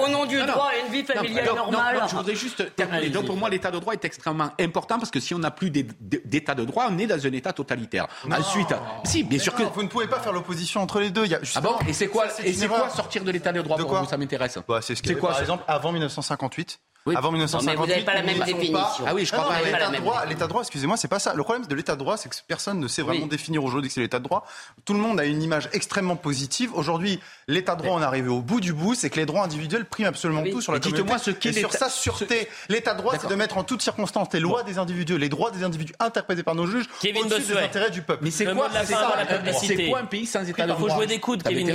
au 0.04 0.08
nom 0.08 0.26
du 0.26 0.38
droit 0.38 0.70
à 0.72 0.86
une 0.86 0.92
vie 0.92 1.04
familiale 1.04 1.46
normale. 1.56 2.02
je 2.08 2.16
voudrais 2.16 2.36
juste 2.36 2.76
terminer. 2.76 3.10
Donc 3.10 3.26
pour 3.26 3.38
moi, 3.38 3.50
l'état 3.50 3.72
de 3.72 3.80
droit 3.80 3.94
est 3.94 4.06
extrêmement 4.06 4.52
important 4.60 5.00
parce 5.00 5.12
que 5.12 5.20
si 5.20 5.34
on 5.34 5.40
n'a 5.40 5.52
plus 5.52 5.72
d'état 5.72 6.56
de 6.56 6.64
droit, 6.64 6.88
on 6.90 6.98
est 6.98 7.08
dans 7.08 7.26
un 7.26 7.32
état 7.32 7.54
totalitaire. 7.54 8.08
Ensuite, 8.32 8.74
si, 9.04 9.24
bien 9.24 9.40
sûr 9.40 9.56
que 9.56 9.64
vous 9.64 9.84
ne 9.84 9.88
pouvez 9.88 10.08
pas 10.08 10.20
faire 10.20 10.34
l'opposition 10.34 10.82
entre 10.82 11.00
les 11.00 11.10
deux. 11.10 11.26
Il 11.26 11.32
y 11.32 11.36
a 11.36 11.40
ah 11.56 11.62
bon 11.62 11.76
Et 11.88 11.94
c'est 11.94 12.08
quoi 12.08 12.28
Et 12.44 12.54
quoi 12.68 12.90
sortir 12.90 13.24
de 13.24 13.32
l'état 13.32 13.52
de 13.52 13.62
droit 13.62 13.78
pour 13.78 13.96
vous 13.96 14.06
Ça 14.06 14.18
m'intéresse. 14.18 14.60
Bah, 14.68 14.80
c'est 14.82 14.96
ce 14.96 15.02
qui, 15.02 15.16
par 15.16 15.40
exemple, 15.40 15.64
avant 15.68 15.92
1958 15.92 16.80
Avant 17.16 17.32
1958, 17.32 17.68
mais 17.68 17.76
vous 17.86 17.88
n'avez 17.90 18.04
pas 18.06 18.14
la 18.14 18.24
même 18.24 18.40
définition. 18.40 19.06
Ah 19.06 19.14
oui, 19.14 19.26
je 19.26 19.32
crois 19.32 19.44
Non, 19.46 19.50
pas. 19.50 19.58
non, 19.60 19.72
pas 19.72 19.72
la 19.72 19.78
L'état 19.90 19.90
droit, 20.00 20.14
définition. 20.14 20.30
l'état 20.30 20.44
de 20.46 20.50
droit, 20.50 20.62
excusez-moi, 20.62 20.98
c'est 20.98 21.08
pas 21.08 21.20
ça. 21.20 21.34
Le 21.34 21.44
problème 21.44 21.66
de 21.66 21.76
l'état 21.76 21.94
de 21.94 22.00
droit, 22.00 22.18
c'est 22.18 22.30
que 22.30 22.36
personne 22.48 22.80
ne 22.80 22.88
sait 22.88 23.02
vraiment 23.02 23.24
Oui. 23.24 23.30
définir 23.30 23.64
aujourd'hui 23.64 23.90
que 23.90 23.94
c'est 23.94 24.02
l'état 24.02 24.20
de 24.20 24.24
droit. 24.24 24.46
Tout 24.86 24.94
le 24.94 25.00
monde 25.00 25.20
a 25.20 25.26
une 25.26 25.42
image 25.42 25.70
extrêmement 25.74 26.16
positive. 26.16 26.72
Aujourd'hui, 26.74 27.20
l'état 27.48 27.76
de 27.76 27.82
droit, 27.84 27.96
on 27.98 28.02
est 28.02 28.06
arrivé 28.06 28.30
au 28.30 28.42
bout 28.42 28.60
du 28.62 28.74
bout, 28.74 28.96
c'est 28.96 29.10
que 29.10 29.18
les 29.20 29.26
droits 29.26 29.44
individuels 29.44 29.86
priment 29.86 30.08
absolument 30.08 30.42
Oui. 30.42 30.52
tout 30.52 30.62
sur 30.62 30.72
la 30.72 30.78
Mais 30.80 30.82
dites-moi 30.86 31.18
communauté. 31.18 31.24
ce 31.26 31.32
qu'est 31.32 31.54
sur 31.54 31.74
sa 31.74 31.90
sûreté, 31.90 32.48
l'état 32.70 32.94
de 32.94 33.00
droit, 33.00 33.14
c'est 33.20 33.28
de 33.30 33.36
mettre 33.36 33.58
en 33.58 33.64
toutes 33.64 33.82
circonstances 33.82 34.28
les 34.34 34.40
lois 34.40 34.64
des 34.64 34.78
individus, 34.78 35.18
les 35.18 35.30
droits 35.30 35.52
des 35.52 35.64
individus 35.64 35.94
interprétés 36.00 36.44
par 36.44 36.56
nos 36.56 36.66
juges 36.66 36.86
Kevin 37.02 37.24
au-dessus 37.24 37.54
des 37.54 37.58
intérêts 37.60 37.90
du 37.90 38.02
peuple. 38.02 38.24
Mais 38.24 38.32
c'est 38.32 38.46
quoi 38.54 38.70
c'est 38.72 38.94
fin 38.94 39.00
ça, 39.00 39.08
avant 39.08 39.16
la 39.18 39.26
publicité. 39.26 39.76
C'est 39.78 39.90
quoi 39.90 40.00
un 40.00 40.06
pays 40.06 40.26
sans 40.26 40.48
état 40.48 40.66
de 40.66 40.72
Il 40.72 40.76
faut 40.76 40.86
droit 40.88 40.96
jouer 40.98 41.08
des 41.08 41.20
coudes, 41.20 41.44
Kevin. 41.44 41.68
Oui, 41.68 41.74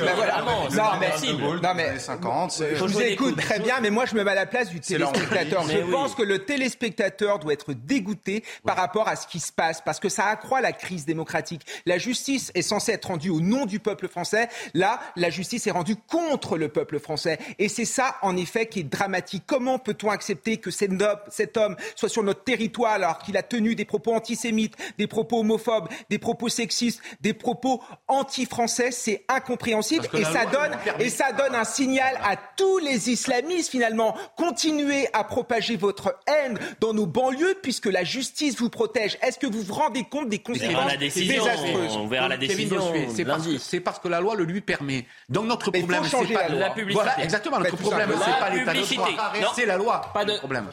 ben 0.00 0.12
voilà. 0.14 0.42
Non, 0.42 0.82
mais- 1.00 1.10
possible. 1.10 1.36
De 1.40 1.46
Gaulle, 1.46 1.56
Non, 1.56 1.62
dans 1.62 1.74
mais- 1.74 1.92
les 1.94 1.98
50, 1.98 2.50
c'est- 2.52 2.76
Je 2.76 2.84
vous 2.84 3.00
écoute 3.00 3.36
très 3.36 3.58
bien, 3.60 3.74
mais 3.80 3.90
moi 3.90 4.04
je 4.06 4.14
me 4.14 4.22
mets 4.24 4.30
à 4.30 4.34
la 4.34 4.46
place 4.46 4.70
du 4.76 4.80
téléspectateur. 4.80 5.68
Je 5.68 5.78
oui. 5.78 5.90
pense 5.90 6.14
que 6.14 6.22
le 6.22 6.44
téléspectateur 6.44 7.38
doit 7.38 7.52
être 7.52 7.72
dégoûté 7.72 8.44
par 8.64 8.76
rapport 8.76 9.08
à 9.08 9.16
ce 9.16 9.26
qui 9.26 9.40
se 9.40 9.52
passe, 9.52 9.80
parce 9.80 10.00
que 10.00 10.08
ça 10.08 10.26
accroît 10.26 10.60
la 10.60 10.72
crise 10.72 11.04
démocratique. 11.04 11.62
La 11.86 11.98
justice 11.98 12.52
est 12.54 12.62
censée 12.62 12.92
être 12.92 13.06
rendue 13.06 13.30
au 13.30 13.40
nom 13.40 13.66
du 13.66 13.80
peuple 13.80 14.08
français. 14.08 14.48
Là, 14.74 15.00
la 15.16 15.30
justice 15.30 15.66
est 15.66 15.70
rendue 15.70 15.96
contre 15.96 16.58
le 16.58 16.68
peuple 16.68 16.98
français. 16.98 17.38
Et 17.58 17.68
c'est 17.68 17.84
ça, 17.84 18.16
en 18.22 18.36
effet, 18.36 18.66
qui 18.66 18.80
est 18.80 18.84
dramatique. 18.84 19.44
Comment 19.46 19.78
peut-on 19.78 20.10
accepter 20.10 20.58
que 20.58 20.70
cet 20.70 21.56
homme, 21.56 21.76
soit 21.94 22.08
sur 22.08 22.22
notre 22.22 22.44
territoire 22.44 22.92
alors 22.92 23.18
qu'il 23.18 23.36
a 23.36 23.42
tenu 23.42 23.74
des 23.74 23.84
propos 23.84 24.14
antisémites, 24.14 24.74
des 24.98 25.06
propos 25.06 25.40
homophobes, 25.40 25.88
des 26.10 26.18
propos 26.18 26.48
sexistes, 26.48 27.00
des 27.20 27.34
propos 27.34 27.82
anti-français? 28.08 28.90
C'est 28.90 29.24
incompréhensible. 29.28 30.06
Et 30.14 30.24
ça 30.24 30.46
donne, 30.46 30.76
et 30.98 31.08
ça 31.08 31.32
donne 31.32 31.54
un 31.54 31.64
signal 31.64 32.18
à 32.22 32.36
tous 32.36 32.78
les 32.78 33.10
islamistes 33.10 33.70
finalement. 33.70 34.16
Continuez 34.60 35.06
à 35.12 35.22
propager 35.22 35.76
votre 35.76 36.18
haine 36.26 36.58
dans 36.80 36.94
nos 36.94 37.04
banlieues 37.04 37.58
puisque 37.62 37.84
la 37.84 38.04
justice 38.04 38.56
vous 38.56 38.70
protège. 38.70 39.18
Est-ce 39.20 39.38
que 39.38 39.46
vous 39.46 39.60
vous 39.60 39.74
rendez 39.74 40.04
compte 40.04 40.30
des 40.30 40.42
On 40.48 40.52
verra 40.54 40.64
conséquences 40.64 40.90
la 40.92 40.96
décision. 40.96 41.44
désastreuses 41.44 41.96
On 41.98 42.06
verra 42.06 42.28
la 42.28 42.36
décision 42.38 42.80
c'est 43.14 43.26
parce, 43.26 43.42
que, 43.44 43.48
lundi. 43.50 43.58
c'est 43.62 43.80
parce 43.80 43.98
que 43.98 44.08
la 44.08 44.18
loi 44.20 44.34
le 44.34 44.44
lui 44.44 44.62
permet. 44.62 45.04
Donc 45.28 45.44
notre 45.44 45.70
Mais 45.70 45.80
problème, 45.80 46.04
c'est 46.04 46.32
pas 46.32 46.42
la 46.44 46.48
loi. 46.48 46.58
La 46.60 46.70
publicité. 46.70 46.94
Voilà, 47.04 47.22
exactement. 47.22 47.58
Notre 47.58 47.76
problème, 47.76 48.08
c'est 48.18 48.30
pas 48.40 48.48
La 48.48 48.54
l'état 48.56 48.72
de 48.72 48.94
droit, 48.96 49.52
c'est 49.54 49.66
la 49.66 49.76
loi. 49.76 50.10
Pas 50.14 50.24
de- 50.24 50.32
le 50.32 50.38
problème. 50.38 50.70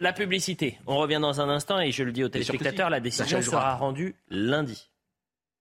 La 0.00 0.12
publicité. 0.12 0.78
On 0.86 0.98
revient 0.98 1.18
dans 1.18 1.40
un 1.40 1.48
instant 1.48 1.80
et 1.80 1.92
je 1.92 2.02
le 2.02 2.12
dis 2.12 2.22
aux 2.22 2.28
téléspectateurs, 2.28 2.90
la 2.90 3.00
décision 3.00 3.40
sera 3.40 3.76
rendue 3.76 4.14
lundi. 4.28 4.90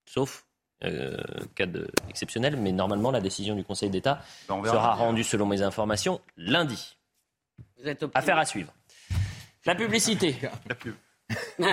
Sauf 0.05 0.43
euh, 0.83 1.15
cas 1.55 1.67
de- 1.67 1.87
exceptionnel, 2.09 2.57
mais 2.57 2.73
normalement 2.73 3.11
la 3.11 3.21
décision 3.21 3.55
du 3.55 3.63
Conseil 3.63 3.89
d'État 3.89 4.19
Ben, 4.49 4.55
on 4.55 4.65
sera 4.65 4.93
rendue 4.93 5.23
selon 5.23 5.45
mes 5.45 5.61
informations 5.61 6.19
lundi. 6.35 6.94
Vous 7.77 7.87
êtes 7.87 8.03
optimiste. 8.03 8.15
Affaire 8.15 8.37
à 8.37 8.45
suivre. 8.45 8.73
La 9.65 9.75
publicité. 9.75 10.35
La 10.69 10.75
pub. 10.75 10.95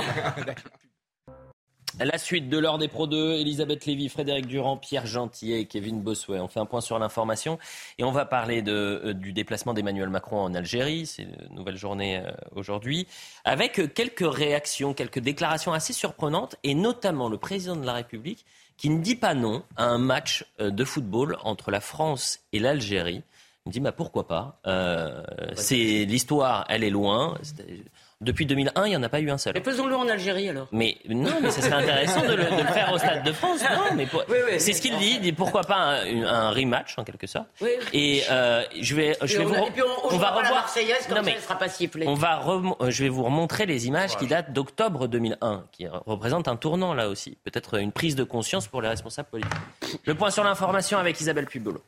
La 2.00 2.16
suite 2.16 2.48
de 2.48 2.56
l'heure 2.56 2.78
des 2.78 2.88
Pro 2.88 3.06
2, 3.06 3.34
Elisabeth 3.34 3.84
Lévy, 3.84 4.08
Frédéric 4.08 4.46
Durand, 4.46 4.78
Pierre 4.78 5.04
Gentillet 5.04 5.60
et 5.60 5.66
Kevin 5.66 6.00
Bossuet. 6.00 6.40
On 6.40 6.48
fait 6.48 6.58
un 6.58 6.64
point 6.64 6.80
sur 6.80 6.98
l'information 6.98 7.58
et 7.98 8.04
on 8.04 8.12
va 8.12 8.24
parler 8.24 8.62
de, 8.62 9.02
euh, 9.04 9.12
du 9.12 9.34
déplacement 9.34 9.74
d'Emmanuel 9.74 10.08
Macron 10.08 10.40
en 10.40 10.54
Algérie. 10.54 11.04
C'est 11.04 11.24
une 11.24 11.54
nouvelle 11.54 11.76
journée 11.76 12.16
euh, 12.16 12.32
aujourd'hui. 12.52 13.06
Avec 13.44 13.78
euh, 13.78 13.86
quelques 13.86 14.24
réactions, 14.26 14.94
quelques 14.94 15.18
déclarations 15.18 15.74
assez 15.74 15.92
surprenantes 15.92 16.56
et 16.62 16.74
notamment 16.74 17.28
le 17.28 17.36
président 17.36 17.76
de 17.76 17.84
la 17.84 17.92
République 17.92 18.46
qui 18.76 18.90
ne 18.90 19.00
dit 19.00 19.14
pas 19.14 19.34
non 19.34 19.62
à 19.76 19.84
un 19.84 19.98
match 19.98 20.44
euh, 20.60 20.70
de 20.70 20.84
football 20.84 21.36
entre 21.44 21.70
la 21.70 21.80
France 21.80 22.40
et 22.52 22.58
l'Algérie. 22.58 23.22
Il 23.66 23.68
me 23.68 23.72
dit 23.72 23.80
bah, 23.80 23.92
pourquoi 23.92 24.26
pas? 24.26 24.60
Euh, 24.66 25.22
c'est 25.54 25.76
l'histoire, 26.04 26.64
elle 26.68 26.82
est 26.82 26.90
loin. 26.90 27.38
Depuis 28.20 28.46
2001, 28.46 28.86
il 28.86 28.90
n'y 28.90 28.96
en 28.96 29.02
a 29.02 29.08
pas 29.08 29.18
eu 29.20 29.30
un 29.32 29.38
seul. 29.38 29.52
Mais 29.54 29.62
faisons-le 29.62 29.96
en 29.96 30.08
Algérie 30.08 30.48
alors. 30.48 30.68
Mais 30.70 30.96
non, 31.08 31.32
mais 31.42 31.50
ça 31.50 31.60
serait 31.60 31.72
intéressant 31.82 32.20
de 32.22 32.34
le, 32.34 32.44
de 32.44 32.62
le 32.62 32.72
faire 32.72 32.92
au 32.92 32.98
Stade 32.98 33.24
de 33.24 33.32
France. 33.32 33.60
Non, 33.62 33.94
mais 33.96 34.06
pour- 34.06 34.22
Oui, 34.28 34.36
oui. 34.48 34.60
c'est 34.60 34.72
ce 34.72 34.80
qu'il 34.82 34.96
dit. 34.98 35.14
Il 35.16 35.20
dit 35.20 35.32
pourquoi 35.32 35.62
pas 35.62 35.76
un, 36.04 36.22
un 36.22 36.50
rematch 36.50 36.96
en 36.98 37.04
quelque 37.04 37.26
sorte. 37.26 37.46
Oui. 37.60 37.70
Et 37.92 38.22
euh, 38.30 38.62
je 38.80 38.94
vais, 38.94 39.16
je 39.22 39.38
vais 39.38 39.44
on, 39.44 39.48
vous, 39.48 39.54
a- 39.54 39.66
et 39.66 39.70
puis 39.72 39.82
on, 39.82 40.06
on, 40.14 40.18
va 40.18 40.26
la 40.30 40.36
revoir. 40.36 40.54
Marseillaise, 40.54 41.06
comme 41.08 41.16
Non, 41.16 41.16
ça 41.16 41.22
mais 41.22 41.30
elle 41.32 41.36
ne 41.38 41.42
sera 41.42 41.58
pas 41.58 41.68
sifflée. 41.68 42.06
on 42.06 42.14
va 42.14 42.36
rem- 42.36 42.74
je 42.88 43.02
vais 43.02 43.08
vous 43.08 43.24
remontrer 43.24 43.66
les 43.66 43.88
images 43.88 44.16
qui 44.16 44.28
datent 44.28 44.52
d'octobre 44.52 45.08
2001, 45.08 45.64
qui 45.72 45.88
représentent 45.88 46.46
un 46.48 46.56
tournant 46.56 46.94
là 46.94 47.08
aussi, 47.08 47.38
peut-être 47.42 47.78
une 47.80 47.90
prise 47.90 48.14
de 48.14 48.22
conscience 48.24 48.68
pour 48.68 48.82
les 48.82 48.88
responsables 48.88 49.28
politiques. 49.30 49.52
Le 50.04 50.14
point 50.14 50.30
sur 50.30 50.44
l'information 50.44 50.98
avec 50.98 51.20
Isabelle 51.20 51.46
Pubolo. 51.46 51.80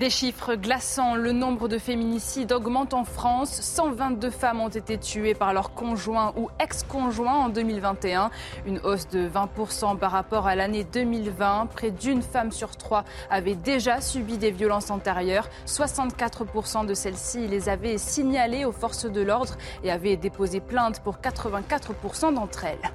Des 0.00 0.08
chiffres 0.08 0.54
glaçants. 0.54 1.14
Le 1.14 1.32
nombre 1.32 1.68
de 1.68 1.76
féminicides 1.76 2.52
augmente 2.52 2.94
en 2.94 3.04
France. 3.04 3.60
122 3.60 4.30
femmes 4.30 4.62
ont 4.62 4.70
été 4.70 4.96
tuées 4.96 5.34
par 5.34 5.52
leur 5.52 5.74
conjoint 5.74 6.32
ou 6.38 6.48
ex-conjoint 6.58 7.34
en 7.34 7.48
2021. 7.50 8.30
Une 8.64 8.78
hausse 8.78 9.08
de 9.08 9.28
20% 9.28 9.98
par 9.98 10.12
rapport 10.12 10.46
à 10.46 10.54
l'année 10.54 10.84
2020. 10.84 11.66
Près 11.66 11.90
d'une 11.90 12.22
femme 12.22 12.50
sur 12.50 12.78
trois 12.78 13.04
avait 13.28 13.56
déjà 13.56 14.00
subi 14.00 14.38
des 14.38 14.50
violences 14.50 14.90
antérieures. 14.90 15.50
64% 15.66 16.86
de 16.86 16.94
celles-ci 16.94 17.46
les 17.46 17.68
avaient 17.68 17.98
signalées 17.98 18.64
aux 18.64 18.72
forces 18.72 19.04
de 19.04 19.20
l'ordre 19.20 19.58
et 19.84 19.90
avaient 19.90 20.16
déposé 20.16 20.60
plainte 20.60 21.00
pour 21.00 21.16
84% 21.18 22.32
d'entre 22.32 22.64
elles. 22.64 22.90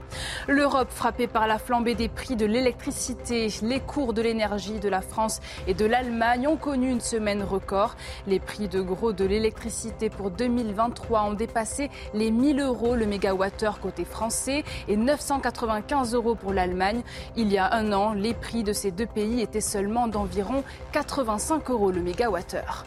L'Europe 0.48 0.90
frappée 0.90 1.28
par 1.28 1.46
la 1.46 1.60
flambée 1.60 1.94
des 1.94 2.10
prix 2.10 2.36
de 2.36 2.48
l'électricité. 2.48 3.50
Les 3.62 3.80
cours 3.80 4.14
de 4.14 4.24
l'énergie 4.24 4.80
de 4.80 4.90
la 4.90 5.02
France 5.02 5.40
et 5.68 5.76
de 5.76 5.86
l'Allemagne 5.86 6.48
ont 6.48 6.58
connu 6.58 6.95
une 6.96 7.02
semaine 7.02 7.44
record. 7.44 7.96
Les 8.26 8.40
prix 8.40 8.70
de 8.70 8.80
gros 8.80 9.12
de 9.12 9.26
l'électricité 9.26 10.10
pour 10.10 10.32
2023 10.32 11.24
ont 11.24 11.34
dépassé 11.34 11.92
les 12.14 12.32
1000 12.32 12.62
euros 12.62 12.96
le 12.96 13.06
mégawattheure 13.06 13.82
côté 13.82 14.06
français 14.06 14.64
et 14.88 14.96
995 14.96 16.14
euros 16.14 16.36
pour 16.36 16.54
l'Allemagne. 16.54 17.02
Il 17.36 17.52
y 17.52 17.58
a 17.58 17.74
un 17.74 17.92
an, 17.92 18.14
les 18.14 18.34
prix 18.34 18.64
de 18.64 18.72
ces 18.72 18.92
deux 18.92 19.08
pays 19.08 19.42
étaient 19.42 19.60
seulement 19.60 20.08
d'environ 20.08 20.64
85 20.94 21.70
euros 21.70 21.92
le 21.92 22.02
mégawattheure. 22.02 22.86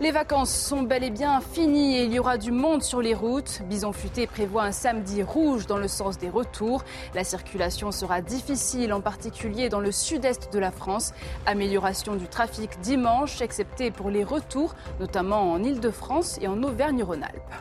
Les 0.00 0.12
vacances 0.12 0.54
sont 0.54 0.82
bel 0.82 1.04
et 1.04 1.10
bien 1.10 1.42
finies 1.42 1.98
et 1.98 2.04
il 2.04 2.14
y 2.14 2.18
aura 2.18 2.38
du 2.38 2.52
monde 2.52 2.82
sur 2.82 3.02
les 3.02 3.12
routes. 3.12 3.60
Bison 3.66 3.92
Futé 3.92 4.26
prévoit 4.26 4.62
un 4.62 4.72
samedi 4.72 5.22
rouge 5.22 5.66
dans 5.66 5.76
le 5.76 5.88
sens 5.88 6.16
des 6.16 6.30
retours. 6.30 6.84
La 7.14 7.22
circulation 7.22 7.92
sera 7.92 8.22
difficile, 8.22 8.94
en 8.94 9.02
particulier 9.02 9.68
dans 9.68 9.80
le 9.80 9.92
sud-est 9.92 10.54
de 10.54 10.58
la 10.58 10.70
France. 10.70 11.12
Amélioration 11.44 12.16
du 12.16 12.28
trafic 12.28 12.80
dimanche, 12.80 13.39
excepté 13.42 13.90
pour 13.90 14.10
les 14.10 14.24
retours, 14.24 14.74
notamment 14.98 15.52
en 15.52 15.62
Ile-de-France 15.62 16.38
et 16.40 16.48
en 16.48 16.62
Auvergne-Rhône-Alpes. 16.62 17.54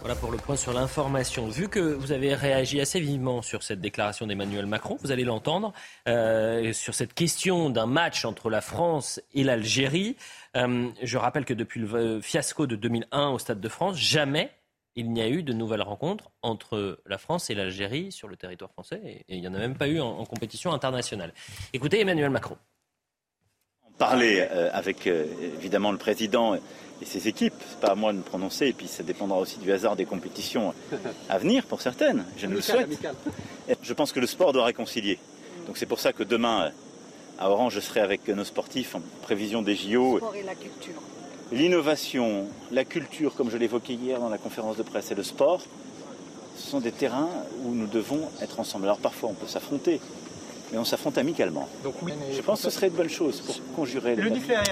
Voilà 0.00 0.14
pour 0.14 0.30
le 0.30 0.38
point 0.38 0.56
sur 0.56 0.72
l'information. 0.72 1.46
Vu 1.48 1.68
que 1.68 1.78
vous 1.78 2.10
avez 2.10 2.34
réagi 2.34 2.80
assez 2.80 3.00
vivement 3.00 3.42
sur 3.42 3.62
cette 3.62 3.82
déclaration 3.82 4.26
d'Emmanuel 4.26 4.64
Macron, 4.64 4.96
vous 5.02 5.12
allez 5.12 5.24
l'entendre, 5.24 5.74
euh, 6.08 6.72
sur 6.72 6.94
cette 6.94 7.12
question 7.12 7.68
d'un 7.68 7.84
match 7.84 8.24
entre 8.24 8.48
la 8.48 8.62
France 8.62 9.20
et 9.34 9.44
l'Algérie. 9.44 10.16
Euh, 10.56 10.88
je 11.02 11.18
rappelle 11.18 11.44
que 11.44 11.52
depuis 11.52 11.80
le 11.80 11.94
euh, 11.94 12.20
fiasco 12.22 12.66
de 12.66 12.76
2001 12.76 13.28
au 13.28 13.38
Stade 13.38 13.60
de 13.60 13.68
France, 13.68 13.98
jamais 13.98 14.50
il 14.96 15.12
n'y 15.12 15.20
a 15.20 15.28
eu 15.28 15.42
de 15.42 15.52
nouvelles 15.52 15.82
rencontres 15.82 16.30
entre 16.40 16.98
la 17.04 17.18
France 17.18 17.50
et 17.50 17.54
l'Algérie 17.54 18.10
sur 18.10 18.26
le 18.26 18.36
territoire 18.36 18.70
français. 18.70 19.02
Et, 19.04 19.24
il 19.28 19.42
n'y 19.42 19.48
en 19.48 19.54
a 19.54 19.58
même 19.58 19.76
pas 19.76 19.86
eu 19.86 20.00
en 20.00 20.24
compétition 20.24 20.72
internationale. 20.72 21.34
Écoutez 21.74 22.00
Emmanuel 22.00 22.30
Macron. 22.30 22.56
Parler 24.00 24.48
euh, 24.50 24.70
avec 24.72 25.06
euh, 25.06 25.26
évidemment 25.58 25.92
le 25.92 25.98
président 25.98 26.54
et 26.54 27.04
ses 27.04 27.28
équipes, 27.28 27.52
c'est 27.68 27.80
pas 27.80 27.92
à 27.92 27.94
moi 27.94 28.14
de 28.14 28.16
me 28.16 28.22
prononcer, 28.22 28.68
et 28.68 28.72
puis 28.72 28.88
ça 28.88 29.02
dépendra 29.02 29.38
aussi 29.38 29.58
du 29.58 29.70
hasard 29.72 29.94
des 29.94 30.06
compétitions 30.06 30.72
à 31.28 31.36
venir 31.36 31.66
pour 31.66 31.82
certaines, 31.82 32.24
je 32.38 32.46
ne 32.46 32.54
le 32.54 32.62
souhaite. 32.62 32.88
Et 33.68 33.74
Je 33.82 33.92
pense 33.92 34.12
que 34.12 34.20
le 34.20 34.26
sport 34.26 34.54
doit 34.54 34.64
réconcilier. 34.64 35.18
Donc 35.66 35.76
c'est 35.76 35.84
pour 35.84 36.00
ça 36.00 36.14
que 36.14 36.22
demain, 36.22 36.70
à 37.38 37.50
Orange, 37.50 37.74
je 37.74 37.80
serai 37.80 38.00
avec 38.00 38.26
nos 38.28 38.44
sportifs 38.44 38.94
en 38.94 39.02
prévision 39.20 39.60
des 39.60 39.76
JO. 39.76 40.18
L'innovation, 41.52 42.46
la 42.70 42.86
culture, 42.86 43.34
comme 43.34 43.50
je 43.50 43.58
l'évoquais 43.58 43.92
hier 43.92 44.18
dans 44.18 44.30
la 44.30 44.38
conférence 44.38 44.78
de 44.78 44.82
presse, 44.82 45.10
et 45.10 45.14
le 45.14 45.22
sport, 45.22 45.60
ce 46.56 46.70
sont 46.70 46.80
des 46.80 46.92
terrains 46.92 47.28
où 47.64 47.74
nous 47.74 47.86
devons 47.86 48.30
être 48.40 48.60
ensemble. 48.60 48.86
Alors 48.86 48.98
parfois 48.98 49.28
on 49.28 49.34
peut 49.34 49.46
s'affronter, 49.46 50.00
mais 50.72 50.78
on 50.78 50.84
s'affronte 50.84 51.18
amicalement. 51.18 51.68
Je 51.84 52.40
pense 52.42 52.62
que 52.62 52.70
ce 52.70 52.70
serait 52.70 52.88
une 52.88 52.94
bonne 52.94 53.08
chose 53.08 53.40
pour 53.40 53.74
conjurer 53.74 54.16
les 54.16 54.30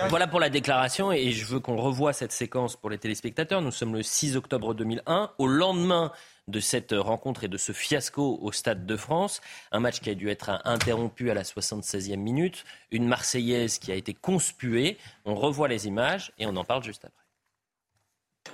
Voilà 0.09 0.27
pour 0.27 0.41
la 0.41 0.51
déclaration 0.51 1.13
et 1.13 1.31
je 1.33 1.45
veux 1.47 1.61
qu'on 1.61 1.77
revoie 1.77 2.13
cette 2.13 2.33
séquence 2.33 2.77
pour 2.77 2.91
les 2.91 2.99
téléspectateurs. 2.99 3.63
Nous 3.63 3.73
sommes 3.73 3.95
le 3.95 4.03
6 4.03 4.37
octobre 4.37 4.75
2001, 4.75 5.33
au 5.39 5.47
lendemain 5.47 6.13
de 6.47 6.61
cette 6.61 6.93
rencontre 6.93 7.45
et 7.45 7.49
de 7.49 7.59
ce 7.59 7.73
fiasco 7.73 8.39
au 8.41 8.53
Stade 8.53 8.87
de 8.87 8.97
France. 8.97 9.41
Un 9.71 9.81
match 9.81 10.01
qui 10.01 10.11
a 10.11 10.15
dû 10.15 10.31
être 10.31 10.61
interrompu 10.65 11.31
à 11.31 11.35
la 11.35 11.43
76e 11.43 12.17
minute. 12.17 12.65
Une 12.91 13.07
Marseillaise 13.07 13.79
qui 13.79 13.93
a 13.93 13.95
été 13.95 14.15
conspuée. 14.15 14.97
On 15.25 15.35
revoit 15.35 15.69
les 15.69 15.87
images 15.87 16.33
et 16.39 16.47
on 16.47 16.57
en 16.57 16.65
parle 16.65 16.83
juste 16.83 17.05
après. 17.05 17.23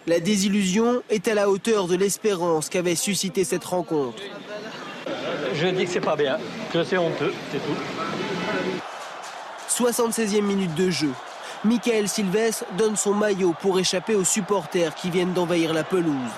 La 0.06 0.20
désillusion 0.20 1.02
est 1.08 1.28
à 1.28 1.34
la 1.34 1.48
hauteur 1.48 1.86
de 1.86 1.94
l'espérance 1.94 2.68
qu'avait 2.68 2.96
suscité 2.96 3.44
cette 3.44 3.64
rencontre. 3.64 4.20
Je 5.54 5.68
dis 5.68 5.84
que 5.84 5.90
c'est 5.90 6.00
pas 6.00 6.16
bien, 6.16 6.38
que 6.72 6.82
c'est 6.82 6.98
honteux, 6.98 7.32
c'est 7.52 7.58
tout. 7.58 7.76
76e 9.68 10.42
minute 10.42 10.74
de 10.74 10.90
jeu. 10.90 11.12
Michael 11.64 12.08
Silvestre 12.08 12.64
donne 12.76 12.96
son 12.96 13.14
maillot 13.14 13.54
pour 13.60 13.78
échapper 13.78 14.16
aux 14.16 14.24
supporters 14.24 14.94
qui 14.94 15.10
viennent 15.10 15.32
d'envahir 15.32 15.72
la 15.72 15.84
pelouse. 15.84 16.32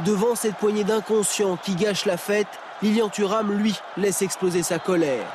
Devant 0.00 0.34
cette 0.34 0.56
poignée 0.56 0.84
d'inconscients 0.84 1.56
qui 1.56 1.74
gâchent 1.74 2.04
la 2.04 2.18
fête, 2.18 2.46
Lilian 2.82 3.08
Thuram, 3.08 3.52
lui, 3.52 3.74
laisse 3.96 4.20
exploser 4.20 4.62
sa 4.62 4.78
colère. 4.78 5.26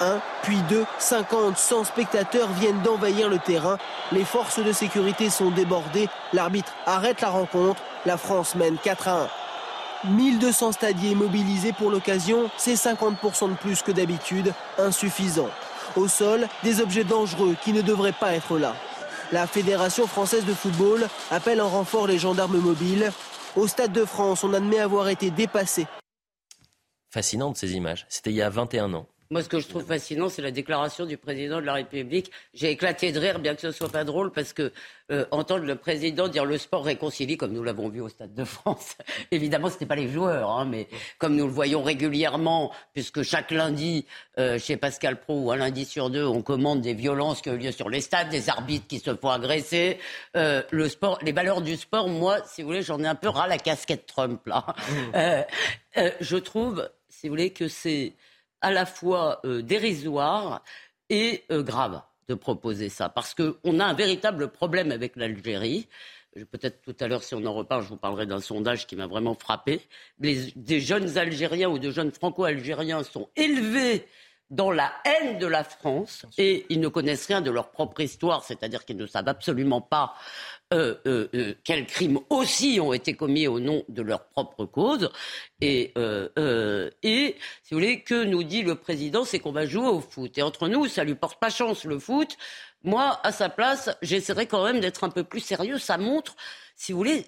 Un, 0.00 0.20
puis 0.42 0.58
deux, 0.68 0.84
50, 0.98 1.56
100 1.56 1.84
spectateurs 1.84 2.48
viennent 2.58 2.82
d'envahir 2.82 3.28
le 3.28 3.38
terrain. 3.38 3.78
Les 4.10 4.24
forces 4.24 4.58
de 4.58 4.72
sécurité 4.72 5.30
sont 5.30 5.50
débordées. 5.50 6.08
L'arbitre 6.32 6.72
arrête 6.86 7.20
la 7.20 7.28
rencontre. 7.28 7.80
La 8.04 8.16
France 8.16 8.56
mène 8.56 8.76
4 8.82 9.08
à 9.08 9.22
1. 9.22 9.28
1200 10.04 10.72
stadiers 10.72 11.14
mobilisés 11.14 11.72
pour 11.72 11.90
l'occasion, 11.90 12.50
c'est 12.56 12.74
50% 12.74 13.50
de 13.50 13.54
plus 13.54 13.82
que 13.82 13.92
d'habitude, 13.92 14.52
insuffisant. 14.78 15.48
Au 15.96 16.08
sol, 16.08 16.48
des 16.64 16.80
objets 16.80 17.04
dangereux 17.04 17.54
qui 17.62 17.72
ne 17.72 17.82
devraient 17.82 18.12
pas 18.12 18.34
être 18.34 18.58
là. 18.58 18.74
La 19.30 19.46
Fédération 19.46 20.06
française 20.06 20.44
de 20.44 20.54
football 20.54 21.08
appelle 21.30 21.62
en 21.62 21.68
renfort 21.68 22.06
les 22.06 22.18
gendarmes 22.18 22.58
mobiles. 22.58 23.12
Au 23.56 23.66
Stade 23.66 23.92
de 23.92 24.04
France, 24.04 24.44
on 24.44 24.52
admet 24.52 24.78
avoir 24.78 25.08
été 25.08 25.30
dépassé. 25.30 25.86
Fascinante 27.10 27.56
ces 27.56 27.74
images. 27.74 28.06
C'était 28.08 28.30
il 28.30 28.36
y 28.36 28.42
a 28.42 28.50
21 28.50 28.94
ans. 28.94 29.06
Moi, 29.32 29.42
ce 29.42 29.48
que 29.48 29.60
je 29.60 29.66
trouve 29.66 29.86
fascinant, 29.86 30.28
c'est 30.28 30.42
la 30.42 30.50
déclaration 30.50 31.06
du 31.06 31.16
président 31.16 31.58
de 31.58 31.64
la 31.64 31.72
République. 31.72 32.30
J'ai 32.52 32.70
éclaté 32.70 33.12
de 33.12 33.18
rire, 33.18 33.38
bien 33.38 33.54
que 33.54 33.62
ce 33.62 33.70
soit 33.70 33.88
pas 33.88 34.04
drôle, 34.04 34.30
parce 34.30 34.52
que 34.52 34.74
euh, 35.10 35.24
entendre 35.30 35.64
le 35.64 35.74
président 35.74 36.28
dire 36.28 36.44
le 36.44 36.58
sport 36.58 36.84
réconcilie, 36.84 37.38
comme 37.38 37.54
nous 37.54 37.62
l'avons 37.64 37.88
vu 37.88 38.02
au 38.02 38.10
Stade 38.10 38.34
de 38.34 38.44
France. 38.44 38.94
Évidemment, 39.30 39.68
ce 39.68 39.72
n'était 39.76 39.86
pas 39.86 39.96
les 39.96 40.10
joueurs, 40.10 40.50
hein, 40.50 40.66
mais 40.66 40.86
comme 41.16 41.34
nous 41.34 41.46
le 41.46 41.50
voyons 41.50 41.82
régulièrement, 41.82 42.72
puisque 42.92 43.22
chaque 43.22 43.52
lundi, 43.52 44.04
euh, 44.38 44.58
chez 44.58 44.76
Pascal 44.76 45.18
Pro 45.18 45.44
ou 45.44 45.50
un 45.50 45.56
lundi 45.56 45.86
sur 45.86 46.10
deux, 46.10 46.26
on 46.26 46.42
commande 46.42 46.82
des 46.82 46.92
violences 46.92 47.40
qui 47.40 47.48
ont 47.48 47.56
lieu 47.56 47.72
sur 47.72 47.88
les 47.88 48.02
stades, 48.02 48.28
des 48.28 48.50
arbitres 48.50 48.86
qui 48.86 48.98
se 48.98 49.16
font 49.16 49.30
agresser. 49.30 49.96
Euh, 50.36 50.62
le 50.70 50.90
sport, 50.90 51.18
les 51.22 51.32
valeurs 51.32 51.62
du 51.62 51.78
sport, 51.78 52.06
moi, 52.06 52.40
si 52.44 52.60
vous 52.60 52.68
voulez, 52.68 52.82
j'en 52.82 53.02
ai 53.02 53.06
un 53.06 53.14
peu 53.14 53.30
ras 53.30 53.46
la 53.46 53.56
casquette 53.56 54.04
Trump 54.04 54.42
là. 54.44 54.66
Mmh. 54.90 56.02
je 56.20 56.36
trouve, 56.36 56.86
si 57.08 57.28
vous 57.28 57.32
voulez, 57.32 57.48
que 57.48 57.66
c'est 57.66 58.12
à 58.62 58.70
la 58.70 58.86
fois 58.86 59.40
euh, 59.44 59.62
dérisoire 59.62 60.62
et 61.10 61.44
euh, 61.50 61.62
grave 61.62 62.00
de 62.28 62.34
proposer 62.34 62.88
ça, 62.88 63.08
parce 63.08 63.34
qu'on 63.34 63.80
a 63.80 63.84
un 63.84 63.94
véritable 63.94 64.48
problème 64.48 64.92
avec 64.92 65.16
l'Algérie. 65.16 65.88
Peut-être 66.50 66.80
tout 66.80 66.96
à 67.00 67.08
l'heure, 67.08 67.22
si 67.22 67.34
on 67.34 67.44
en 67.44 67.52
reparle, 67.52 67.82
je 67.82 67.88
vous 67.88 67.96
parlerai 67.96 68.24
d'un 68.24 68.40
sondage 68.40 68.86
qui 68.86 68.96
m'a 68.96 69.06
vraiment 69.06 69.34
frappé. 69.34 69.82
des 70.18 70.80
jeunes 70.80 71.18
Algériens 71.18 71.68
ou 71.68 71.78
de 71.78 71.90
jeunes 71.90 72.12
Franco-Algériens 72.12 73.02
sont 73.02 73.28
élevés 73.36 74.06
dans 74.52 74.70
la 74.70 74.92
haine 75.04 75.38
de 75.38 75.46
la 75.46 75.64
France 75.64 76.26
et 76.36 76.66
ils 76.68 76.78
ne 76.78 76.88
connaissent 76.88 77.26
rien 77.26 77.40
de 77.40 77.50
leur 77.50 77.70
propre 77.70 78.00
histoire, 78.02 78.44
c'est-à-dire 78.44 78.84
qu'ils 78.84 78.98
ne 78.98 79.06
savent 79.06 79.28
absolument 79.28 79.80
pas 79.80 80.14
euh, 80.72 80.94
euh, 81.06 81.28
euh, 81.34 81.54
quels 81.64 81.86
crimes 81.86 82.18
aussi 82.30 82.80
ont 82.80 82.92
été 82.92 83.14
commis 83.14 83.46
au 83.46 83.60
nom 83.60 83.84
de 83.88 84.02
leur 84.02 84.24
propre 84.28 84.64
cause. 84.64 85.10
Et, 85.60 85.92
et 87.02 87.36
si 87.62 87.74
vous 87.74 87.80
voulez, 87.80 88.00
que 88.02 88.24
nous 88.24 88.42
dit 88.42 88.62
le 88.62 88.74
président, 88.74 89.24
c'est 89.24 89.38
qu'on 89.38 89.52
va 89.52 89.66
jouer 89.66 89.88
au 89.88 90.00
foot. 90.00 90.36
Et 90.38 90.42
entre 90.42 90.68
nous, 90.68 90.86
ça 90.88 91.04
lui 91.04 91.14
porte 91.14 91.38
pas 91.38 91.50
chance 91.50 91.84
le 91.84 91.98
foot. 91.98 92.36
Moi, 92.82 93.20
à 93.22 93.32
sa 93.32 93.48
place, 93.48 93.90
j'essaierai 94.02 94.46
quand 94.46 94.64
même 94.64 94.80
d'être 94.80 95.04
un 95.04 95.10
peu 95.10 95.24
plus 95.24 95.40
sérieux. 95.40 95.78
Ça 95.78 95.98
montre, 95.98 96.34
si 96.74 96.92
vous 96.92 96.98
voulez, 96.98 97.26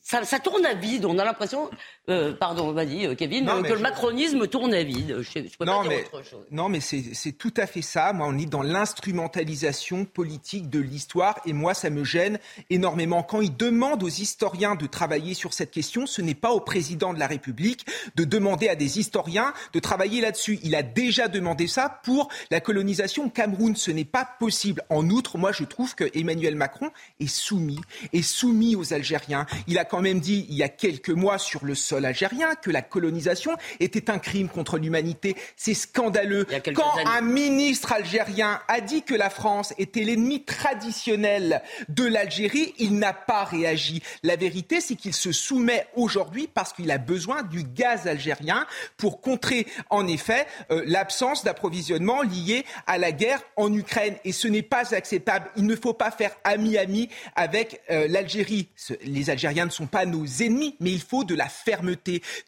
ça, 0.00 0.40
tourne 0.40 0.64
à 0.66 0.74
vide. 0.74 1.04
On 1.04 1.18
a 1.18 1.24
l'impression, 1.24 1.70
euh, 2.10 2.32
pardon, 2.32 2.72
vas-y, 2.72 3.06
euh, 3.06 3.14
Kevin, 3.14 3.46
que 3.46 3.72
le 3.72 3.78
macronisme 3.78 4.46
tourne 4.46 4.74
à 4.74 4.82
vide. 4.82 5.18
Je, 5.20 5.40
peux 5.56 5.64
non, 5.64 5.82
pas 5.82 5.88
dire 5.88 5.90
mais, 5.90 6.04
autre 6.04 6.24
chose. 6.24 6.40
Non, 6.50 6.68
mais 6.68 6.80
c'est 6.80 7.32
tout 7.32 7.54
à 7.56 7.66
fait 7.66 7.82
ça. 7.82 8.12
Moi, 8.12 8.26
on 8.28 8.36
est 8.38 8.46
dans 8.46 8.62
l'instrumentalisation 8.62 10.04
politique 10.04 10.68
de 10.68 10.80
l'histoire, 10.80 11.40
et 11.46 11.52
moi, 11.52 11.74
ça 11.74 11.90
me 11.90 12.04
gêne 12.04 12.38
énormément. 12.68 13.22
Quand 13.22 13.40
il 13.40 13.56
demande 13.56 14.02
aux 14.02 14.08
historiens 14.08 14.74
de 14.74 14.86
travailler 14.86 15.34
sur 15.34 15.54
cette 15.54 15.70
question, 15.70 16.06
ce 16.06 16.22
n'est 16.22 16.34
pas 16.34 16.50
au 16.50 16.60
président 16.60 17.14
de 17.14 17.18
la 17.18 17.26
République 17.26 17.86
de 18.16 18.24
demander 18.24 18.68
à 18.68 18.74
des 18.74 18.98
historiens 18.98 19.52
de 19.72 19.78
travailler 19.78 20.20
là-dessus. 20.20 20.58
Il 20.62 20.74
a 20.74 20.82
déjà 20.82 21.28
demandé 21.28 21.66
ça 21.66 22.00
pour 22.02 22.28
la 22.50 22.60
colonisation 22.60 23.26
au 23.26 23.30
Cameroun. 23.30 23.76
Ce 23.76 23.90
n'est 23.90 24.04
pas 24.04 24.28
possible. 24.38 24.82
En 24.90 25.08
outre, 25.10 25.38
moi, 25.38 25.52
je 25.52 25.64
trouve 25.64 25.94
que 25.94 26.04
Emmanuel 26.14 26.56
Macron 26.56 26.90
est 27.20 27.26
soumis, 27.26 27.80
est 28.12 28.22
soumis 28.22 28.74
aux 28.74 28.92
Algériens. 28.92 29.46
Il 29.68 29.78
a 29.78 29.84
quand 29.84 30.00
même 30.00 30.20
dit 30.20 30.46
il 30.48 30.56
y 30.56 30.62
a 30.62 30.68
quelques 30.68 31.10
mois 31.10 31.38
sur 31.38 31.64
le 31.64 31.74
sol 31.74 31.99
algérien 32.04 32.54
que 32.54 32.70
la 32.70 32.82
colonisation 32.82 33.56
était 33.80 34.10
un 34.10 34.18
crime 34.18 34.48
contre 34.48 34.78
l'humanité. 34.78 35.36
C'est 35.56 35.74
scandaleux. 35.74 36.46
Quand 36.74 36.92
un 37.06 37.20
ministre 37.20 37.92
algérien 37.92 38.60
a 38.68 38.80
dit 38.80 39.02
que 39.02 39.14
la 39.14 39.30
France 39.30 39.74
était 39.78 40.02
l'ennemi 40.02 40.44
traditionnel 40.44 41.62
de 41.88 42.04
l'Algérie, 42.04 42.74
il 42.78 42.98
n'a 42.98 43.12
pas 43.12 43.44
réagi. 43.44 44.02
La 44.22 44.36
vérité, 44.36 44.80
c'est 44.80 44.96
qu'il 44.96 45.14
se 45.14 45.32
soumet 45.32 45.86
aujourd'hui 45.94 46.48
parce 46.52 46.72
qu'il 46.72 46.90
a 46.90 46.98
besoin 46.98 47.42
du 47.42 47.64
gaz 47.64 48.06
algérien 48.06 48.66
pour 48.96 49.20
contrer 49.20 49.66
en 49.88 50.06
effet 50.06 50.46
euh, 50.70 50.82
l'absence 50.86 51.44
d'approvisionnement 51.44 52.22
lié 52.22 52.64
à 52.86 52.98
la 52.98 53.12
guerre 53.12 53.42
en 53.56 53.72
Ukraine. 53.72 54.16
Et 54.24 54.32
ce 54.32 54.48
n'est 54.48 54.62
pas 54.62 54.94
acceptable. 54.94 55.50
Il 55.56 55.66
ne 55.66 55.76
faut 55.76 55.94
pas 55.94 56.10
faire 56.10 56.32
ami-ami 56.44 57.08
avec 57.36 57.80
euh, 57.90 58.06
l'Algérie. 58.08 58.68
Les 59.04 59.30
Algériens 59.30 59.66
ne 59.66 59.70
sont 59.70 59.86
pas 59.86 60.06
nos 60.06 60.24
ennemis, 60.24 60.76
mais 60.80 60.90
il 60.90 61.00
faut 61.00 61.24
de 61.24 61.34
la 61.34 61.48
fermeté. 61.48 61.89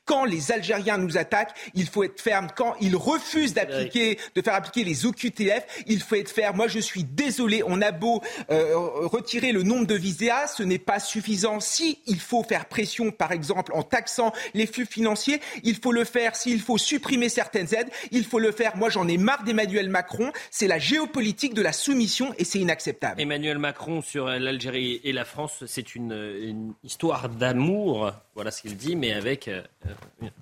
Quand 0.04 0.24
les 0.24 0.52
Algériens 0.52 0.98
nous 0.98 1.16
attaquent, 1.16 1.54
il 1.74 1.86
faut 1.86 2.04
être 2.04 2.20
ferme. 2.20 2.48
Quand 2.54 2.74
ils 2.80 2.96
refusent 2.96 3.54
d'appliquer, 3.54 4.18
de 4.34 4.42
faire 4.42 4.54
appliquer 4.54 4.84
les 4.84 5.06
OQTF, 5.06 5.84
il 5.86 6.00
faut 6.00 6.16
être 6.16 6.30
ferme. 6.30 6.56
Moi, 6.56 6.68
je 6.68 6.78
suis 6.78 7.04
désolé. 7.04 7.62
On 7.66 7.80
a 7.80 7.92
beau 7.92 8.22
euh, 8.50 8.74
retirer 8.76 9.52
le 9.52 9.62
nombre 9.62 9.86
de 9.86 9.94
visas, 9.94 10.48
ce 10.48 10.62
n'est 10.62 10.78
pas 10.78 11.00
suffisant. 11.00 11.60
Si 11.60 11.98
il 12.06 12.20
faut 12.20 12.42
faire 12.42 12.66
pression, 12.66 13.10
par 13.10 13.32
exemple, 13.32 13.72
en 13.74 13.82
taxant 13.82 14.32
les 14.54 14.66
flux 14.66 14.86
financiers, 14.86 15.40
il 15.62 15.76
faut 15.76 15.92
le 15.92 16.04
faire. 16.04 16.36
S'il 16.36 16.60
faut 16.60 16.78
supprimer 16.78 17.28
certaines 17.28 17.72
aides, 17.74 17.90
il 18.10 18.24
faut 18.24 18.38
le 18.38 18.52
faire. 18.52 18.76
Moi, 18.76 18.90
j'en 18.90 19.08
ai 19.08 19.18
marre 19.18 19.44
d'Emmanuel 19.44 19.88
Macron. 19.88 20.32
C'est 20.50 20.66
la 20.68 20.78
géopolitique 20.78 21.54
de 21.54 21.62
la 21.62 21.72
soumission 21.72 22.34
et 22.38 22.44
c'est 22.44 22.58
inacceptable. 22.58 23.20
Emmanuel 23.20 23.58
Macron 23.58 24.02
sur 24.02 24.26
l'Algérie 24.26 25.00
et 25.04 25.12
la 25.12 25.24
France, 25.24 25.64
c'est 25.66 25.94
une, 25.94 26.12
une 26.12 26.74
histoire 26.84 27.28
d'amour, 27.28 28.12
voilà 28.34 28.50
ce 28.50 28.62
qu'il 28.62 28.76
dit, 28.76 28.96
mais 28.96 29.12
avec 29.12 29.48
euh, 29.48 29.62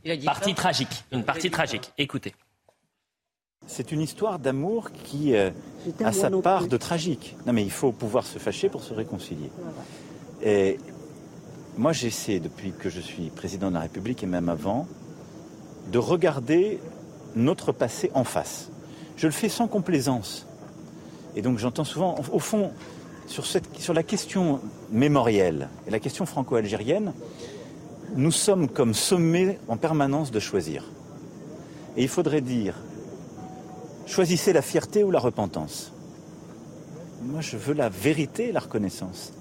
une 0.04 0.24
partie 0.24 0.54
tragique. 0.54 1.04
Une 1.12 1.24
partie 1.24 1.50
tragique. 1.50 1.92
Écoutez. 1.98 2.34
C'est 3.66 3.92
une 3.92 4.00
histoire 4.00 4.38
d'amour 4.38 4.90
qui 4.92 5.34
euh, 5.34 5.50
a 6.04 6.12
sa 6.12 6.30
part 6.30 6.66
de 6.66 6.76
tragique. 6.76 7.36
Non, 7.46 7.52
mais 7.52 7.62
il 7.62 7.70
faut 7.70 7.92
pouvoir 7.92 8.24
se 8.24 8.38
fâcher 8.38 8.68
pour 8.68 8.82
se 8.82 8.94
réconcilier. 8.94 9.50
Et 10.42 10.78
moi, 11.76 11.92
j'essaie, 11.92 12.40
depuis 12.40 12.72
que 12.72 12.88
je 12.90 13.00
suis 13.00 13.30
président 13.30 13.68
de 13.68 13.74
la 13.74 13.80
République 13.80 14.22
et 14.22 14.26
même 14.26 14.48
avant, 14.48 14.86
de 15.92 15.98
regarder 15.98 16.80
notre 17.34 17.72
passé 17.72 18.10
en 18.14 18.24
face. 18.24 18.70
Je 19.16 19.26
le 19.26 19.32
fais 19.32 19.48
sans 19.48 19.68
complaisance. 19.68 20.46
Et 21.36 21.42
donc, 21.42 21.58
j'entends 21.58 21.84
souvent, 21.84 22.16
au 22.32 22.38
fond, 22.38 22.72
sur, 23.26 23.46
cette, 23.46 23.78
sur 23.78 23.94
la 23.94 24.02
question 24.02 24.60
mémorielle 24.90 25.68
et 25.86 25.90
la 25.90 26.00
question 26.00 26.26
franco-algérienne, 26.26 27.12
nous 28.14 28.32
sommes 28.32 28.68
comme 28.68 28.94
sommés 28.94 29.58
en 29.68 29.76
permanence 29.76 30.30
de 30.30 30.40
choisir. 30.40 30.84
Et 31.96 32.02
il 32.02 32.08
faudrait 32.08 32.40
dire, 32.40 32.74
choisissez 34.06 34.52
la 34.52 34.62
fierté 34.62 35.04
ou 35.04 35.10
la 35.10 35.20
repentance. 35.20 35.92
Moi, 37.22 37.40
je 37.40 37.56
veux 37.56 37.74
la 37.74 37.88
vérité 37.88 38.48
et 38.48 38.52
la 38.52 38.60
reconnaissance. 38.60 39.32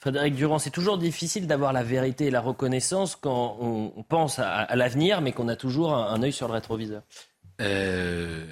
Frédéric 0.00 0.36
Durand, 0.36 0.58
c'est 0.58 0.70
toujours 0.70 0.96
difficile 0.96 1.46
d'avoir 1.46 1.72
la 1.72 1.82
vérité 1.82 2.26
et 2.26 2.30
la 2.30 2.40
reconnaissance 2.40 3.16
quand 3.16 3.56
on 3.60 4.04
pense 4.08 4.38
à, 4.38 4.74
l'avenir, 4.76 5.20
mais 5.20 5.32
qu'on 5.32 5.48
a 5.48 5.56
toujours 5.56 5.92
un, 5.92 6.14
un, 6.14 6.22
œil 6.22 6.32
sur 6.32 6.46
le 6.46 6.54
rétroviseur. 6.54 7.02
Euh, 7.60 8.46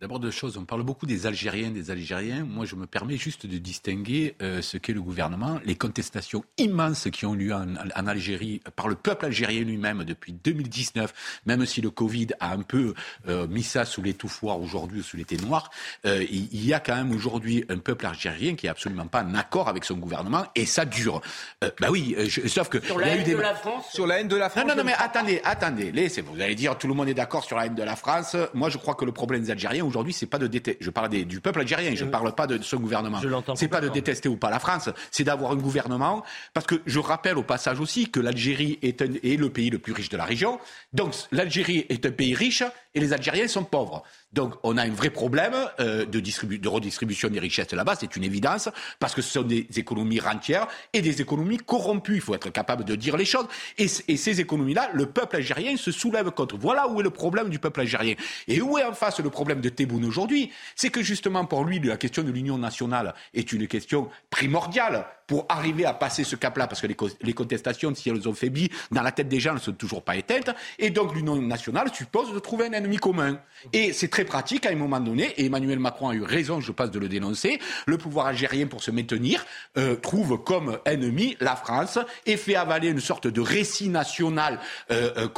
D'abord 0.00 0.20
deux 0.20 0.30
choses. 0.30 0.56
On 0.56 0.64
parle 0.64 0.84
beaucoup 0.84 1.06
des 1.06 1.26
Algériens, 1.26 1.70
des 1.70 1.90
Algériens. 1.90 2.44
Moi, 2.44 2.64
je 2.66 2.76
me 2.76 2.86
permets 2.86 3.16
juste 3.16 3.46
de 3.46 3.58
distinguer 3.58 4.36
euh, 4.42 4.62
ce 4.62 4.76
qu'est 4.76 4.92
le 4.92 5.02
gouvernement, 5.02 5.58
les 5.64 5.74
contestations 5.74 6.44
immenses 6.56 7.08
qui 7.10 7.26
ont 7.26 7.34
lieu 7.34 7.52
en, 7.52 7.74
en 7.74 8.06
Algérie 8.06 8.60
par 8.76 8.86
le 8.86 8.94
peuple 8.94 9.26
algérien 9.26 9.64
lui-même 9.64 10.04
depuis 10.04 10.32
2019, 10.32 11.40
même 11.46 11.66
si 11.66 11.80
le 11.80 11.90
Covid 11.90 12.28
a 12.38 12.52
un 12.52 12.62
peu 12.62 12.94
euh, 13.26 13.48
mis 13.48 13.64
ça 13.64 13.84
sous 13.84 14.00
l'étouffoir 14.00 14.60
aujourd'hui, 14.60 15.02
sous 15.02 15.16
l'été 15.16 15.36
noir. 15.36 15.68
Euh, 16.06 16.24
il, 16.30 16.64
y 16.64 16.72
a 16.72 16.78
quand 16.78 16.94
même 16.94 17.10
aujourd'hui 17.10 17.64
un 17.68 17.78
peuple 17.78 18.06
algérien 18.06 18.54
qui 18.54 18.66
est 18.66 18.70
absolument 18.70 19.08
pas 19.08 19.24
en 19.24 19.34
accord 19.34 19.68
avec 19.68 19.84
son 19.84 19.96
gouvernement 19.96 20.44
et 20.54 20.64
ça 20.64 20.84
dure. 20.84 21.20
Euh, 21.64 21.70
bah 21.80 21.88
oui, 21.90 22.14
je, 22.28 22.46
sauf 22.46 22.68
que 22.68 22.80
sur 22.84 23.00
la 23.00 23.08
haine 23.08 23.28
de 23.28 23.36
la 23.36 23.56
France? 23.56 23.86
Sur 23.92 24.06
la 24.06 24.20
haine 24.20 24.28
de 24.28 24.36
la 24.36 24.48
France. 24.48 24.62
Non, 24.62 24.70
non, 24.70 24.76
non, 24.76 24.84
mais 24.84 24.94
attendez, 24.96 25.40
attendez. 25.42 25.90
Laissez, 25.90 26.20
vous 26.20 26.40
allez 26.40 26.54
dire 26.54 26.78
tout 26.78 26.86
le 26.86 26.94
monde 26.94 27.08
est 27.08 27.14
d'accord 27.14 27.42
sur 27.42 27.56
la 27.56 27.66
haine 27.66 27.74
de 27.74 27.82
la 27.82 27.96
France. 27.96 28.36
Moi, 28.54 28.68
je 28.70 28.78
crois 28.78 28.94
que 28.94 29.04
le 29.04 29.10
problème 29.10 29.42
des 29.42 29.50
Algériens 29.50 29.87
aujourd'hui, 29.88 30.12
c'est 30.12 30.26
pas 30.26 30.38
de 30.38 30.46
détester. 30.46 30.78
Je 30.80 30.90
parle 30.90 31.08
du 31.08 31.40
peuple 31.40 31.60
algérien, 31.60 31.94
je 31.94 32.04
ne 32.04 32.10
parle 32.10 32.34
pas 32.34 32.46
de, 32.46 32.62
son 32.62 32.76
gouvernement. 32.78 33.20
C'est 33.54 33.68
pas 33.68 33.80
de 33.80 33.88
détester 33.88 34.28
ou 34.28 34.36
pas 34.36 34.50
la 34.50 34.58
France, 34.58 34.90
c'est 35.10 35.24
d'avoir 35.24 35.52
un 35.52 35.56
gouvernement. 35.56 36.22
Parce 36.54 36.66
que 36.66 36.76
je 36.86 36.98
rappelle 36.98 37.38
au 37.38 37.42
passage 37.42 37.80
aussi 37.80 38.10
que 38.10 38.20
l'Algérie 38.20 38.78
est, 38.82 39.00
est, 39.00 39.36
le 39.36 39.50
pays 39.50 39.70
le 39.70 39.78
plus 39.78 39.92
riche 39.92 40.08
de 40.08 40.16
la 40.16 40.24
région. 40.24 40.58
Donc 40.92 41.14
l'Algérie 41.32 41.86
est 41.88 42.06
un 42.06 42.10
pays 42.10 42.34
riche 42.34 42.62
et 42.94 43.00
les 43.00 43.12
Algériens 43.12 43.48
sont 43.48 43.64
pauvres. 43.64 44.02
Donc 44.32 44.54
on 44.62 44.76
a 44.76 44.82
un 44.82 44.90
vrai 44.90 45.10
problème 45.10 45.54
euh, 45.80 46.04
de, 46.04 46.68
redistribution 46.68 47.28
des 47.28 47.40
richesses 47.40 47.72
là-bas, 47.72 47.94
c'est 47.98 48.14
une 48.14 48.24
évidence, 48.24 48.68
parce 48.98 49.14
que 49.14 49.22
ce 49.22 49.32
sont 49.32 49.42
des 49.42 49.66
économies 49.76 50.20
rentières 50.20 50.68
et 50.92 51.00
des 51.00 51.22
économies 51.22 51.56
corrompues. 51.56 52.16
Il 52.16 52.20
faut 52.20 52.34
être 52.34 52.50
capable 52.50 52.84
de 52.84 52.94
dire 52.94 53.16
les 53.16 53.24
choses. 53.24 53.46
Et, 53.78 53.86
et 54.08 54.16
ces 54.16 54.40
économies-là, 54.40 54.90
le 54.92 55.06
peuple 55.06 55.36
algérien 55.36 55.76
se 55.76 55.90
soulève 55.90 56.30
contre. 56.30 56.56
Voilà 56.56 56.88
où 56.88 57.00
est 57.00 57.04
le 57.04 57.10
problème 57.10 57.48
du 57.48 57.58
peuple 57.58 57.80
algérien. 57.80 58.14
Et 58.46 58.60
où 58.60 58.76
est 58.76 58.84
en 58.84 58.92
face 58.92 59.20
le 59.20 59.30
problème 59.30 59.60
de 59.60 59.68
Tebboune 59.70 60.04
aujourd'hui? 60.04 60.50
C'est 60.76 60.90
que 60.90 61.02
justement 61.02 61.46
pour 61.46 61.64
lui, 61.64 61.80
la 61.80 61.96
question 61.96 62.22
de 62.22 62.30
l'union 62.30 62.58
nationale 62.58 63.14
est 63.32 63.52
une 63.52 63.66
question 63.66 64.10
primordiale 64.30 65.06
pour 65.28 65.44
arriver 65.50 65.84
à 65.84 65.92
passer 65.92 66.24
ce 66.24 66.34
cap-là, 66.34 66.66
parce 66.66 66.80
que 66.80 66.86
les, 66.86 67.34
contestations, 67.34 67.94
si 67.94 68.08
elles 68.08 68.28
ont 68.28 68.34
faibli, 68.34 68.70
dans 68.90 69.02
la 69.02 69.12
tête 69.12 69.28
des 69.28 69.38
gens, 69.38 69.52
ne 69.52 69.58
sont 69.58 69.72
toujours 69.72 70.02
pas 70.02 70.16
éteintes. 70.16 70.50
Et 70.78 70.90
donc 70.90 71.14
l'Union 71.14 71.40
nationale 71.40 71.90
suppose 71.94 72.32
de 72.32 72.38
trouver 72.38 72.66
un 72.66 72.72
ennemi 72.72 72.96
commun. 72.96 73.38
Et 73.74 73.92
c'est 73.92 74.08
très 74.08 74.24
pratique 74.24 74.64
à 74.64 74.70
un 74.70 74.74
moment 74.74 75.00
donné, 75.00 75.34
et 75.36 75.44
Emmanuel 75.44 75.78
Macron 75.78 76.08
a 76.08 76.14
eu 76.14 76.22
raison, 76.22 76.60
je 76.60 76.72
pense, 76.72 76.90
de 76.90 76.98
le 76.98 77.08
dénoncer. 77.08 77.60
Le 77.86 77.98
pouvoir 77.98 78.26
algérien, 78.26 78.66
pour 78.66 78.82
se 78.82 78.90
maintenir, 78.90 79.44
euh, 79.76 79.96
trouve 79.96 80.42
comme 80.42 80.78
ennemi 80.86 81.36
la 81.40 81.56
France 81.56 81.98
et 82.24 82.38
fait 82.38 82.56
avaler 82.56 82.88
une 82.88 83.00
sorte 83.00 83.26
de 83.26 83.40
récit 83.42 83.90
national 83.90 84.58
euh, 84.90 85.28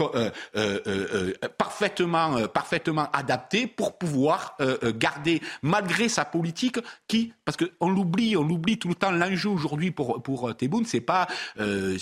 euh, 0.54 1.32
parfaitement, 1.58 2.46
parfaitement 2.46 3.08
adapté 3.12 3.66
pour 3.66 3.98
pouvoir 3.98 4.56
garder, 4.96 5.42
malgré 5.62 6.08
sa 6.08 6.24
politique, 6.24 6.78
qui, 7.08 7.32
parce 7.44 7.56
qu'on 7.56 7.90
l'oublie, 7.90 8.36
on 8.36 8.44
l'oublie 8.44 8.78
tout 8.78 8.88
le 8.88 8.94
temps, 8.94 9.10
l'enjeu 9.10 9.48
aujourd'hui 9.48 9.79
pour, 9.90 10.22
pour 10.22 10.54
Tebboune, 10.56 10.84
c'est 10.84 11.00
pas. 11.00 11.26
Euh, 11.58 11.96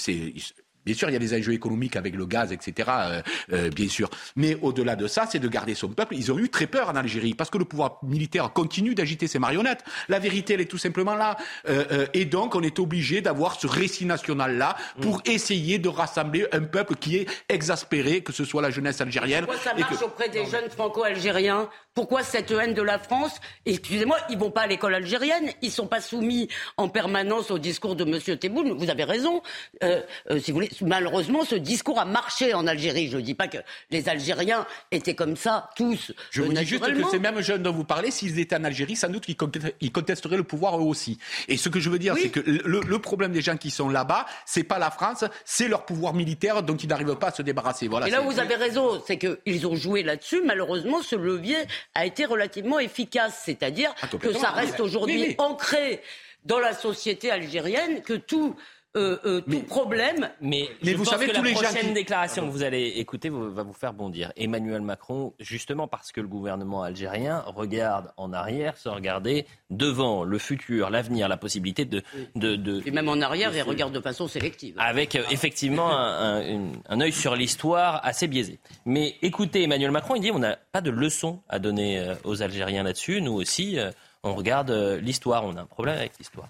Bien 0.88 0.96
sûr, 0.96 1.10
il 1.10 1.12
y 1.12 1.16
a 1.16 1.18
des 1.18 1.38
enjeux 1.38 1.52
économiques 1.52 1.96
avec 1.96 2.14
le 2.14 2.24
gaz, 2.24 2.50
etc. 2.50 2.88
Euh, 2.88 3.22
euh, 3.52 3.68
bien 3.68 3.90
sûr. 3.90 4.08
Mais 4.36 4.56
au-delà 4.62 4.96
de 4.96 5.06
ça, 5.06 5.26
c'est 5.30 5.38
de 5.38 5.46
garder 5.46 5.74
son 5.74 5.88
peuple. 5.88 6.14
Ils 6.16 6.32
ont 6.32 6.38
eu 6.38 6.48
très 6.48 6.66
peur 6.66 6.88
en 6.88 6.96
Algérie 6.96 7.34
parce 7.34 7.50
que 7.50 7.58
le 7.58 7.66
pouvoir 7.66 7.98
militaire 8.02 8.50
continue 8.54 8.94
d'agiter 8.94 9.26
ses 9.26 9.38
marionnettes. 9.38 9.84
La 10.08 10.18
vérité, 10.18 10.54
elle 10.54 10.62
est 10.62 10.64
tout 10.64 10.78
simplement 10.78 11.14
là. 11.14 11.36
Euh, 11.68 12.06
et 12.14 12.24
donc, 12.24 12.54
on 12.54 12.62
est 12.62 12.78
obligé 12.78 13.20
d'avoir 13.20 13.60
ce 13.60 13.66
récit 13.66 14.06
national-là 14.06 14.78
pour 15.02 15.18
mm. 15.18 15.22
essayer 15.26 15.78
de 15.78 15.90
rassembler 15.90 16.46
un 16.52 16.62
peuple 16.62 16.94
qui 16.94 17.16
est 17.16 17.26
exaspéré, 17.50 18.22
que 18.22 18.32
ce 18.32 18.46
soit 18.46 18.62
la 18.62 18.70
jeunesse 18.70 19.02
algérienne. 19.02 19.44
Pourquoi 19.44 19.62
ça 19.62 19.74
marche 19.78 20.02
auprès 20.02 20.30
des 20.30 20.46
jeunes 20.46 20.70
franco-algériens? 20.70 21.68
Pourquoi 21.92 22.22
cette 22.22 22.50
haine 22.50 22.72
de 22.72 22.82
la 22.82 22.98
France? 22.98 23.32
Excusez-moi, 23.66 24.16
ils 24.30 24.38
vont 24.38 24.52
pas 24.52 24.62
à 24.62 24.66
l'école 24.66 24.94
algérienne, 24.94 25.50
ils 25.60 25.70
sont 25.70 25.88
pas 25.88 26.00
soumis 26.00 26.48
en 26.78 26.88
permanence 26.88 27.50
au 27.50 27.58
discours 27.58 27.94
de 27.94 28.04
M. 28.04 28.38
Tebboune. 28.38 28.72
Vous 28.72 28.88
avez 28.88 29.04
raison. 29.04 29.42
si 29.82 30.50
vous 30.50 30.54
voulez, 30.54 30.70
malheureusement, 30.82 31.44
ce 31.44 31.54
discours 31.54 31.98
a 31.98 32.04
marché 32.04 32.54
en 32.54 32.66
Algérie. 32.66 33.08
Je 33.08 33.16
ne 33.16 33.22
dis 33.22 33.34
pas 33.34 33.48
que 33.48 33.58
les 33.90 34.08
Algériens 34.08 34.66
étaient 34.90 35.14
comme 35.14 35.36
ça, 35.36 35.70
tous. 35.76 36.12
Je 36.30 36.42
vous 36.42 36.52
dis 36.52 36.64
juste 36.64 36.84
que 36.84 37.10
ces 37.10 37.18
mêmes 37.18 37.40
jeunes 37.40 37.62
dont 37.62 37.72
vous 37.72 37.84
parlez, 37.84 38.10
s'ils 38.10 38.38
étaient 38.38 38.56
en 38.56 38.64
Algérie, 38.64 38.96
sans 38.96 39.08
doute 39.08 39.24
qu'ils 39.26 39.92
contesteraient 39.92 40.36
le 40.36 40.44
pouvoir 40.44 40.78
eux 40.78 40.82
aussi. 40.82 41.18
Et 41.48 41.56
ce 41.56 41.68
que 41.68 41.80
je 41.80 41.90
veux 41.90 41.98
dire, 41.98 42.14
c'est 42.16 42.30
que 42.30 42.40
le, 42.40 42.98
problème 42.98 43.32
des 43.32 43.40
gens 43.42 43.56
qui 43.56 43.70
sont 43.70 43.88
là-bas, 43.88 44.26
c'est 44.44 44.64
pas 44.64 44.78
la 44.78 44.90
France, 44.90 45.24
c'est 45.44 45.68
leur 45.68 45.84
pouvoir 45.84 46.14
militaire 46.14 46.62
dont 46.62 46.76
ils 46.76 46.88
n'arrivent 46.88 47.16
pas 47.16 47.28
à 47.28 47.32
se 47.32 47.42
débarrasser. 47.42 47.88
Voilà, 47.88 48.08
Et 48.08 48.10
là, 48.10 48.20
vous 48.20 48.38
avez 48.38 48.56
raison, 48.56 49.02
c'est 49.06 49.18
qu'ils 49.18 49.66
ont 49.66 49.76
joué 49.76 50.02
là-dessus. 50.02 50.42
Malheureusement, 50.44 51.02
ce 51.02 51.16
levier 51.16 51.56
a 51.94 52.06
été 52.06 52.24
relativement 52.24 52.78
efficace. 52.78 53.42
C'est-à-dire 53.44 53.94
ah, 54.02 54.08
que 54.08 54.32
ça 54.32 54.50
reste 54.50 54.80
aujourd'hui 54.80 55.34
ancré 55.38 56.02
dans 56.44 56.58
la 56.58 56.74
société 56.74 57.30
algérienne, 57.30 58.02
que 58.02 58.14
tout 58.14 58.56
euh, 58.96 59.18
euh, 59.26 59.40
tout 59.42 59.60
problème. 59.64 60.30
Mais, 60.40 60.68
mais 60.82 60.94
vous 60.94 61.04
savez, 61.04 61.26
que 61.26 61.32
tous 61.32 61.42
la 61.42 61.48
les 61.50 61.54
prochaine 61.54 61.92
déclaration 61.92 62.46
que 62.46 62.50
vous 62.50 62.62
allez 62.62 62.94
écouter 62.96 63.28
va 63.30 63.62
vous 63.62 63.74
faire 63.74 63.92
bondir. 63.92 64.32
Emmanuel 64.36 64.80
Macron, 64.80 65.34
justement 65.38 65.86
parce 65.86 66.10
que 66.10 66.20
le 66.22 66.26
gouvernement 66.26 66.82
algérien 66.82 67.44
regarde 67.46 68.12
en 68.16 68.32
arrière, 68.32 68.78
se 68.78 68.88
regarder 68.88 69.46
devant 69.68 70.24
le 70.24 70.38
futur, 70.38 70.88
l'avenir, 70.88 71.28
la 71.28 71.36
possibilité 71.36 71.84
de, 71.84 72.02
de, 72.34 72.82
Et 72.86 72.90
même 72.90 73.08
en 73.08 73.20
arrière, 73.20 73.54
il 73.54 73.62
regarde 73.62 73.92
de 73.92 74.00
façon 74.00 74.26
sélective. 74.26 74.74
Avec 74.78 75.16
euh, 75.16 75.22
effectivement 75.30 75.90
un, 75.90 76.72
un, 76.88 77.00
œil 77.00 77.12
sur 77.12 77.36
l'histoire 77.36 78.00
assez 78.04 78.26
biaisé. 78.26 78.58
Mais 78.86 79.16
écoutez, 79.20 79.64
Emmanuel 79.64 79.90
Macron, 79.90 80.14
il 80.16 80.22
dit 80.22 80.30
on 80.30 80.38
n'a 80.38 80.56
pas 80.72 80.80
de 80.80 80.90
leçon 80.90 81.40
à 81.48 81.58
donner 81.58 82.14
aux 82.24 82.42
Algériens 82.42 82.84
là-dessus. 82.84 83.20
Nous 83.20 83.34
aussi, 83.34 83.78
on 84.22 84.34
regarde 84.34 84.70
l'histoire. 85.02 85.44
On 85.44 85.56
a 85.56 85.60
un 85.60 85.66
problème 85.66 85.98
avec 85.98 86.12
l'histoire 86.18 86.48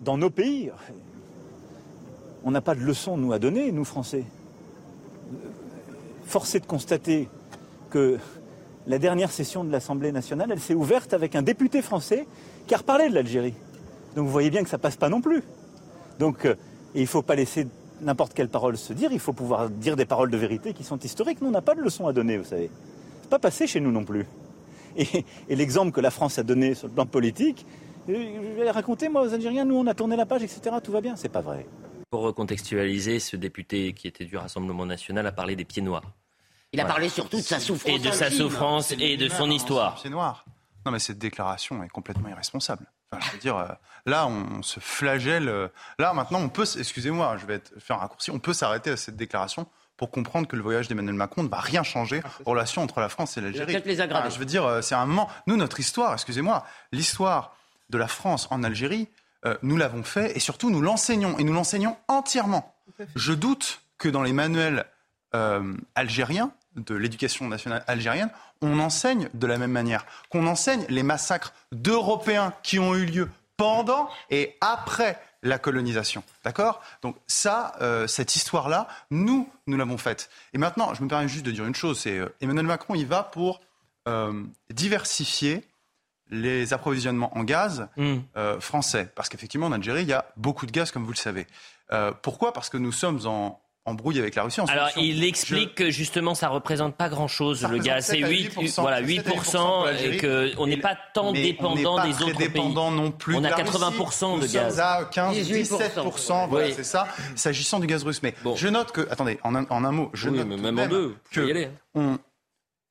dans 0.00 0.16
nos 0.16 0.30
pays, 0.30 0.70
on 2.44 2.50
n'a 2.50 2.60
pas 2.60 2.74
de 2.74 2.80
leçons, 2.80 3.16
nous, 3.16 3.32
à 3.32 3.38
donner, 3.38 3.72
nous, 3.72 3.84
Français. 3.84 4.24
Force 6.24 6.54
de 6.54 6.66
constater 6.66 7.28
que 7.90 8.18
la 8.86 8.98
dernière 8.98 9.30
session 9.30 9.64
de 9.64 9.70
l'Assemblée 9.70 10.12
nationale, 10.12 10.50
elle 10.52 10.60
s'est 10.60 10.74
ouverte 10.74 11.12
avec 11.14 11.34
un 11.36 11.42
député 11.42 11.82
français 11.82 12.26
qui 12.66 12.74
a 12.74 12.78
reparlé 12.78 13.08
de 13.08 13.14
l'Algérie. 13.14 13.54
Donc 14.16 14.26
vous 14.26 14.32
voyez 14.32 14.50
bien 14.50 14.62
que 14.62 14.68
ça 14.68 14.78
passe 14.78 14.96
pas 14.96 15.08
non 15.08 15.20
plus. 15.20 15.42
Donc 16.18 16.44
euh, 16.44 16.54
il 16.94 17.02
ne 17.02 17.06
faut 17.06 17.22
pas 17.22 17.34
laisser 17.34 17.66
n'importe 18.00 18.32
quelle 18.34 18.48
parole 18.48 18.76
se 18.76 18.92
dire, 18.92 19.12
il 19.12 19.18
faut 19.18 19.32
pouvoir 19.32 19.68
dire 19.68 19.96
des 19.96 20.04
paroles 20.04 20.30
de 20.30 20.36
vérité 20.36 20.72
qui 20.72 20.84
sont 20.84 20.98
historiques. 20.98 21.40
Nous, 21.40 21.48
on 21.48 21.52
n'a 21.52 21.62
pas 21.62 21.74
de 21.74 21.80
leçons 21.80 22.06
à 22.06 22.12
donner, 22.12 22.38
vous 22.38 22.44
savez. 22.44 22.70
C'est 23.22 23.30
pas 23.30 23.38
passé 23.38 23.66
chez 23.66 23.80
nous 23.80 23.92
non 23.92 24.04
plus. 24.04 24.26
Et, 24.96 25.24
et 25.48 25.56
l'exemple 25.56 25.92
que 25.92 26.00
la 26.00 26.10
France 26.10 26.38
a 26.38 26.42
donné 26.42 26.74
sur 26.74 26.88
le 26.88 26.94
plan 26.94 27.06
politique, 27.06 27.66
je 28.08 28.62
vais 28.62 28.70
raconter, 28.70 29.08
moi, 29.08 29.22
aux 29.22 29.34
Algériens, 29.34 29.64
nous, 29.64 29.76
on 29.76 29.86
a 29.86 29.94
tourné 29.94 30.16
la 30.16 30.26
page, 30.26 30.42
etc. 30.42 30.76
Tout 30.82 30.92
va 30.92 31.00
bien. 31.00 31.16
C'est 31.16 31.28
pas 31.28 31.40
vrai. 31.40 31.66
Pour 32.10 32.22
recontextualiser, 32.22 33.20
ce 33.20 33.36
député 33.36 33.92
qui 33.92 34.08
était 34.08 34.24
du 34.24 34.36
Rassemblement 34.36 34.86
national 34.86 35.26
a 35.26 35.32
parlé 35.32 35.56
des 35.56 35.64
pieds 35.64 35.82
noirs. 35.82 36.10
Il 36.72 36.80
a 36.80 36.84
parlé 36.84 37.08
surtout 37.08 37.38
de 37.38 37.42
sa 37.42 37.60
souffrance. 37.60 37.94
Et 37.94 37.98
de 37.98 38.10
sa 38.10 38.30
souffrance 38.30 38.92
et 38.92 39.16
de 39.16 39.28
son 39.28 39.50
histoire. 39.50 39.94
Pieds 39.96 40.10
noirs. 40.10 40.44
Non, 40.84 40.92
mais 40.92 40.98
cette 40.98 41.18
déclaration 41.18 41.82
est 41.82 41.88
complètement 41.88 42.28
irresponsable. 42.28 42.86
Enfin, 43.10 43.24
je 43.26 43.32
veux 43.32 43.38
dire, 43.38 43.56
euh, 43.56 43.68
là, 44.06 44.26
on 44.26 44.62
se 44.62 44.80
flagelle. 44.80 45.48
Euh, 45.48 45.68
là, 45.98 46.12
maintenant, 46.12 46.40
on 46.40 46.48
peut, 46.48 46.64
excusez-moi, 46.78 47.36
je 47.38 47.46
vais 47.46 47.60
faire 47.78 47.96
un 47.96 48.00
raccourci, 48.00 48.30
on 48.30 48.38
peut 48.38 48.52
s'arrêter 48.52 48.90
à 48.90 48.96
cette 48.96 49.16
déclaration 49.16 49.66
pour 49.96 50.10
comprendre 50.10 50.46
que 50.46 50.56
le 50.56 50.62
voyage 50.62 50.88
d'Emmanuel 50.88 51.14
Macron 51.14 51.42
ne 51.42 51.48
va 51.48 51.58
rien 51.58 51.82
changer 51.82 52.20
ah, 52.24 52.28
aux 52.44 52.50
relations 52.50 52.82
entre 52.82 53.00
la 53.00 53.08
France 53.08 53.36
et 53.36 53.40
l'Algérie. 53.40 53.72
Peut-être 53.72 53.86
les 53.86 54.00
aggraver. 54.00 54.30
je 54.30 54.38
veux 54.38 54.44
dire, 54.44 54.64
euh, 54.64 54.80
c'est 54.80 54.94
un 54.94 55.06
moment. 55.06 55.28
Nous, 55.46 55.56
notre 55.56 55.80
histoire, 55.80 56.12
excusez-moi, 56.12 56.64
l'histoire 56.92 57.56
de 57.90 57.98
la 57.98 58.08
France 58.08 58.48
en 58.50 58.62
Algérie, 58.62 59.08
euh, 59.44 59.56
nous 59.62 59.76
l'avons 59.76 60.02
fait 60.02 60.36
et 60.36 60.40
surtout 60.40 60.70
nous 60.70 60.80
l'enseignons 60.80 61.38
et 61.38 61.44
nous 61.44 61.52
l'enseignons 61.52 61.96
entièrement. 62.08 62.74
Je 63.14 63.32
doute 63.32 63.80
que 63.98 64.08
dans 64.08 64.22
les 64.22 64.32
manuels 64.32 64.86
euh, 65.34 65.74
algériens 65.94 66.52
de 66.74 66.94
l'éducation 66.94 67.46
nationale 67.48 67.84
algérienne, 67.86 68.30
on 68.62 68.78
enseigne 68.80 69.28
de 69.34 69.46
la 69.46 69.58
même 69.58 69.70
manière, 69.70 70.06
qu'on 70.30 70.46
enseigne 70.46 70.84
les 70.88 71.02
massacres 71.02 71.52
d'Européens 71.70 72.52
qui 72.62 72.78
ont 72.78 72.94
eu 72.94 73.04
lieu 73.04 73.30
pendant 73.56 74.08
et 74.30 74.56
après 74.60 75.20
la 75.42 75.58
colonisation. 75.58 76.24
D'accord? 76.44 76.80
Donc 77.02 77.16
ça, 77.28 77.74
euh, 77.80 78.08
cette 78.08 78.34
histoire-là, 78.34 78.88
nous, 79.10 79.48
nous 79.68 79.76
l'avons 79.76 79.98
faite. 79.98 80.30
Et 80.52 80.58
maintenant, 80.58 80.94
je 80.94 81.02
me 81.02 81.08
permets 81.08 81.28
juste 81.28 81.46
de 81.46 81.52
dire 81.52 81.64
une 81.64 81.74
chose, 81.74 82.00
c'est 82.00 82.20
Emmanuel 82.40 82.66
Macron, 82.66 82.94
il 82.94 83.06
va 83.06 83.22
pour 83.22 83.60
diversifier 84.70 85.68
les 86.30 86.72
approvisionnements 86.72 87.36
en 87.36 87.44
gaz 87.44 87.88
hmm. 87.96 88.16
euh, 88.36 88.60
français. 88.60 89.10
Parce 89.14 89.28
qu'effectivement, 89.28 89.66
en 89.66 89.72
Algérie, 89.72 90.02
il 90.02 90.08
y 90.08 90.12
a 90.12 90.26
beaucoup 90.36 90.66
de 90.66 90.72
gaz, 90.72 90.90
comme 90.90 91.04
vous 91.04 91.12
le 91.12 91.16
savez. 91.16 91.46
Euh, 91.92 92.12
pourquoi? 92.22 92.52
Parce 92.52 92.68
que 92.68 92.76
nous 92.76 92.92
sommes 92.92 93.26
en, 93.26 93.60
brouille 93.94 94.18
avec 94.18 94.34
la 94.34 94.42
Russie. 94.42 94.60
Alors, 94.68 94.90
il 94.98 95.24
explique 95.24 95.74
que 95.74 95.90
justement, 95.90 96.34
ça 96.34 96.48
représente 96.48 96.94
pas 96.94 97.08
grand-chose, 97.08 97.66
le 97.66 97.78
gaz. 97.78 98.04
C'est 98.04 98.18
8, 98.18 98.58
voilà, 98.76 99.00
8%, 99.00 99.96
et 99.96 100.54
qu'on 100.54 100.66
n'est 100.66 100.76
pas 100.76 100.94
tant 101.14 101.32
dépendant 101.32 102.04
des 102.04 102.22
autres 102.22 102.36
dépendant 102.36 102.90
non 102.90 103.10
plus 103.10 103.34
On 103.34 103.44
a 103.44 103.50
80% 103.50 104.40
de 104.40 104.46
gaz. 104.46 104.78
On 104.78 104.82
a 104.82 105.04
15, 105.04 105.36
17%, 105.38 106.48
voilà, 106.50 106.70
c'est 106.74 106.84
ça, 106.84 107.08
s'agissant 107.34 107.80
du 107.80 107.86
gaz 107.86 108.04
russe. 108.04 108.22
Mais 108.22 108.34
je 108.56 108.68
note 108.68 108.92
que, 108.92 109.08
attendez, 109.10 109.38
en 109.42 109.54
un, 109.54 109.64
en 109.70 109.82
un 109.84 109.92
mot, 109.92 110.10
je 110.12 110.28
note 110.28 110.46
même, 110.46 110.78
en 110.78 110.86
deux, 110.86 111.16
que 111.30 111.68
on, 111.94 112.18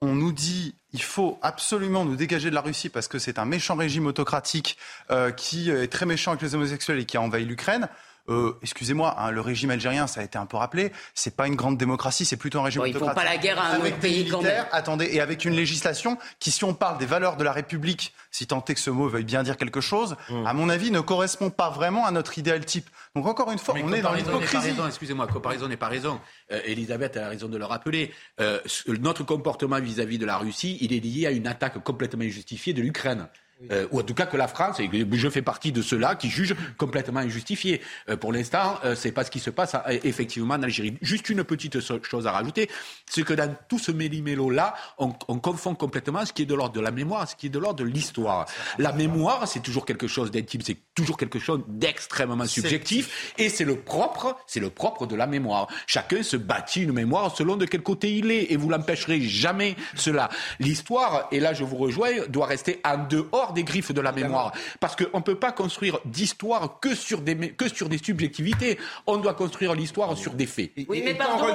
on 0.02 0.16
nous 0.16 0.32
dit 0.32 0.74
il 0.98 1.04
faut 1.04 1.38
absolument 1.44 2.06
nous 2.06 2.16
dégager 2.16 2.50
de 2.50 2.56
la 2.56 2.62
Russie 2.62 2.90
parce 2.90 3.08
que 3.08 3.20
c'est 3.20 3.38
un 3.38 3.46
méchant 3.46 3.76
régime 3.76 4.08
autocratique 4.08 4.78
euh, 5.12 5.30
qui 5.30 5.70
est 5.70 5.92
très 5.92 6.08
méchant 6.08 6.32
avec 6.32 6.42
les 6.42 6.56
homosexuels 6.56 6.98
et 6.98 7.06
qui 7.06 7.18
a 7.18 7.22
envahi 7.22 7.46
l'Ukraine. 7.46 7.88
Euh, 8.30 8.54
excusez-moi, 8.62 9.16
hein, 9.18 9.32
le 9.32 9.42
régime 9.42 9.70
algérien, 9.70 10.06
ça 10.08 10.22
a 10.22 10.24
été 10.24 10.38
un 10.38 10.46
peu 10.46 10.58
rappelé, 10.58 10.92
c'est 11.14 11.36
pas 11.36 11.48
une 11.48 11.56
grande 11.56 11.78
démocratie, 11.78 12.26
c'est 12.26 12.36
plutôt 12.36 12.60
un 12.60 12.64
régime 12.64 12.82
autocratique. 12.82 13.06
Ils 13.06 13.10
font 13.10 13.16
pas 13.16 13.24
la 13.24 13.38
guerre 13.38 13.60
à 13.60 13.68
un 13.68 13.80
autre 13.80 14.00
pays 14.00 14.28
quand 14.28 14.42
même. 14.42 14.66
Attendez, 14.72 15.10
et 15.12 15.22
avec 15.22 15.46
une 15.46 15.54
législation 15.54 16.18
qui, 16.40 16.52
si 16.52 16.64
on 16.64 16.74
parle 16.74 16.98
des 16.98 17.06
valeurs 17.06 17.38
de 17.38 17.44
la 17.44 17.54
République, 17.54 18.14
si 18.32 18.46
tant 18.46 18.64
est 18.66 18.74
que 18.74 18.80
ce 18.80 18.90
mot 18.90 19.08
veuille 19.08 19.24
bien 19.24 19.44
dire 19.44 19.56
quelque 19.56 19.82
chose, 19.82 20.18
hmm. 20.30 20.46
à 20.46 20.54
mon 20.54 20.70
avis, 20.70 20.92
ne 20.92 21.00
correspond 21.00 21.50
pas 21.50 21.70
vraiment 21.70 22.06
à 22.06 22.12
notre 22.12 22.38
idéal 22.38 22.66
type. 22.66 22.90
Donc 23.16 23.26
encore 23.26 23.52
une 23.52 23.60
fois, 23.60 23.76
on 23.82 23.94
est 23.94 24.02
dans 24.02 24.14
l'hypocrisie. 24.14 24.74
Excusez-moi, 24.86 25.28
comparaison 25.28 25.68
n'est 25.68 25.78
pas 25.78 25.88
raison. 25.88 26.20
Euh, 26.52 26.60
Elisabeth 26.66 27.18
a 27.18 27.30
raison 27.30 27.48
de 27.48 27.58
le 27.58 27.66
rappeler. 27.66 28.14
Euh, 28.40 28.60
notre 29.00 29.24
comportement 29.24 29.80
vis-à-vis 29.80 30.18
-vis 30.18 30.20
de 30.20 30.26
la 30.26 30.38
Russie, 30.38 30.78
il 30.82 30.94
est 30.94 31.00
lié 31.00 31.28
à 31.28 31.32
une 31.32 31.48
attaque 31.48 31.82
complètement 31.84 32.24
injustifiée 32.24 32.74
de 32.74 32.82
l'Ukraine. 32.82 33.28
Euh, 33.72 33.88
ou 33.92 34.00
en 34.00 34.04
tout 34.04 34.14
cas 34.14 34.28
que 34.28 34.38
la 34.38 34.48
France, 34.48 34.80
et 34.80 34.90
je 35.12 35.30
fais 35.30 35.42
partie 35.42 35.72
de 35.72 35.82
ceux-là 35.82 36.16
qui 36.16 36.30
jugent 36.30 36.56
complètement 36.78 37.22
injustifié. 37.22 37.82
Euh, 38.08 38.16
pour 38.16 38.32
l'instant, 38.32 38.76
euh, 38.86 38.94
c'est 38.94 39.12
pas 39.12 39.24
ce 39.24 39.32
qui 39.32 39.40
se 39.40 39.50
passe 39.50 39.76
effectivement 40.04 40.54
en 40.54 40.64
Algérie. 40.64 40.96
Juste 41.02 41.30
une 41.30 41.44
petite 41.44 41.80
chose 41.80 42.28
à 42.28 42.32
rajouter, 42.32 42.70
c'est 43.08 43.24
que 43.24 43.34
dans 43.34 43.56
tout 43.68 43.80
ce 43.80 43.92
méli-mélo-là, 43.92 44.76
on, 45.00 45.14
on, 45.28 45.40
confond 45.40 45.74
complètement 45.74 46.24
ce 46.24 46.34
qui 46.34 46.44
est 46.44 46.46
de 46.46 46.54
l'ordre 46.54 46.76
de 46.76 46.82
la 46.82 46.92
mémoire, 46.92 47.28
ce 47.28 47.36
qui 47.36 47.48
est 47.48 47.50
de 47.50 47.58
l'ordre 47.58 47.84
de 47.84 47.90
l'histoire. 47.90 48.46
La 48.78 48.92
mémoire, 48.92 49.48
c'est 49.48 49.62
toujours 49.62 49.88
quelque 49.88 50.08
chose 50.08 50.30
d'intime, 50.30 50.62
c'est 50.62 50.78
toujours 50.94 51.18
quelque 51.18 51.40
chose 51.40 51.62
d'extrêmement 51.68 52.46
subjectif, 52.46 53.34
et 53.40 53.50
c'est 53.50 53.66
le 53.66 53.78
propre, 53.78 54.38
c'est 54.46 54.60
le 54.60 54.70
propre 54.70 55.08
de 55.08 55.16
la 55.16 55.26
mémoire. 55.26 55.68
Chacun 55.88 56.22
se 56.22 56.38
bâtit 56.38 56.84
une 56.84 56.94
mémoire 56.94 57.36
selon 57.36 57.56
de 57.56 57.66
quel 57.66 57.82
côté 57.82 58.14
il 58.14 58.30
est, 58.30 58.52
et 58.52 58.56
vous 58.56 58.70
l'empêcherez 58.70 59.22
jamais 59.22 59.76
cela. 59.96 60.30
L'histoire, 60.60 61.28
et 61.32 61.40
là 61.40 61.54
je 61.54 61.64
vous 61.64 61.78
rejoins, 61.78 62.28
doit 62.30 62.46
rester 62.46 62.82
en 62.86 63.00
dehors 63.00 63.47
des 63.54 63.64
griffes 63.64 63.92
de 63.92 64.02
la 64.02 64.12
mémoire. 64.12 64.52
Parce 64.80 64.96
qu'on 64.96 65.18
ne 65.18 65.24
peut 65.24 65.40
pas 65.40 65.52
construire 65.52 66.00
d'histoire 66.06 66.80
que, 66.80 66.96
sur 66.96 67.22
des, 67.22 67.36
que 67.54 67.68
sur 67.70 67.90
des 67.90 67.98
subjectivités. 67.98 68.78
On 69.06 69.18
doit 69.18 69.34
construire 69.34 69.74
l'histoire 69.74 70.18
sur 70.18 70.34
des 70.34 70.46
faits. 70.46 70.72
Oui, 70.88 71.02
mais 71.04 71.14
pardon, 71.14 71.48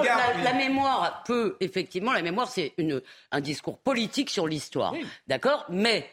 la, 0.43 0.53
mémoire 0.55 1.23
peut, 1.25 1.57
effectivement, 1.61 2.13
la 2.13 2.23
mémoire, 2.23 2.49
c'est 2.49 2.75
un 3.31 3.41
discours 3.41 3.79
politique 3.79 4.31
sur 4.31 4.47
l'histoire. 4.47 4.95
D'accord? 5.27 5.65
Mais 5.69 6.09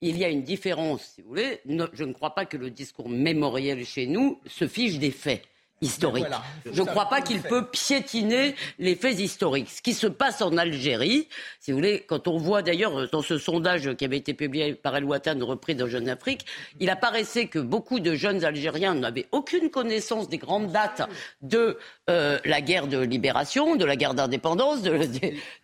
il 0.00 0.18
y 0.18 0.24
a 0.24 0.28
une 0.28 0.42
différence, 0.42 1.12
si 1.14 1.22
vous 1.22 1.28
voulez. 1.28 1.60
je 1.66 2.04
ne 2.04 2.12
crois 2.12 2.34
pas 2.34 2.44
que 2.44 2.56
le 2.56 2.70
discours 2.70 3.08
mémoriel 3.08 3.84
chez 3.84 4.06
nous 4.06 4.40
se 4.46 4.68
fiche 4.68 4.98
des 4.98 5.10
faits 5.10 5.42
historique. 5.84 6.26
Je 6.70 6.82
ne 6.82 6.86
crois 6.86 7.08
pas 7.08 7.20
qu'il 7.20 7.40
peut 7.40 7.66
piétiner 7.66 8.54
les 8.78 8.96
faits 8.96 9.18
historiques. 9.20 9.70
Ce 9.70 9.82
qui 9.82 9.94
se 9.94 10.06
passe 10.06 10.42
en 10.42 10.56
Algérie, 10.56 11.28
si 11.60 11.70
vous 11.70 11.78
voulez, 11.78 12.04
quand 12.06 12.26
on 12.28 12.36
voit 12.36 12.62
d'ailleurs 12.62 13.08
dans 13.10 13.22
ce 13.22 13.38
sondage 13.38 13.94
qui 13.94 14.04
avait 14.04 14.16
été 14.16 14.34
publié 14.34 14.74
par 14.74 14.96
El 14.96 15.04
Ouattane, 15.04 15.42
repris 15.42 15.74
dans 15.74 15.86
Jeune 15.86 16.08
Afrique, 16.08 16.46
il 16.80 16.90
apparaissait 16.90 17.46
que 17.46 17.58
beaucoup 17.58 18.00
de 18.00 18.14
jeunes 18.14 18.44
Algériens 18.44 18.94
n'avaient 18.94 19.26
aucune 19.32 19.70
connaissance 19.70 20.28
des 20.28 20.38
grandes 20.38 20.72
dates 20.72 21.02
de 21.42 21.78
euh, 22.10 22.38
la 22.44 22.60
guerre 22.60 22.86
de 22.86 22.98
libération, 22.98 23.76
de 23.76 23.84
la 23.84 23.96
guerre 23.96 24.14
d'indépendance, 24.14 24.82
de, 24.82 25.06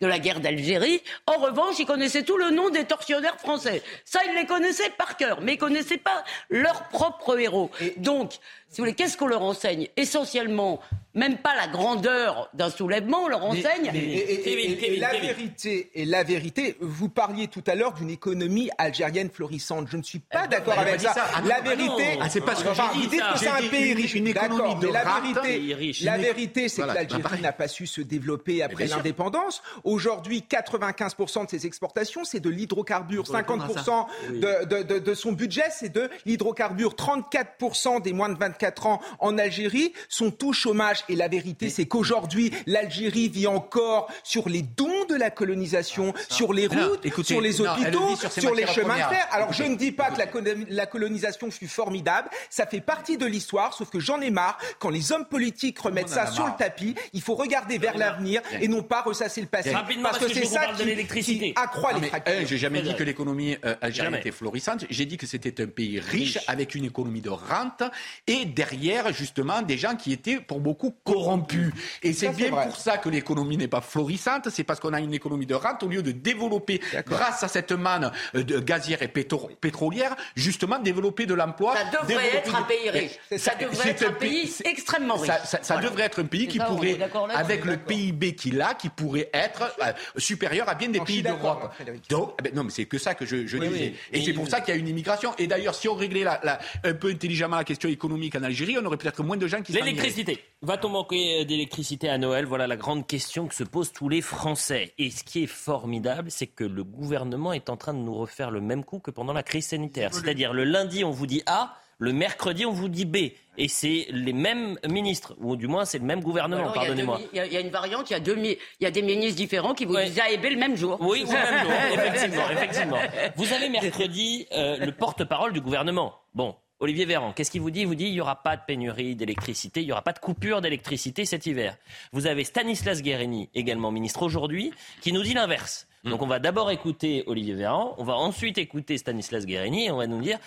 de, 0.01 0.07
la 0.07 0.19
guerre 0.19 0.39
d'Algérie. 0.39 1.01
En 1.27 1.37
revanche, 1.37 1.75
ils 1.79 1.85
connaissaient 1.85 2.23
tout 2.23 2.37
le 2.37 2.51
nom 2.51 2.69
des 2.69 2.85
tortionnaires 2.85 3.39
français. 3.39 3.81
Ça, 4.05 4.19
ils 4.27 4.35
les 4.35 4.45
connaissaient 4.45 4.89
par 4.97 5.17
cœur, 5.17 5.41
mais 5.41 5.53
ils 5.53 5.57
connaissaient 5.57 5.97
pas 5.97 6.23
leurs 6.49 6.89
propres 6.89 7.39
héros. 7.39 7.71
Donc, 7.97 8.33
si 8.71 8.77
vous 8.77 8.83
voulez, 8.83 8.95
qu'est-ce 8.95 9.17
qu'on 9.17 9.27
leur 9.27 9.41
enseigne? 9.41 9.89
Essentiellement, 10.11 10.81
même 11.13 11.37
pas 11.37 11.55
la 11.55 11.67
grandeur 11.67 12.49
d'un 12.53 12.69
soulèvement, 12.69 13.23
on 13.23 13.27
leur 13.27 13.43
enseigne. 13.43 13.91
et, 13.93 14.97
la 14.97 15.11
vérité, 15.11 15.91
et 15.93 16.05
la 16.05 16.23
vérité, 16.23 16.77
vous 16.79 17.09
parliez 17.09 17.47
tout 17.47 17.63
à 17.67 17.75
l'heure 17.75 17.93
d'une 17.93 18.09
économie 18.09 18.69
algérienne 18.77 19.29
florissante. 19.29 19.87
Je 19.89 19.97
ne 19.97 20.03
suis 20.03 20.19
pas 20.19 20.43
eh, 20.45 20.47
d'accord 20.47 20.79
avec 20.79 21.01
ça. 21.01 21.13
la 21.45 21.61
vérité, 21.61 22.17
ah, 22.21 22.29
c'est 22.29 22.41
pas 22.41 22.55
ce 22.55 22.63
que 22.63 23.09
dites 23.09 23.19
que 23.19 23.39
c'est 23.39 23.47
un 23.47 23.69
pays 23.69 23.93
riche, 23.93 24.15
une 24.15 24.27
économie 24.27 24.75
de 24.75 24.87
la 24.87 25.03
vérité, 25.03 26.03
la 26.03 26.17
vérité, 26.17 26.69
c'est 26.69 26.81
que 26.83 26.87
l'Algérie 26.87 27.41
n'a 27.41 27.51
pas 27.51 27.67
su 27.67 27.87
se 27.87 28.01
développer 28.01 28.63
après 28.63 28.87
l'indépendance. 28.87 29.61
Aujourd'hui, 29.83 30.45
95% 30.49 31.45
de 31.45 31.49
ses 31.49 31.65
exportations, 31.65 32.23
c'est 32.23 32.39
de 32.39 32.49
l'hydrocarbure. 32.49 33.23
50% 33.23 34.05
de, 34.29 34.83
de, 34.83 34.99
de 34.99 35.13
son 35.13 35.33
budget, 35.33 35.65
c'est 35.71 35.91
de 35.91 36.09
l'hydrocarbure. 36.25 36.93
34% 36.93 38.01
des 38.01 38.13
moins 38.13 38.29
de 38.29 38.37
24 38.37 38.61
4 38.61 38.85
ans 38.85 39.01
en 39.19 39.37
Algérie 39.39 39.93
sont 40.07 40.29
tout 40.29 40.53
chômage. 40.53 41.00
Et 41.09 41.15
la 41.15 41.27
vérité, 41.27 41.69
c'est 41.69 41.85
qu'aujourd'hui, 41.85 42.51
l'Algérie 42.65 43.29
vit 43.29 43.47
encore 43.47 44.11
sur 44.23 44.49
les 44.49 44.61
dons 44.61 45.05
de 45.09 45.15
la 45.15 45.29
colonisation, 45.29 46.13
sur 46.29 46.53
les 46.53 46.67
routes, 46.67 47.07
sur 47.23 47.41
les 47.41 47.61
hôpitaux, 47.61 48.15
sur, 48.15 48.53
les 48.53 48.67
chemins 48.67 48.95
de 48.95 49.03
fer. 49.03 49.27
Alors 49.31 49.53
je 49.53 49.63
ne 49.63 49.75
dis 49.75 49.91
pas 49.91 50.11
que 50.11 50.21
la, 50.69 50.85
colonisation 50.85 51.51
fut 51.51 51.67
formidable, 51.67 52.29
ça 52.49 52.65
fait 52.65 52.81
partie 52.81 53.17
de 53.17 53.25
l'histoire, 53.25 53.73
sauf 53.73 53.89
que 53.89 53.99
j'en 53.99 54.21
ai 54.21 54.29
marre. 54.29 54.57
Quand 54.79 54.89
les 54.89 55.11
hommes 55.11 55.25
politiques 55.25 55.79
remettent 55.79 56.09
ça 56.09 56.27
sur 56.27 56.45
le 56.45 56.53
tapis, 56.57 56.95
il 57.13 57.21
faut 57.21 57.35
regarder 57.35 57.77
vers 57.77 57.97
l'avenir 57.97 58.41
et 58.59 58.67
non 58.67 58.83
pas 58.83 59.01
ressasser 59.01 59.41
le 59.41 59.47
passé. 59.47 59.71
parce, 59.71 60.19
que, 60.19 60.33
c'est 60.33 60.45
ça 60.45 60.67
qui, 60.77 61.53
accroît 61.55 61.93
les 61.93 62.07
fractures. 62.07 62.47
J'ai 62.47 62.57
jamais 62.57 62.81
dit 62.81 62.95
que 62.95 63.03
l'économie 63.03 63.57
euh, 63.65 63.75
algérienne 63.81 64.15
était 64.15 64.31
florissante. 64.31 64.85
J'ai 64.89 65.05
dit 65.05 65.17
que 65.17 65.27
c'était 65.27 65.61
un 65.61 65.67
pays 65.67 65.99
riche, 65.99 66.39
avec 66.47 66.75
une 66.75 66.85
économie 66.85 67.21
de 67.21 67.29
rente 67.29 67.83
et 68.27 68.45
derrière, 68.45 69.11
justement, 69.13 69.61
des 69.61 69.77
gens 69.77 69.95
qui 69.95 70.11
étaient 70.11 70.39
pour 70.39 70.59
beaucoup 70.59 70.90
corrompus. 71.03 71.71
Et 72.03 72.13
c'est 72.13 72.29
bien 72.29 72.51
pour 72.51 72.75
ça 72.75 72.97
que 72.97 73.09
l'économie 73.09 73.57
n'est 73.57 73.67
pas 73.67 73.81
florissante, 73.81 74.49
c'est 74.49 74.63
parce 74.63 74.79
qu'on 74.79 74.93
a 74.93 74.99
une 74.99 75.13
économie 75.13 75.45
de 75.45 75.55
rente 75.55 75.83
au 75.83 75.87
lieu 75.87 76.01
de 76.01 76.11
développer, 76.11 76.81
grâce 77.05 77.43
à 77.43 77.47
cette 77.47 77.71
manne 77.71 78.11
euh, 78.35 78.43
de 78.43 78.59
gazière 78.59 79.01
et 79.01 79.07
pétrolière, 79.07 80.15
justement 80.35 80.79
développer 80.79 81.25
de 81.25 81.33
l'emploi. 81.33 81.75
Ça 81.75 82.03
devrait 82.07 82.35
être 82.35 82.55
un 82.55 82.63
pays 82.63 82.89
riche. 82.89 83.19
Ça, 83.37 83.55
devrait 83.55 83.89
être 83.89 84.07
un 84.07 84.13
pays 84.13 84.53
extrêmement 84.65 85.15
riche. 85.15 85.31
Ça, 85.43 85.77
devrait 85.77 86.03
être 86.03 86.21
un 86.21 86.25
pays 86.25 86.47
qui 86.47 86.59
pourrait, 86.59 86.97
avec 87.33 87.65
le 87.65 87.77
PIB 87.77 88.35
qu'il 88.35 88.61
a, 88.61 88.73
qui 88.73 88.89
pourrait 88.89 89.29
être 89.33 89.75
euh, 89.81 89.91
supérieur 90.17 90.69
à 90.69 90.75
bien 90.75 90.89
des 90.89 91.01
pays 91.01 91.23
d'Europe. 91.23 91.73
Donc, 92.09 92.33
eh 92.39 92.43
ben, 92.43 92.55
non, 92.55 92.63
mais 92.63 92.71
c'est 92.71 92.85
que 92.85 92.97
ça 92.97 93.15
que 93.15 93.25
je, 93.25 93.57
disais. 93.57 93.93
Et 94.11 94.21
c'est 94.21 94.33
pour 94.33 94.47
ça 94.47 94.61
qu'il 94.61 94.73
y 94.73 94.77
a 94.77 94.79
une 94.79 94.87
immigration. 94.87 95.33
Et 95.37 95.47
d'ailleurs, 95.47 95.75
si 95.75 95.87
on 95.87 95.95
réglait 95.95 96.25
un 96.25 96.93
peu 96.93 97.09
intelligemment 97.09 97.57
la 97.57 97.63
question 97.63 97.89
économique 97.89 98.35
en 98.35 98.43
Algérie, 98.43 98.77
on 98.79 98.85
aurait 98.85 98.97
peut-être 98.97 99.23
moins 99.23 99.37
de 99.37 99.47
gens 99.47 99.61
qui 99.61 99.71
L'électricité. 99.71 100.43
Va-t-on 100.81 100.93
manquer 100.93 101.45
d'électricité 101.45 102.09
à 102.09 102.17
Noël? 102.17 102.45
Voilà 102.45 102.65
la 102.65 102.75
grande 102.75 103.05
question 103.05 103.45
que 103.45 103.53
se 103.53 103.63
posent 103.63 103.91
tous 103.91 104.09
les 104.09 104.21
Français. 104.21 104.95
Et 104.97 105.11
ce 105.11 105.23
qui 105.23 105.43
est 105.43 105.47
formidable, 105.47 106.31
c'est 106.31 106.47
que 106.47 106.63
le 106.63 106.83
gouvernement 106.83 107.53
est 107.53 107.69
en 107.69 107.77
train 107.77 107.93
de 107.93 107.99
nous 107.99 108.15
refaire 108.15 108.49
le 108.49 108.61
même 108.61 108.83
coup 108.83 108.97
que 108.97 109.11
pendant 109.11 109.31
la 109.31 109.43
crise 109.43 109.67
sanitaire. 109.67 110.11
C'est-à-dire 110.11 110.53
le 110.53 110.63
lundi, 110.63 111.03
on 111.03 111.11
vous 111.11 111.27
dit 111.27 111.43
A, 111.45 111.75
le 111.99 112.13
mercredi, 112.13 112.65
on 112.65 112.71
vous 112.71 112.89
dit 112.89 113.05
B. 113.05 113.17
Et 113.59 113.67
c'est 113.67 114.07
les 114.09 114.33
mêmes 114.33 114.79
ministres, 114.89 115.35
ou 115.37 115.55
du 115.55 115.67
moins 115.67 115.85
c'est 115.85 115.99
le 115.99 116.05
même 116.05 116.21
gouvernement, 116.21 116.71
pardonnez-moi. 116.71 117.19
Il 117.31 117.37
y, 117.37 117.57
a 117.57 117.59
une 117.59 117.69
variante, 117.69 118.09
il 118.09 118.13
y 118.13 118.15
a, 118.15 118.19
deux, 118.19 118.35
il 118.39 118.57
y 118.79 118.87
a 118.87 118.91
des 118.91 119.03
ministres 119.03 119.37
différents 119.37 119.75
qui 119.75 119.85
vous 119.85 119.95
disent 119.97 120.19
A 120.19 120.31
et 120.31 120.37
B 120.37 120.45
le 120.45 120.57
même 120.57 120.75
jour. 120.75 120.97
Oui, 120.99 121.25
le 121.27 121.31
même 121.31 121.63
jour, 121.63 121.71
effectivement, 121.93 122.49
effectivement. 122.49 122.97
Vous 123.35 123.53
avez 123.53 123.69
mercredi 123.69 124.47
euh, 124.51 124.77
le 124.77 124.91
porte-parole 124.93 125.53
du 125.53 125.61
gouvernement. 125.61 126.15
Bon, 126.33 126.55
Olivier 126.81 127.05
Véran, 127.05 127.31
qu'est-ce 127.31 127.51
qu'il 127.51 127.61
vous 127.61 127.69
dit? 127.69 127.81
Il 127.81 127.87
vous 127.87 127.93
dit 127.93 128.05
il 128.05 128.13
n'y 128.13 128.21
aura 128.21 128.41
pas 128.41 128.57
de 128.57 128.63
pénurie 128.65 129.15
d'électricité, 129.15 129.81
il 129.81 129.85
n'y 129.85 129.91
aura 129.91 130.01
pas 130.01 130.13
de 130.13 130.19
coupure 130.19 130.61
d'électricité 130.61 131.25
cet 131.25 131.45
hiver. 131.45 131.77
Vous 132.11 132.25
avez 132.25 132.43
Stanislas 132.43 133.03
Guérini, 133.03 133.51
également 133.53 133.91
ministre 133.91 134.23
aujourd'hui, 134.23 134.73
qui 134.99 135.13
nous 135.13 135.21
dit 135.21 135.35
l'inverse. 135.35 135.87
Hmm. 136.03 136.09
Donc 136.09 136.23
on 136.23 136.25
va 136.25 136.39
d'abord 136.39 136.71
écouter 136.71 137.23
Olivier 137.27 137.53
Véran, 137.53 137.93
on 137.99 138.03
va 138.03 138.15
ensuite 138.15 138.57
écouter 138.57 138.97
Stanislas 138.97 139.45
Guérini 139.45 139.85
et 139.85 139.91
on 139.91 139.97
va 139.97 140.07
nous 140.07 140.21
dire 140.21 140.39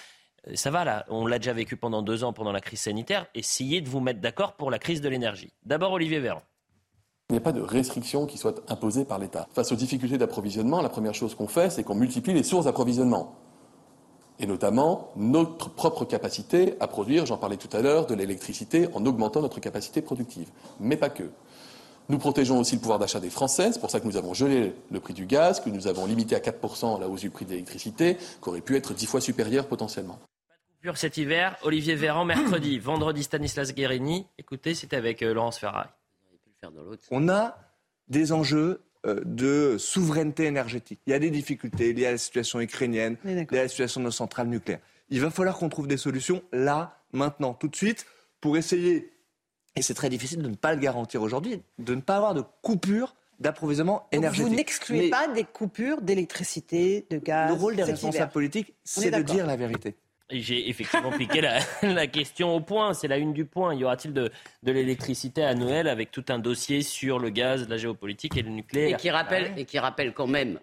euh, 0.49 0.57
ça 0.57 0.73
va 0.73 0.85
là, 0.85 1.05
on 1.09 1.25
l'a 1.25 1.39
déjà 1.39 1.53
vécu 1.53 1.77
pendant 1.77 2.03
deux 2.03 2.25
ans 2.25 2.33
pendant 2.33 2.51
la 2.51 2.61
crise 2.61 2.81
sanitaire, 2.81 3.27
essayez 3.37 3.81
de 3.81 3.89
vous 3.89 4.01
mettre 4.01 4.21
d'accord 4.21 4.55
pour 4.55 4.73
la 4.73 4.81
crise 4.81 5.01
de 5.01 5.09
l'énergie. 5.09 5.53
D'abord 5.65 5.93
Olivier 5.93 6.19
Véran. 6.19 6.43
Il 7.31 7.35
n'y 7.35 7.39
a 7.39 7.43
pas 7.43 7.53
de 7.53 7.61
restriction 7.61 8.27
qui 8.27 8.39
soit 8.39 8.61
imposée 8.69 9.05
par 9.05 9.21
l'État. 9.21 9.47
Face 9.55 9.71
aux 9.71 9.77
difficultés 9.77 10.19
d'approvisionnement, 10.19 10.83
la 10.83 10.89
première 10.89 11.15
chose 11.15 11.37
qu'on 11.37 11.47
fait, 11.47 11.71
c'est 11.71 11.85
qu'on 11.85 11.95
multiplie 11.95 12.35
les 12.35 12.43
sources 12.43 12.65
d'approvisionnement 12.65 13.39
et 14.45 14.47
notamment 14.47 15.11
notre 15.17 15.71
propre 15.71 16.05
capacité 16.05 16.75
à 16.79 16.87
produire, 16.87 17.25
j'en 17.25 17.39
parlais 17.39 17.57
tout 17.57 17.75
à 17.75 17.81
l'heure, 17.81 18.05
de 18.05 18.15
l'électricité 18.15 18.89
en 18.93 19.07
augmentant 19.07 19.41
notre 19.41 19.59
capacité 19.59 20.03
productive. 20.03 20.49
Mais 20.81 20.99
pas 20.99 21.09
que. 21.09 21.31
Nous 22.11 22.19
protégeons 22.19 22.61
aussi 22.61 22.75
le 22.75 22.83
pouvoir 22.83 22.99
d'achat 22.99 23.21
des 23.21 23.31
Français, 23.31 23.73
c'est 23.73 23.81
pour 23.81 23.91
ça 23.91 24.01
que 24.01 24.07
nous 24.07 24.19
avons 24.19 24.35
gelé 24.35 24.75
le 24.91 25.01
prix 25.01 25.15
du 25.15 25.25
gaz, 25.25 25.61
que 25.61 25.71
nous 25.71 25.87
avons 25.87 26.05
limité 26.05 26.37
à 26.37 26.41
4% 26.41 27.01
la 27.01 27.09
hausse 27.09 27.23
du 27.23 27.31
prix 27.31 27.47
de 27.47 27.53
l'électricité, 27.53 28.19
qui 28.43 28.49
aurait 28.51 28.61
pu 28.61 28.77
être 28.77 28.93
dix 28.93 29.07
fois 29.07 29.23
supérieure 29.23 29.67
potentiellement. 29.67 30.19
Pas 30.47 30.55
de 30.55 30.77
coupure 30.77 30.99
cet 30.99 31.17
hiver, 31.17 31.57
Olivier 31.63 31.95
Véran 31.95 32.27
mercredi, 32.27 32.79
vendredi 32.81 33.23
Stanislas 33.23 33.73
Guérini. 33.73 34.27
Écoutez, 34.37 34.75
c'était 34.75 34.97
avec 34.97 35.23
euh, 35.23 35.33
Laurence 35.33 35.59
Ferrari. 35.59 35.89
On 37.11 37.31
a 37.31 37.57
des 38.09 38.33
enjeux 38.33 38.83
de 39.05 39.77
souveraineté 39.79 40.45
énergétique. 40.45 41.01
Il 41.07 41.11
y 41.11 41.15
a 41.15 41.19
des 41.19 41.31
difficultés 41.31 41.93
liées 41.93 42.07
à 42.07 42.13
la 42.13 42.19
situation 42.19 42.61
ukrainienne, 42.61 43.17
liées 43.25 43.47
à 43.51 43.63
la 43.63 43.69
situation 43.69 44.01
de 44.01 44.07
nos 44.07 44.11
centrales 44.11 44.49
nucléaires. 44.49 44.81
Il 45.11 45.21
va 45.21 45.31
falloir 45.31 45.59
qu'on 45.59 45.69
trouve 45.69 45.87
des 45.87 45.97
solutions 45.97 46.43
là, 46.53 46.99
maintenant, 47.13 47.55
tout 47.55 47.69
de 47.69 47.77
suite, 47.77 48.07
pour 48.41 48.57
essayer, 48.57 49.13
et 49.77 49.83
c'est 49.83 49.95
très 49.95 50.09
difficile 50.09 50.43
de 50.43 50.49
ne 50.49 50.55
pas 50.55 50.75
le 50.75 50.81
garantir 50.81 51.23
aujourd'hui, 51.23 51.63
de 51.79 51.95
ne 51.95 52.01
pas 52.01 52.17
avoir 52.17 52.35
de 52.35 52.43
coupure 52.63 53.15
d'approvisionnement 53.41 54.07
énergétique. 54.13 54.49
Vous 54.49 54.55
n'excluez 54.55 55.11
pas 55.11 55.29
des 55.29 55.45
coupures 55.45 56.01
d'électricité, 56.01 57.07
de 57.11 57.19
gaz 57.19 57.51
Le 57.51 57.55
rôle 57.55 57.77
des 57.77 57.83
responsables 57.83 58.33
politiques, 58.33 58.75
c'est 58.85 59.11
de 59.11 59.23
dire 59.23 59.47
la 59.47 59.57
vérité. 59.57 59.97
J'ai 60.31 60.69
effectivement 60.71 61.11
piqué 61.19 61.41
la, 61.41 62.07
question 62.07 62.55
au 62.55 62.61
point. 62.61 62.95
C'est 62.95 63.09
la 63.09 63.19
une 63.19 63.33
du 63.33 63.45
point. 63.45 63.75
Y 63.75 63.85
aura-t-il 63.85 64.15
de, 64.15 64.31
l'électricité 64.63 65.45
à 65.45 65.55
Noël 65.55 65.89
avec 65.89 66.11
tout 66.11 66.25
un 66.29 66.39
dossier 66.39 66.83
sur 66.83 67.19
le 67.19 67.31
gaz, 67.31 67.69
la 67.69 67.77
géopolitique 67.77 68.37
et 68.37 68.43
le 68.43 68.51
nucléaire 68.51 68.95
Et 68.95 69.01
qui 69.01 69.11
rappelle, 69.11 69.53
et 69.57 69.65
qui 69.65 69.79
rappelle 69.79 70.15
quand 70.15 70.27
même, 70.27 70.59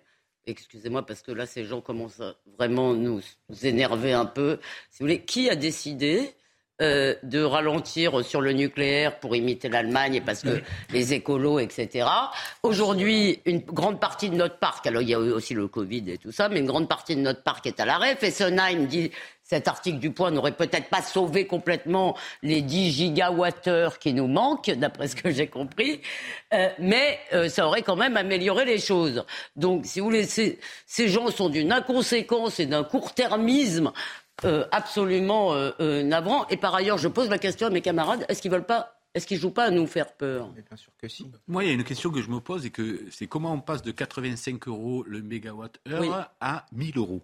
excusez-moi 0.45 1.05
parce 1.05 1.21
que 1.21 1.31
là 1.31 1.45
ces 1.45 1.65
gens 1.65 1.81
commencent 1.81 2.21
à 2.21 2.35
vraiment 2.57 2.93
nous, 2.93 3.21
énerver 3.61 4.13
un 4.13 4.25
peu. 4.25 4.59
Si 4.89 4.99
vous 4.99 5.05
voulez, 5.05 5.21
qui 5.21 5.49
a 5.49 5.55
décidé 5.55 6.33
euh, 6.81 7.13
de 7.21 7.43
ralentir 7.43 8.25
sur 8.25 8.41
le 8.41 8.53
nucléaire 8.53 9.19
pour 9.19 9.35
imiter 9.35 9.69
l'Allemagne 9.69 10.15
et 10.15 10.21
parce 10.21 10.41
que 10.41 10.63
les 10.89 11.13
écolos, 11.13 11.59
etc. 11.59 12.07
Aujourd'hui, 12.63 13.39
une 13.45 13.59
grande 13.59 13.99
partie 13.99 14.31
de 14.31 14.35
notre 14.35 14.57
parc, 14.57 14.87
alors 14.87 15.03
il 15.03 15.09
y 15.09 15.13
a 15.13 15.19
eu 15.19 15.29
aussi 15.29 15.53
le 15.53 15.67
Covid 15.67 16.09
et 16.09 16.17
tout 16.17 16.31
ça, 16.31 16.49
mais 16.49 16.59
une 16.59 16.65
grande 16.65 16.89
partie 16.89 17.15
de 17.15 17.21
notre 17.21 17.43
parc 17.43 17.67
est 17.67 17.79
à 17.79 17.85
l'arrêt. 17.85 18.15
Fessenheim 18.15 18.87
dit 18.87 19.11
cet 19.51 19.67
article 19.67 19.99
du 19.99 20.11
point 20.11 20.31
n'aurait 20.31 20.55
peut-être 20.55 20.87
pas 20.89 21.01
sauvé 21.01 21.45
complètement 21.45 22.17
les 22.41 22.61
10 22.61 22.89
gigawattheures 22.93 23.99
qui 23.99 24.13
nous 24.13 24.27
manquent, 24.27 24.71
d'après 24.71 25.09
ce 25.09 25.15
que 25.17 25.29
j'ai 25.29 25.47
compris, 25.47 25.99
euh, 26.53 26.69
mais 26.79 27.19
euh, 27.33 27.49
ça 27.49 27.67
aurait 27.67 27.81
quand 27.81 27.97
même 27.97 28.15
amélioré 28.15 28.63
les 28.63 28.79
choses. 28.79 29.25
Donc, 29.57 29.85
si 29.85 29.99
vous 29.99 30.05
voulez, 30.05 30.23
ces, 30.23 30.57
gens 31.09 31.29
sont 31.31 31.49
d'une 31.49 31.73
inconséquence 31.73 32.61
et 32.61 32.65
d'un 32.65 32.85
court-termisme 32.85 33.91
euh, 34.45 34.63
absolument 34.71 35.53
euh, 35.53 35.71
euh, 35.81 36.01
navrant. 36.01 36.47
Et 36.47 36.55
par 36.55 36.73
ailleurs, 36.73 36.97
je 36.97 37.09
pose 37.09 37.29
la 37.29 37.37
question 37.37 37.67
à 37.67 37.69
mes 37.71 37.81
camarades 37.81 38.25
est-ce 38.29 38.41
qu'ils 38.41 38.51
veulent 38.51 38.65
pas 38.65 38.95
est-ce 39.13 39.27
qu'ils 39.27 39.37
jouent 39.37 39.51
pas 39.51 39.65
à 39.65 39.71
nous 39.71 39.87
faire 39.87 40.13
peur? 40.13 40.47
Bien 40.47 40.77
sûr 40.77 40.93
que 40.97 41.09
si. 41.09 41.29
Moi, 41.45 41.65
il 41.65 41.67
y 41.67 41.71
a 41.71 41.73
une 41.73 41.83
question 41.83 42.09
que 42.11 42.21
je 42.21 42.29
me 42.29 42.39
pose 42.39 42.65
et 42.65 42.69
que 42.69 43.01
c'est 43.11 43.27
comment 43.27 43.51
on 43.51 43.59
passe 43.59 43.81
de 43.81 43.91
85 43.91 44.69
euros 44.69 45.03
le 45.05 45.21
mégawatt-heure 45.21 45.99
Oui. 45.99 46.07
à 46.39 46.65
1000 46.71 46.97
euros? 46.97 47.21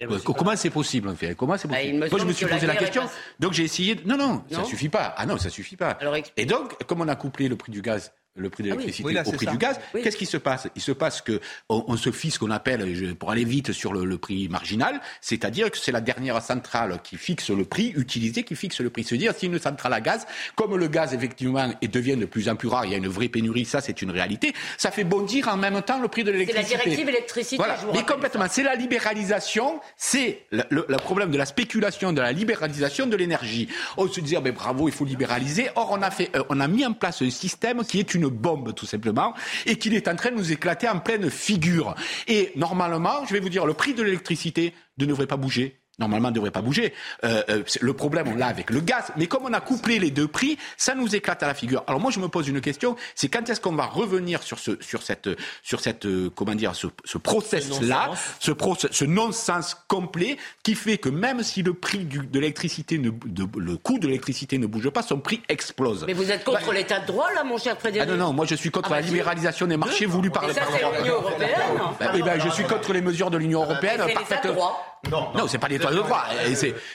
Eh 0.00 0.06
ben, 0.06 0.18
Comment 0.20 0.56
c'est 0.56 0.70
possible 0.70 1.08
en 1.08 1.14
fait? 1.14 1.34
Comment 1.34 1.56
c'est 1.58 1.68
Bah, 1.68 1.76
possible 1.76 1.98
Moi 2.10 2.18
je 2.18 2.24
me 2.24 2.32
suis 2.32 2.46
que 2.46 2.50
posé 2.50 2.66
la 2.66 2.76
question, 2.76 3.02
donc 3.38 3.52
j'ai 3.52 3.64
essayé. 3.64 3.94
De... 3.94 4.08
Non, 4.08 4.16
non, 4.16 4.42
ça 4.50 4.58
Non 4.58 4.64
suffit 4.64 4.88
pas. 4.88 5.14
Ah 5.16 5.26
non, 5.26 5.36
ça 5.36 5.50
suffit 5.50 5.76
pas. 5.76 5.90
Alors. 6.00 6.16
Et 6.36 6.46
donc, 6.46 6.82
comme 6.84 7.00
on 7.02 7.08
a 7.08 7.16
couplé 7.16 7.48
le 7.48 7.56
prix 7.56 7.70
du 7.72 7.82
gaz, 7.82 8.12
le 8.36 8.48
prix 8.48 8.62
de 8.62 8.68
Ah 8.70 8.72
oui. 8.74 8.78
l'électricité 8.78 9.06
Oui, 9.08 9.14
là, 9.14 9.22
au 9.26 9.32
prix 9.32 9.46
ça. 9.46 9.50
du 9.52 9.58
gaz, 9.58 9.80
Oui. 9.94 10.02
qu'est-ce 10.02 10.16
qui 10.16 10.26
se 10.26 10.36
passe? 10.36 10.68
Il 10.76 10.82
se 10.82 10.92
passe 10.92 11.20
que 11.20 11.40
on, 11.68 11.84
on 11.88 11.96
se 11.96 12.10
fixe 12.12 12.34
ce 12.34 12.38
qu'on 12.38 12.50
appelle, 12.50 13.14
pour 13.16 13.30
aller 13.30 13.44
vite 13.44 13.72
sur 13.72 13.92
le, 13.92 14.04
le 14.04 14.18
prix 14.18 14.48
marginal, 14.48 15.00
c'est-à-dire 15.20 15.70
que 15.70 15.76
c'est 15.78 15.90
la 15.92 16.00
dernière 16.00 16.40
centrale 16.40 17.00
qui 17.02 17.16
fixe 17.16 17.50
le 17.50 17.64
prix 17.64 17.92
utilisé, 17.96 18.44
qui 18.44 18.54
fixe 18.54 18.80
le 18.80 18.88
prix. 18.90 19.02
C'est-à-dire 19.04 19.34
si 19.36 19.46
une 19.46 19.58
centrale 19.58 19.92
à 19.92 20.00
gaz, 20.00 20.26
comme 20.54 20.76
le 20.76 20.86
gaz 20.86 21.12
effectivement 21.12 21.72
et 21.82 21.88
devient 21.88 22.16
de 22.16 22.24
plus 22.26 22.48
en 22.48 22.54
plus 22.56 22.68
rare, 22.68 22.84
il 22.86 22.92
y 22.92 22.94
a 22.94 22.98
une 22.98 23.08
vraie 23.08 23.28
pénurie, 23.28 23.64
ça 23.64 23.80
c'est 23.80 24.00
une 24.00 24.10
réalité, 24.12 24.54
ça 24.78 24.90
fait 24.90 25.04
bondir 25.04 25.48
en 25.48 25.56
même 25.56 25.82
temps 25.82 26.00
le 26.00 26.08
prix 26.08 26.22
de 26.22 26.28
C'est 26.30 26.32
la 26.32 26.38
l'électricité. 26.38 26.76
directive 26.84 27.08
électricité, 27.08 27.56
Voilà. 27.56 27.76
Mais 27.92 28.04
complètement, 28.04 28.46
c'est 28.48 28.62
la 28.62 28.76
libéralisation, 28.76 29.80
c'est 29.96 30.42
le, 30.50 30.62
le- 30.70 30.86
le 30.88 30.96
problème 30.96 31.30
de 31.30 31.36
la 31.38 31.46
spéculation, 31.46 32.12
de 32.12 32.20
la 32.20 32.32
libéralisation 32.32 33.06
de 33.06 33.16
l'énergie. 33.16 33.68
On 33.96 34.08
se 34.08 34.20
disait, 34.20 34.40
ben, 34.40 34.52
bravo, 34.52 34.88
il 34.88 34.94
faut 34.94 35.04
libéraliser. 35.04 35.68
Or, 35.76 35.90
on 35.92 36.02
a, 36.02 36.10
fait, 36.10 36.30
euh, 36.36 36.42
on 36.48 36.60
a 36.60 36.68
mis 36.68 36.84
en 36.86 36.92
place 36.92 37.22
un 37.22 37.30
système 37.30 37.84
qui 37.84 37.98
est 37.98 38.14
une 38.14 38.19
bombe, 38.28 38.74
tout 38.74 38.86
simplement, 38.86 39.34
et 39.66 39.76
qui 39.76 39.94
est 39.94 40.08
en 40.08 40.16
train 40.16 40.30
de 40.30 40.36
nous 40.36 40.52
éclater 40.52 40.88
en 40.88 41.00
pleine 41.00 41.30
figure. 41.30 41.94
Et 42.28 42.52
normalement, 42.56 43.24
je 43.26 43.32
vais 43.32 43.40
vous 43.40 43.48
dire, 43.48 43.66
le 43.66 43.74
prix 43.74 43.94
de 43.94 44.02
l'électricité 44.02 44.74
ne 44.98 45.06
devrait 45.06 45.26
pas 45.26 45.36
bouger. 45.36 45.79
Normalement, 46.00 46.30
ne 46.30 46.34
devrait 46.34 46.50
pas 46.50 46.62
bouger. 46.62 46.94
Euh, 47.24 47.42
euh, 47.50 47.62
le 47.80 47.92
problème, 47.92 48.26
on 48.28 48.34
l'a 48.34 48.46
avec 48.46 48.70
le 48.70 48.80
gaz. 48.80 49.12
Mais 49.16 49.26
comme 49.26 49.42
on 49.44 49.52
a 49.52 49.60
couplé 49.60 49.98
les 49.98 50.10
deux 50.10 50.26
prix, 50.26 50.58
ça 50.76 50.94
nous 50.94 51.14
éclate 51.14 51.42
à 51.42 51.46
la 51.46 51.54
figure. 51.54 51.84
Alors 51.86 52.00
moi, 52.00 52.10
je 52.10 52.18
me 52.18 52.28
pose 52.28 52.48
une 52.48 52.60
question, 52.60 52.96
c'est 53.14 53.28
quand 53.28 53.48
est-ce 53.48 53.60
qu'on 53.60 53.74
va 53.76 53.84
revenir 53.86 54.42
sur 54.42 54.58
ce, 54.58 54.72
sur 54.80 55.02
cette, 55.02 55.28
sur 55.62 55.80
cette, 55.80 56.06
euh, 56.06 56.30
comment 56.34 56.54
dire, 56.54 56.74
ce, 56.74 56.86
ce 57.04 57.18
process-là, 57.18 58.06
non-sens. 58.08 58.18
ce, 58.40 58.50
process- 58.52 58.92
ce 58.92 59.04
non-sens 59.04 59.76
complet 59.88 60.38
qui 60.62 60.74
fait 60.74 60.98
que 60.98 61.08
même 61.08 61.42
si 61.42 61.62
le 61.62 61.74
prix 61.74 62.04
du- 62.04 62.26
de 62.26 62.40
l'électricité, 62.40 62.98
ne, 62.98 63.10
de- 63.10 63.46
le 63.58 63.76
coût 63.76 63.98
de 63.98 64.06
l'électricité 64.06 64.58
ne 64.58 64.66
bouge 64.66 64.88
pas, 64.90 65.02
son 65.02 65.18
prix 65.20 65.42
explose. 65.48 66.04
Mais 66.06 66.12
vous 66.14 66.30
êtes 66.30 66.44
contre 66.44 66.72
l'état 66.72 67.00
de 67.00 67.06
droit, 67.06 67.30
là, 67.34 67.44
mon 67.44 67.58
cher 67.58 67.74
Ah 67.76 67.80
Frédéric 67.80 68.08
non, 68.10 68.16
non, 68.16 68.32
moi 68.32 68.46
je 68.46 68.54
suis 68.54 68.70
contre 68.70 68.86
Ah 68.86 68.90
bah 68.90 68.96
la 69.00 69.02
si. 69.02 69.08
libéralisation 69.10 69.66
des 69.66 69.76
marchés 69.76 70.06
voulus 70.06 70.30
par 70.30 70.46
le 70.46 70.54
ça, 70.54 70.62
c'est 70.72 70.98
l'Union 71.02 71.14
européenne. 71.16 71.50
Ben, 71.98 72.10
eh 72.14 72.22
ben, 72.22 72.40
je 72.40 72.48
suis 72.48 72.64
contre 72.64 72.92
les 72.92 73.00
mesures 73.02 73.30
de 73.30 73.36
l'Union 73.36 73.62
européenne. 73.62 74.00
C'est 74.00 74.06
l'état 74.08 74.20
de 74.22 74.28
parfaitement- 74.28 74.76
droit. 75.04 75.32
Non, 75.34 75.40
Non, 75.40 75.48
c'est 75.48 75.58
pas 75.58 75.68
l'état 75.68 75.90
de 75.90 75.96
droit. 75.96 76.24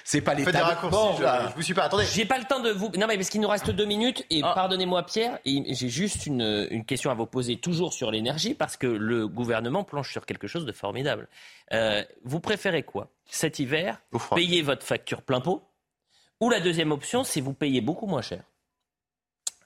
C'est, 0.03 0.21
pas 0.21 0.35
des 0.35 0.45
de 0.45 0.51
raccourcis, 0.57 0.91
Bon, 0.95 1.15
je, 1.17 1.23
je 1.49 1.55
vous 1.55 1.61
suis 1.61 1.73
pas. 1.73 1.83
Attendez. 1.83 2.05
J'ai 2.05 2.25
pas 2.25 2.37
le 2.37 2.45
temps 2.45 2.59
de 2.59 2.69
vous. 2.71 2.89
Non, 2.97 3.07
mais 3.07 3.15
parce 3.17 3.29
qu'il 3.29 3.41
nous 3.41 3.47
reste 3.47 3.69
deux 3.71 3.85
minutes. 3.85 4.25
Et 4.29 4.41
Ah. 4.43 4.53
pardonnez-moi, 4.53 5.03
Pierre, 5.03 5.39
j'ai 5.45 5.89
juste 5.89 6.25
une, 6.25 6.67
une 6.69 6.85
question 6.85 7.09
à 7.11 7.13
vous 7.13 7.25
poser, 7.25 7.57
toujours 7.57 7.93
sur 7.93 8.11
l'énergie, 8.11 8.53
parce 8.53 8.77
que 8.77 8.87
le 8.87 9.27
gouvernement 9.27 9.83
planche 9.83 10.11
sur 10.11 10.25
quelque 10.25 10.47
chose 10.47 10.65
de 10.65 10.71
formidable. 10.71 11.27
Euh, 11.73 12.03
vous 12.23 12.39
préférez 12.39 12.83
quoi? 12.83 13.09
Cet 13.25 13.59
hiver, 13.59 13.99
payer 14.35 14.61
votre 14.61 14.85
facture 14.85 15.21
plein 15.21 15.41
pot? 15.41 15.63
Ou 16.41 16.49
la 16.49 16.59
deuxième 16.59 16.91
option, 16.91 17.23
c'est 17.23 17.41
vous 17.41 17.53
payer 17.53 17.81
beaucoup 17.81 18.05
moins 18.07 18.21
cher? 18.21 18.43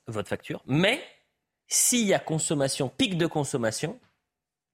Votre 0.07 0.29
facture. 0.29 0.61
Mais 0.65 1.03
s'il 1.67 2.05
y 2.07 2.13
a 2.13 2.19
consommation, 2.19 2.89
pic 2.89 3.17
de 3.17 3.27
consommation, 3.27 3.99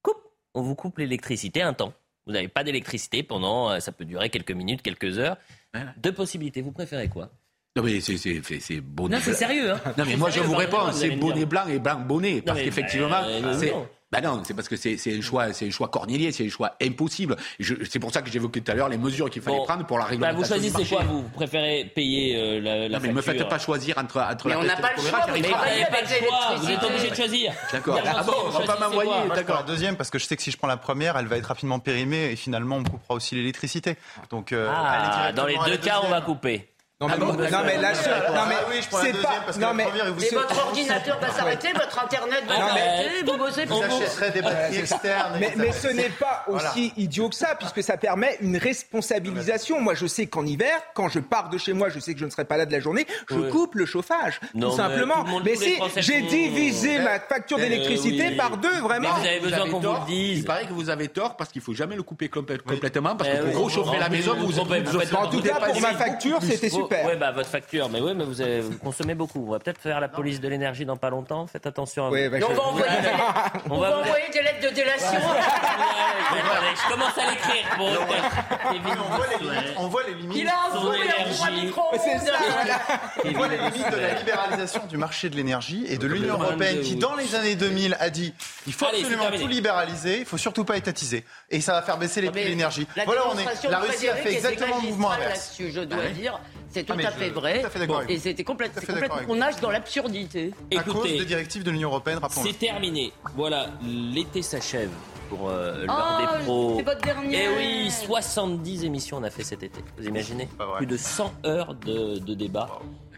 coupe, 0.02 0.22
on 0.54 0.62
vous 0.62 0.76
coupe 0.76 0.98
l'électricité 1.00 1.62
un 1.62 1.74
temps. 1.74 1.94
Vous 2.26 2.34
n'avez 2.34 2.48
pas 2.48 2.64
d'électricité 2.64 3.24
pendant, 3.24 3.70
euh, 3.70 3.80
ça 3.80 3.92
peut 3.92 4.06
durer 4.06 4.30
quelques 4.30 4.52
minutes, 4.52 4.82
quelques 4.82 5.20
heures. 5.20 5.38
Voilà. 5.74 5.94
Deux 5.98 6.12
possibilités. 6.12 6.62
Vous 6.62 6.72
préférez 6.72 7.08
quoi? 7.08 7.30
Non, 7.76 7.84
mais 7.84 8.00
c'est, 8.00 8.18
c'est, 8.18 8.42
c'est, 8.60 8.80
bonnet 8.80 9.18
Non, 9.18 9.22
c'est 9.22 9.34
sérieux. 9.34 9.72
Hein. 9.72 9.82
Non, 9.98 10.06
mais 10.08 10.16
moi, 10.16 10.30
je 10.30 10.40
vous 10.40 10.56
réponds, 10.56 10.92
c'est 10.94 11.12
bonnet 11.12 11.46
blanc 11.46 11.68
et 11.68 11.78
blanc 11.78 12.00
bonnet. 12.00 12.42
Parce 12.42 12.62
qu'effectivement, 12.62 13.10
bah, 13.10 13.26
c'est. 13.54 13.74
Non. 14.22 14.30
Bah 14.30 14.36
non, 14.38 14.44
c'est 14.46 14.54
parce 14.54 14.68
que 14.70 14.76
c'est, 14.76 14.98
c'est 14.98 15.18
un 15.18 15.22
choix, 15.22 15.52
c'est 15.54 15.68
un 15.68 15.72
choix 15.72 15.88
cornélier, 15.88 16.32
c'est 16.32 16.46
un 16.46 16.50
choix 16.50 16.76
impossible. 16.82 17.36
Je- 17.60 17.76
c'est 17.90 18.00
pour 18.00 18.12
ça 18.14 18.22
que 18.22 18.30
j'évoquais 18.30 18.62
tout 18.62 18.72
à 18.72 18.76
l'heure 18.76 18.90
les 18.90 18.98
mesures 18.98 19.30
qu'il 19.30 19.42
fallait 19.42 19.58
Bon. 19.58 19.66
prendre 19.66 19.86
pour 19.86 19.98
la 19.98 20.06
Bah, 20.06 20.10
réglementation. 20.12 20.56
vous 20.56 20.62
choisissez 20.62 20.86
quoi 20.96 21.04
vous 21.04 21.22
Vous 21.24 21.30
préférez 21.30 21.92
payer 21.94 22.36
euh, 22.38 22.60
la, 22.62 22.88
la 22.90 22.98
Non, 22.98 23.00
mais 23.04 23.12
me 23.14 23.22
facture 23.22 23.44
faites 23.44 23.50
pas 23.50 23.60
choisir 23.60 23.98
entre, 23.98 24.20
entre 24.22 24.48
Mais 24.48 24.54
la 24.54 24.60
on 24.60 24.64
n'a 24.64 24.76
pas 24.78 24.92
le 24.96 25.02
choix, 25.02 25.20
Mais 25.28 25.42
vous 25.42 25.42
n'avez 25.42 25.86
pas. 25.86 26.02
le 26.02 26.08
choix. 26.08 26.56
Vous 26.58 26.70
êtes 26.70 26.84
obligé 26.84 27.10
de 27.10 27.16
choisir. 27.16 27.54
D'accord. 27.72 28.00
Ah 28.06 28.24
bon, 28.24 28.34
on 28.46 28.50
va 28.50 28.60
pas 28.62 28.80
m'envoyer, 28.80 29.12
la 29.30 29.36
D'accord. 29.36 29.64
deuxième 29.66 29.96
parce 29.98 30.10
que 30.10 30.20
je 30.20 30.26
sais 30.26 30.36
que 30.36 30.42
si 30.44 30.52
je 30.52 30.58
prends 30.58 30.68
la 30.68 30.78
première, 30.78 31.18
elle 31.18 31.28
va 31.28 31.38
être 31.38 31.46
rapidement 31.48 31.80
périmée 31.80 32.32
et 32.32 32.36
finalement 32.36 32.78
on 32.78 32.82
me 32.82 32.90
coupera 32.90 33.14
aussi 33.16 33.36
l'électricité. 33.36 33.96
Donc, 34.30 34.52
euh, 34.52 34.70
Ah, 34.74 35.32
dans 35.34 35.46
les 35.46 35.58
deux 35.66 35.78
cas, 35.78 36.02
on 36.04 36.10
va 36.10 36.22
couper. 36.22 36.70
Non, 37.02 37.08
mais, 37.08 37.14
Ah 37.14 37.20
bon, 37.20 37.26
non, 37.34 37.36
mais 37.66 37.78
la 37.78 37.94
seule. 37.94 38.24
Non, 38.34 38.46
mais 38.48 38.56
Ah 38.58 38.66
oui, 38.70 38.76
je 38.82 38.88
prends 38.88 39.00
la 39.00 39.04
c'est 39.04 39.12
deuxième 39.12 39.30
pas. 39.34 39.42
parce 39.46 39.58
que 39.58 39.62
non, 39.62 39.68
la 39.68 39.74
mais 39.74 39.84
première, 39.84 40.14
vous 40.14 40.24
Et 40.24 40.28
c'est- 40.28 40.36
votre 40.36 40.66
ordinateur 40.66 41.20
va 41.20 41.30
s'arrêter, 41.30 41.68
votre 41.74 42.00
internet 42.02 42.44
va 42.48 42.54
Non, 42.58 42.66
mais- 42.74 42.80
s'arrêter, 42.80 43.24
vous 43.26 43.38
bossez 43.38 43.66
Vous 43.66 43.80
plus. 43.82 43.92
achèterez 43.96 44.32
des 44.32 44.42
batteries 44.42 44.78
externes. 44.78 45.34
Mais, 45.58 45.72
ce 45.74 45.88
n'est 45.90 46.08
pas 46.08 46.46
aussi 46.48 46.94
idiot 46.96 47.28
que 47.28 47.36
ça, 47.36 47.56
puisque 47.60 47.84
ça 47.84 47.98
permet 47.98 48.38
une 48.40 48.56
responsabilisation. 48.56 49.82
Moi, 49.82 49.94
je 49.94 50.06
sais 50.08 50.28
qu'en 50.28 50.46
hiver, 50.46 50.72
quand 50.94 51.10
je 51.10 51.20
pars 51.20 51.50
de 51.50 51.58
chez 51.58 51.74
moi, 51.74 51.90
je 51.90 52.00
sais 52.00 52.14
que 52.14 52.20
je 52.22 52.24
ne 52.26 52.30
serai 52.30 52.46
pas 52.46 52.56
là 52.56 52.66
de 52.66 52.72
la 52.72 52.80
journée, 52.80 53.06
je 53.30 53.36
Oui. 53.36 53.50
coupe 53.50 53.76
le 53.76 53.86
chauffage, 53.86 54.40
Non, 54.54 54.70
tout 54.70 54.78
mais 54.78 54.84
simplement. 54.84 55.26
tout 55.26 55.42
Mais 55.44 55.56
si 55.58 55.78
j'ai 55.98 56.22
divisé 56.22 56.94
Eh, 56.96 57.00
ma 57.00 57.20
facture 57.20 57.58
eh, 57.60 57.64
d'électricité 57.64 58.38
par 58.38 58.56
deux, 58.56 58.80
vraiment. 58.80 59.10
Mais 59.16 59.20
vous 59.20 59.26
avez 59.28 59.40
besoin 59.42 59.70
qu'on 59.70 59.80
vous 59.82 60.00
le 60.00 60.06
dise. 60.08 60.40
Il 60.40 60.46
paraît 60.46 60.66
que 60.66 60.72
vous 60.72 60.90
avez 60.90 61.10
tort 61.10 61.36
parce 61.36 61.50
qu'il 61.52 61.62
faut 61.62 61.74
jamais 61.74 61.98
le 61.98 62.04
couper 62.04 62.28
complè- 62.30 62.58
complètement 62.62 63.18
parce 63.18 63.30
Eh 63.34 63.40
que 63.40 63.44
oui. 63.48 63.52
pour 63.52 63.66
rechauffer 63.66 63.98
la 64.00 64.08
En 64.08 64.10
maison, 64.10 64.32
vous, 64.36 64.46
vous 64.48 64.52
vous, 64.54 64.64
vous 64.64 64.92
vous 64.92 65.00
faites- 65.02 65.14
En 65.14 65.28
tout 65.28 65.42
cas, 65.42 65.56
pour 65.56 65.82
ma 65.82 65.92
Vous- 65.92 65.98
facture, 65.98 66.40
c'était 66.42 66.70
vous- 66.70 66.85
super. 66.86 67.06
Ouais, 67.06 67.16
bah 67.16 67.32
votre 67.32 67.50
facture. 67.50 67.90
Mais 67.90 68.00
oui, 68.00 68.14
mais 68.16 68.24
vous, 68.24 68.42
avez- 68.42 68.62
vous 68.62 68.78
consommez 68.78 69.16
beaucoup. 69.16 69.46
On 69.48 69.52
va 69.52 69.60
peut-être 69.60 69.80
faire 69.82 70.00
la 70.00 70.08
police 70.08 70.40
de 70.42 70.48
l'énergie 70.48 70.86
dans 70.86 70.98
pas 70.98 71.10
longtemps. 71.10 71.48
Faites 71.48 71.66
attention 71.68 72.06
à 72.08 72.10
vous. 72.10 72.16
Bah, 72.16 72.38
on 72.50 72.54
va 72.54 72.62
envoyer, 72.64 72.92
On 73.70 73.76
on 73.76 73.80
va 73.80 73.90
va 73.90 73.96
vous- 73.98 74.02
envoyer 74.04 74.26
des 74.32 74.42
lettres 74.42 74.70
de 74.70 74.76
délation. 74.76 75.20
Je 76.76 76.92
commence 76.92 77.18
à 77.18 77.30
l'écrire 77.32 77.66
pour 77.78 77.90
Mais 77.90 77.98
on 78.92 79.16
voit 79.16 79.26
les 79.28 79.38
limites. 79.46 79.74
On 79.78 79.88
voit 79.88 80.04
les 80.08 80.14
limites. 80.14 80.38
Il 80.38 80.48
a 80.48 80.54
un 80.68 80.74
Son 80.74 80.82
fou 80.82 80.94
et 80.94 81.00
un 81.00 81.04
énergie. 81.04 81.34
froid 81.36 81.50
micro. 81.52 81.84
C'est 81.94 82.20
ça, 82.20 82.34
voilà. 82.54 82.80
On 83.26 83.32
voit 83.32 83.48
les 83.48 83.58
limites 83.58 83.92
de 83.92 83.96
la 83.98 84.14
libéralisation 84.16 84.82
du 84.88 84.98
marché 84.98 85.30
de 85.30 85.36
l'énergie 85.36 85.86
et 85.88 85.98
de 85.98 86.08
l'Union 86.08 86.34
européenne 86.34 86.78
22 86.78 86.82
qui, 86.82 86.96
dans 86.96 87.16
les 87.16 87.36
années 87.36 87.56
2000, 87.56 87.96
a 88.00 88.10
dit 88.10 88.34
il 88.68 88.74
faut 88.74 88.86
absolument 88.86 89.32
tout 89.32 89.48
libéraliser, 89.48 90.20
il 90.20 90.26
faut 90.26 90.38
surtout 90.38 90.66
pas 90.66 90.78
étatiser. 90.78 91.24
Et 91.50 91.62
ça 91.62 91.74
va 91.74 91.82
faire 91.82 91.98
baisser 91.98 92.22
les 92.22 92.32
prix 92.32 92.44
de 92.44 92.50
l'énergie. 92.50 92.88
La 92.96 93.06
Voilà, 93.06 93.22
on 93.32 93.38
est. 93.38 93.70
La 93.70 93.80
Russie 93.80 94.08
a 94.10 94.16
fait 94.16 94.34
exactement 94.34 94.78
le 94.82 94.88
mouvement 94.90 95.12
inverse. 95.12 95.56
je 95.60 95.80
dois 95.82 96.00
Ah 96.02 96.08
oui. 96.08 96.14
dire. 96.14 96.40
C'est 96.76 96.84
tout 96.84 96.94
Ah, 97.02 97.08
à 97.08 97.12
fait 97.12 97.30
vrai. 97.30 97.62
tout 97.62 97.68
à 97.68 97.70
fait 97.70 97.82
avec 97.82 98.10
Et 98.10 98.20
c'était 98.20 98.44
complète- 98.44 98.74
complètement. 98.86 99.16
On 99.30 99.36
nage 99.38 99.62
dans 99.62 99.72
l'absurdité. 99.72 100.52
À 100.76 100.84
cause 100.84 101.04
des 101.10 101.24
directives 101.24 101.64
de 101.64 101.72
l'Union 101.72 101.88
européenne, 101.88 102.18
rappelons-le. 102.18 102.50
c'est 102.50 102.60
terminé. 102.60 103.14
Voilà, 103.34 103.68
l'été 103.82 104.42
s'achève 104.42 104.90
pour 105.30 105.48
euh, 105.50 105.86
l'heure 105.86 105.96
Ah, 106.20 106.38
des 106.38 106.44
pros. 106.44 106.74
c'est 106.78 106.84
votre 106.84 107.02
dernière. 107.02 107.50
Eh 107.56 107.86
oui, 107.86 107.90
70 107.92 108.84
émissions 108.84 109.18
on 109.18 109.24
a 109.24 109.30
fait 109.30 109.44
cet 109.46 109.64
été. 109.64 109.80
Vous 109.98 110.06
imaginez 110.06 110.50
vrai. 110.60 110.78
Plus 110.80 110.86
de 110.86 110.98
100 110.98 111.34
heures 111.46 111.76
de, 111.76 112.20
de 112.20 112.34
débat. 112.34 112.68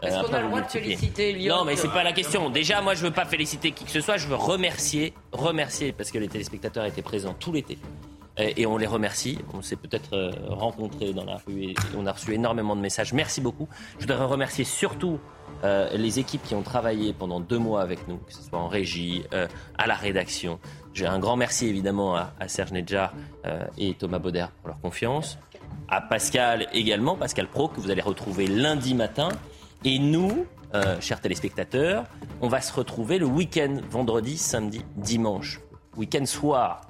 Est-ce 0.03 0.13
qu'on 0.17 0.21
après, 0.21 0.35
a 0.35 0.41
le 0.41 0.43
vous 0.45 0.49
droit 0.51 0.61
de 0.61 0.67
féliciter 0.71 1.33
Lyon 1.33 1.55
Non, 1.57 1.65
mais 1.65 1.75
c'est 1.75 1.87
pas 1.87 2.03
la 2.03 2.13
question. 2.13 2.51
Déjà, 2.51 2.79
moi, 2.81 2.93
je 2.93 3.01
veux 3.01 3.11
pas 3.11 3.25
féliciter 3.25 3.71
qui 3.71 3.85
que 3.85 3.91
ce 3.91 4.01
soit. 4.01 4.17
Je 4.17 4.27
veux 4.27 4.35
remercier, 4.35 5.15
remercier, 5.31 5.91
parce 5.93 6.11
que 6.11 6.19
les 6.19 6.27
téléspectateurs 6.27 6.85
étaient 6.85 7.01
présents 7.01 7.33
tout 7.33 7.51
l'été. 7.51 7.79
Et, 8.37 8.61
et 8.61 8.65
on 8.65 8.77
les 8.77 8.87
remercie. 8.87 9.39
On 9.53 9.61
s'est 9.61 9.75
peut-être 9.75 10.13
euh, 10.13 10.31
rencontrés 10.49 11.13
dans 11.13 11.25
la 11.25 11.37
rue 11.37 11.63
et 11.63 11.75
on 11.97 12.05
a 12.05 12.11
reçu 12.11 12.33
énormément 12.33 12.75
de 12.75 12.81
messages. 12.81 13.13
Merci 13.13 13.41
beaucoup. 13.41 13.67
Je 13.99 14.05
voudrais 14.05 14.23
remercier 14.25 14.63
surtout 14.63 15.19
euh, 15.63 15.89
les 15.95 16.19
équipes 16.19 16.43
qui 16.43 16.55
ont 16.55 16.61
travaillé 16.61 17.13
pendant 17.13 17.39
deux 17.39 17.57
mois 17.57 17.81
avec 17.81 18.07
nous, 18.07 18.17
que 18.17 18.33
ce 18.33 18.43
soit 18.43 18.59
en 18.59 18.67
régie, 18.67 19.23
euh, 19.33 19.47
à 19.77 19.87
la 19.87 19.95
rédaction. 19.95 20.59
J'ai 20.93 21.05
un 21.05 21.19
grand 21.19 21.35
merci 21.35 21.67
évidemment 21.67 22.15
à, 22.15 22.47
Serge 22.47 22.71
Nedjar 22.71 23.13
euh, 23.45 23.65
et 23.77 23.93
Thomas 23.93 24.17
Bauder 24.17 24.47
pour 24.61 24.69
leur 24.69 24.81
confiance. 24.81 25.37
À 25.89 26.01
Pascal 26.01 26.67
également, 26.73 27.15
Pascal 27.15 27.47
Pro, 27.47 27.67
que 27.67 27.79
vous 27.79 27.91
allez 27.91 28.01
retrouver 28.01 28.47
lundi 28.47 28.95
matin. 28.95 29.29
Et 29.85 29.99
nous, 29.99 30.47
euh, 30.73 30.99
chers 30.99 31.21
téléspectateurs, 31.21 32.05
on 32.41 32.47
va 32.47 32.61
se 32.61 32.73
retrouver 32.73 33.19
le 33.19 33.27
week-end, 33.27 33.77
vendredi, 33.89 34.37
samedi, 34.37 34.81
dimanche. 34.95 35.61
Week-end 35.95 36.25
soir. 36.25 36.81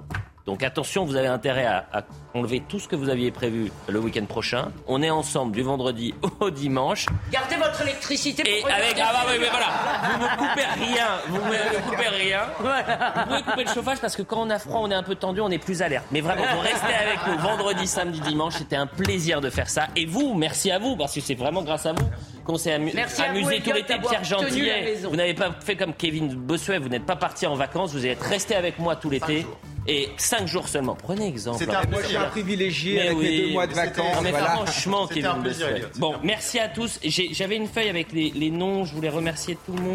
Donc 0.48 0.62
attention, 0.62 1.04
vous 1.04 1.14
avez 1.16 1.26
intérêt 1.26 1.66
à, 1.66 1.84
à 1.92 2.02
enlever 2.32 2.62
tout 2.66 2.78
ce 2.78 2.88
que 2.88 2.96
vous 2.96 3.10
aviez 3.10 3.30
prévu 3.30 3.70
le 3.86 3.98
week-end 3.98 4.24
prochain. 4.24 4.72
On 4.86 5.02
est 5.02 5.10
ensemble 5.10 5.54
du 5.54 5.60
vendredi 5.60 6.14
au 6.40 6.48
dimanche. 6.48 7.04
Gardez 7.30 7.56
votre 7.56 7.82
électricité 7.82 8.42
pour 8.62 8.70
Et 8.70 8.72
avec 8.72 8.96
ah 8.98 9.10
bah 9.12 9.26
oui, 9.28 9.36
mais 9.38 9.50
voilà, 9.50 9.66
vous 10.02 10.24
ne 10.24 10.28
coupez 10.48 10.64
rien, 10.64 11.06
vous 11.28 11.36
ne 11.36 11.90
coupez 11.90 12.08
rien. 12.08 12.40
Vous 12.58 13.24
pouvez 13.28 13.42
couper 13.42 13.64
le 13.64 13.70
chauffage 13.72 13.98
parce 14.00 14.16
que 14.16 14.22
quand 14.22 14.40
on 14.42 14.50
a 14.50 14.58
froid, 14.58 14.80
on 14.82 14.90
est 14.90 14.94
un 14.94 15.02
peu 15.02 15.14
tendu, 15.14 15.40
on 15.40 15.50
est 15.50 15.58
plus 15.58 15.82
alerte. 15.82 16.04
Mais 16.10 16.20
vraiment, 16.20 16.42
vous 16.54 16.60
restez 16.60 16.94
avec 16.94 17.18
nous 17.26 17.38
vendredi, 17.38 17.86
samedi, 17.86 18.20
dimanche. 18.20 18.54
C'était 18.58 18.76
un 18.76 18.86
plaisir 18.86 19.40
de 19.40 19.50
faire 19.50 19.68
ça. 19.68 19.86
Et 19.96 20.06
vous, 20.06 20.34
merci 20.34 20.70
à 20.70 20.78
vous 20.78 20.96
parce 20.96 21.14
que 21.14 21.20
c'est 21.20 21.34
vraiment 21.34 21.62
grâce 21.62 21.86
à 21.86 21.92
vous 21.92 22.08
qu'on 22.44 22.56
s'est 22.56 22.72
amu- 22.72 22.92
Merci 22.94 23.22
à 23.22 23.32
vous, 23.32 23.38
amusé 23.38 23.60
tout 23.60 23.72
l'été. 23.72 23.94
Pierre 23.98 24.24
Gentillet, 24.24 24.96
vous 25.08 25.16
n'avez 25.16 25.34
pas 25.34 25.50
fait 25.64 25.76
comme 25.76 25.92
Kevin 25.94 26.34
Bossuet, 26.34 26.78
vous 26.78 26.88
n'êtes 26.88 27.04
pas 27.06 27.16
parti 27.16 27.46
en 27.46 27.54
vacances, 27.54 27.92
vous 27.92 28.06
êtes 28.06 28.22
resté 28.22 28.54
avec 28.54 28.78
moi 28.78 28.96
tout 28.96 29.10
l'été. 29.10 29.46
Et 29.90 30.10
cinq 30.18 30.46
jours 30.46 30.68
seulement. 30.68 30.94
Prenez 31.02 31.26
exemple. 31.28 31.60
C'était 31.60 31.74
un 31.74 31.82
Moi, 31.90 32.00
je 32.02 32.08
suis 32.08 32.16
un 32.18 32.24
privilégié 32.24 32.94
Mais 32.96 33.00
avec 33.06 33.16
oui, 33.16 33.24
les 33.24 33.46
deux 33.46 33.52
mois 33.54 33.66
de 33.66 33.72
vacances. 33.72 34.16
Non, 34.16 34.20
mais 34.22 34.30
voilà. 34.32 34.46
franchement, 34.50 35.06
Kevin 35.06 35.32
Bossuet. 35.42 35.82
Bon, 35.96 36.14
merci 36.22 36.58
à 36.58 36.68
tous. 36.68 37.00
J'avais 37.02 37.56
une 37.56 37.68
feuille 37.68 37.88
avec 37.88 38.12
les, 38.12 38.30
les 38.34 38.50
noms. 38.50 38.84
Je 38.84 38.94
voulais 38.94 39.08
remercier 39.08 39.56
tout 39.64 39.72
le 39.72 39.80
monde. 39.80 39.87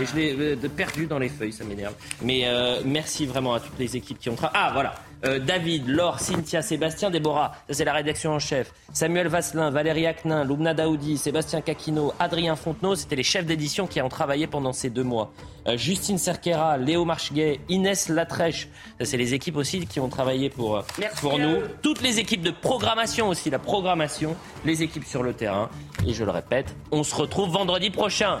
Et 0.00 0.06
je 0.06 0.16
l'ai 0.16 0.36
euh, 0.38 0.68
perdu 0.74 1.06
dans 1.06 1.18
les 1.18 1.28
feuilles, 1.28 1.52
ça 1.52 1.64
m'énerve. 1.64 1.94
Mais 2.22 2.42
euh, 2.46 2.80
merci 2.84 3.26
vraiment 3.26 3.54
à 3.54 3.60
toutes 3.60 3.78
les 3.78 3.96
équipes 3.96 4.18
qui 4.18 4.28
ont 4.28 4.34
travaillé. 4.34 4.58
Ah, 4.62 4.70
voilà. 4.72 4.94
Euh, 5.24 5.38
David, 5.38 5.88
Laure, 5.88 6.20
Cynthia, 6.20 6.60
Sébastien, 6.60 7.10
Déborah, 7.10 7.52
ça 7.68 7.74
c'est 7.74 7.84
la 7.84 7.94
rédaction 7.94 8.32
en 8.32 8.38
chef. 8.38 8.72
Samuel 8.92 9.28
Vasselin, 9.28 9.70
Valérie 9.70 10.06
Aknin, 10.06 10.44
Loubna 10.44 10.74
Daoudi, 10.74 11.16
Sébastien 11.16 11.62
Caquino, 11.62 12.12
Adrien 12.18 12.54
Fontenot, 12.54 12.96
c'était 12.96 13.16
les 13.16 13.22
chefs 13.22 13.46
d'édition 13.46 13.86
qui 13.86 14.02
ont 14.02 14.10
travaillé 14.10 14.46
pendant 14.46 14.74
ces 14.74 14.90
deux 14.90 15.02
mois. 15.04 15.32
Justine 15.74 16.18
Cerquera, 16.18 16.76
Léo 16.76 17.04
Marcheguet, 17.06 17.60
Inès 17.70 18.10
Latrèche, 18.10 18.68
ça 19.00 19.06
c'est 19.06 19.16
les 19.16 19.32
équipes 19.32 19.56
aussi 19.56 19.86
qui 19.86 20.00
ont 20.00 20.08
travaillé 20.08 20.50
pour, 20.50 20.84
Merci 20.98 21.20
pour 21.22 21.38
nous. 21.38 21.48
eux. 21.48 21.70
Toutes 21.82 22.02
les 22.02 22.18
équipes 22.20 22.42
de 22.42 22.52
programmation 22.52 23.28
aussi, 23.28 23.48
la 23.48 23.58
programmation, 23.58 24.36
les 24.66 24.82
équipes 24.82 25.06
sur 25.06 25.22
le 25.22 25.32
terrain. 25.32 25.70
Et 26.06 26.12
je 26.12 26.24
le 26.24 26.30
répète, 26.30 26.76
on 26.92 27.02
se 27.02 27.14
retrouve 27.14 27.50
vendredi 27.50 27.90
prochain. 27.90 28.40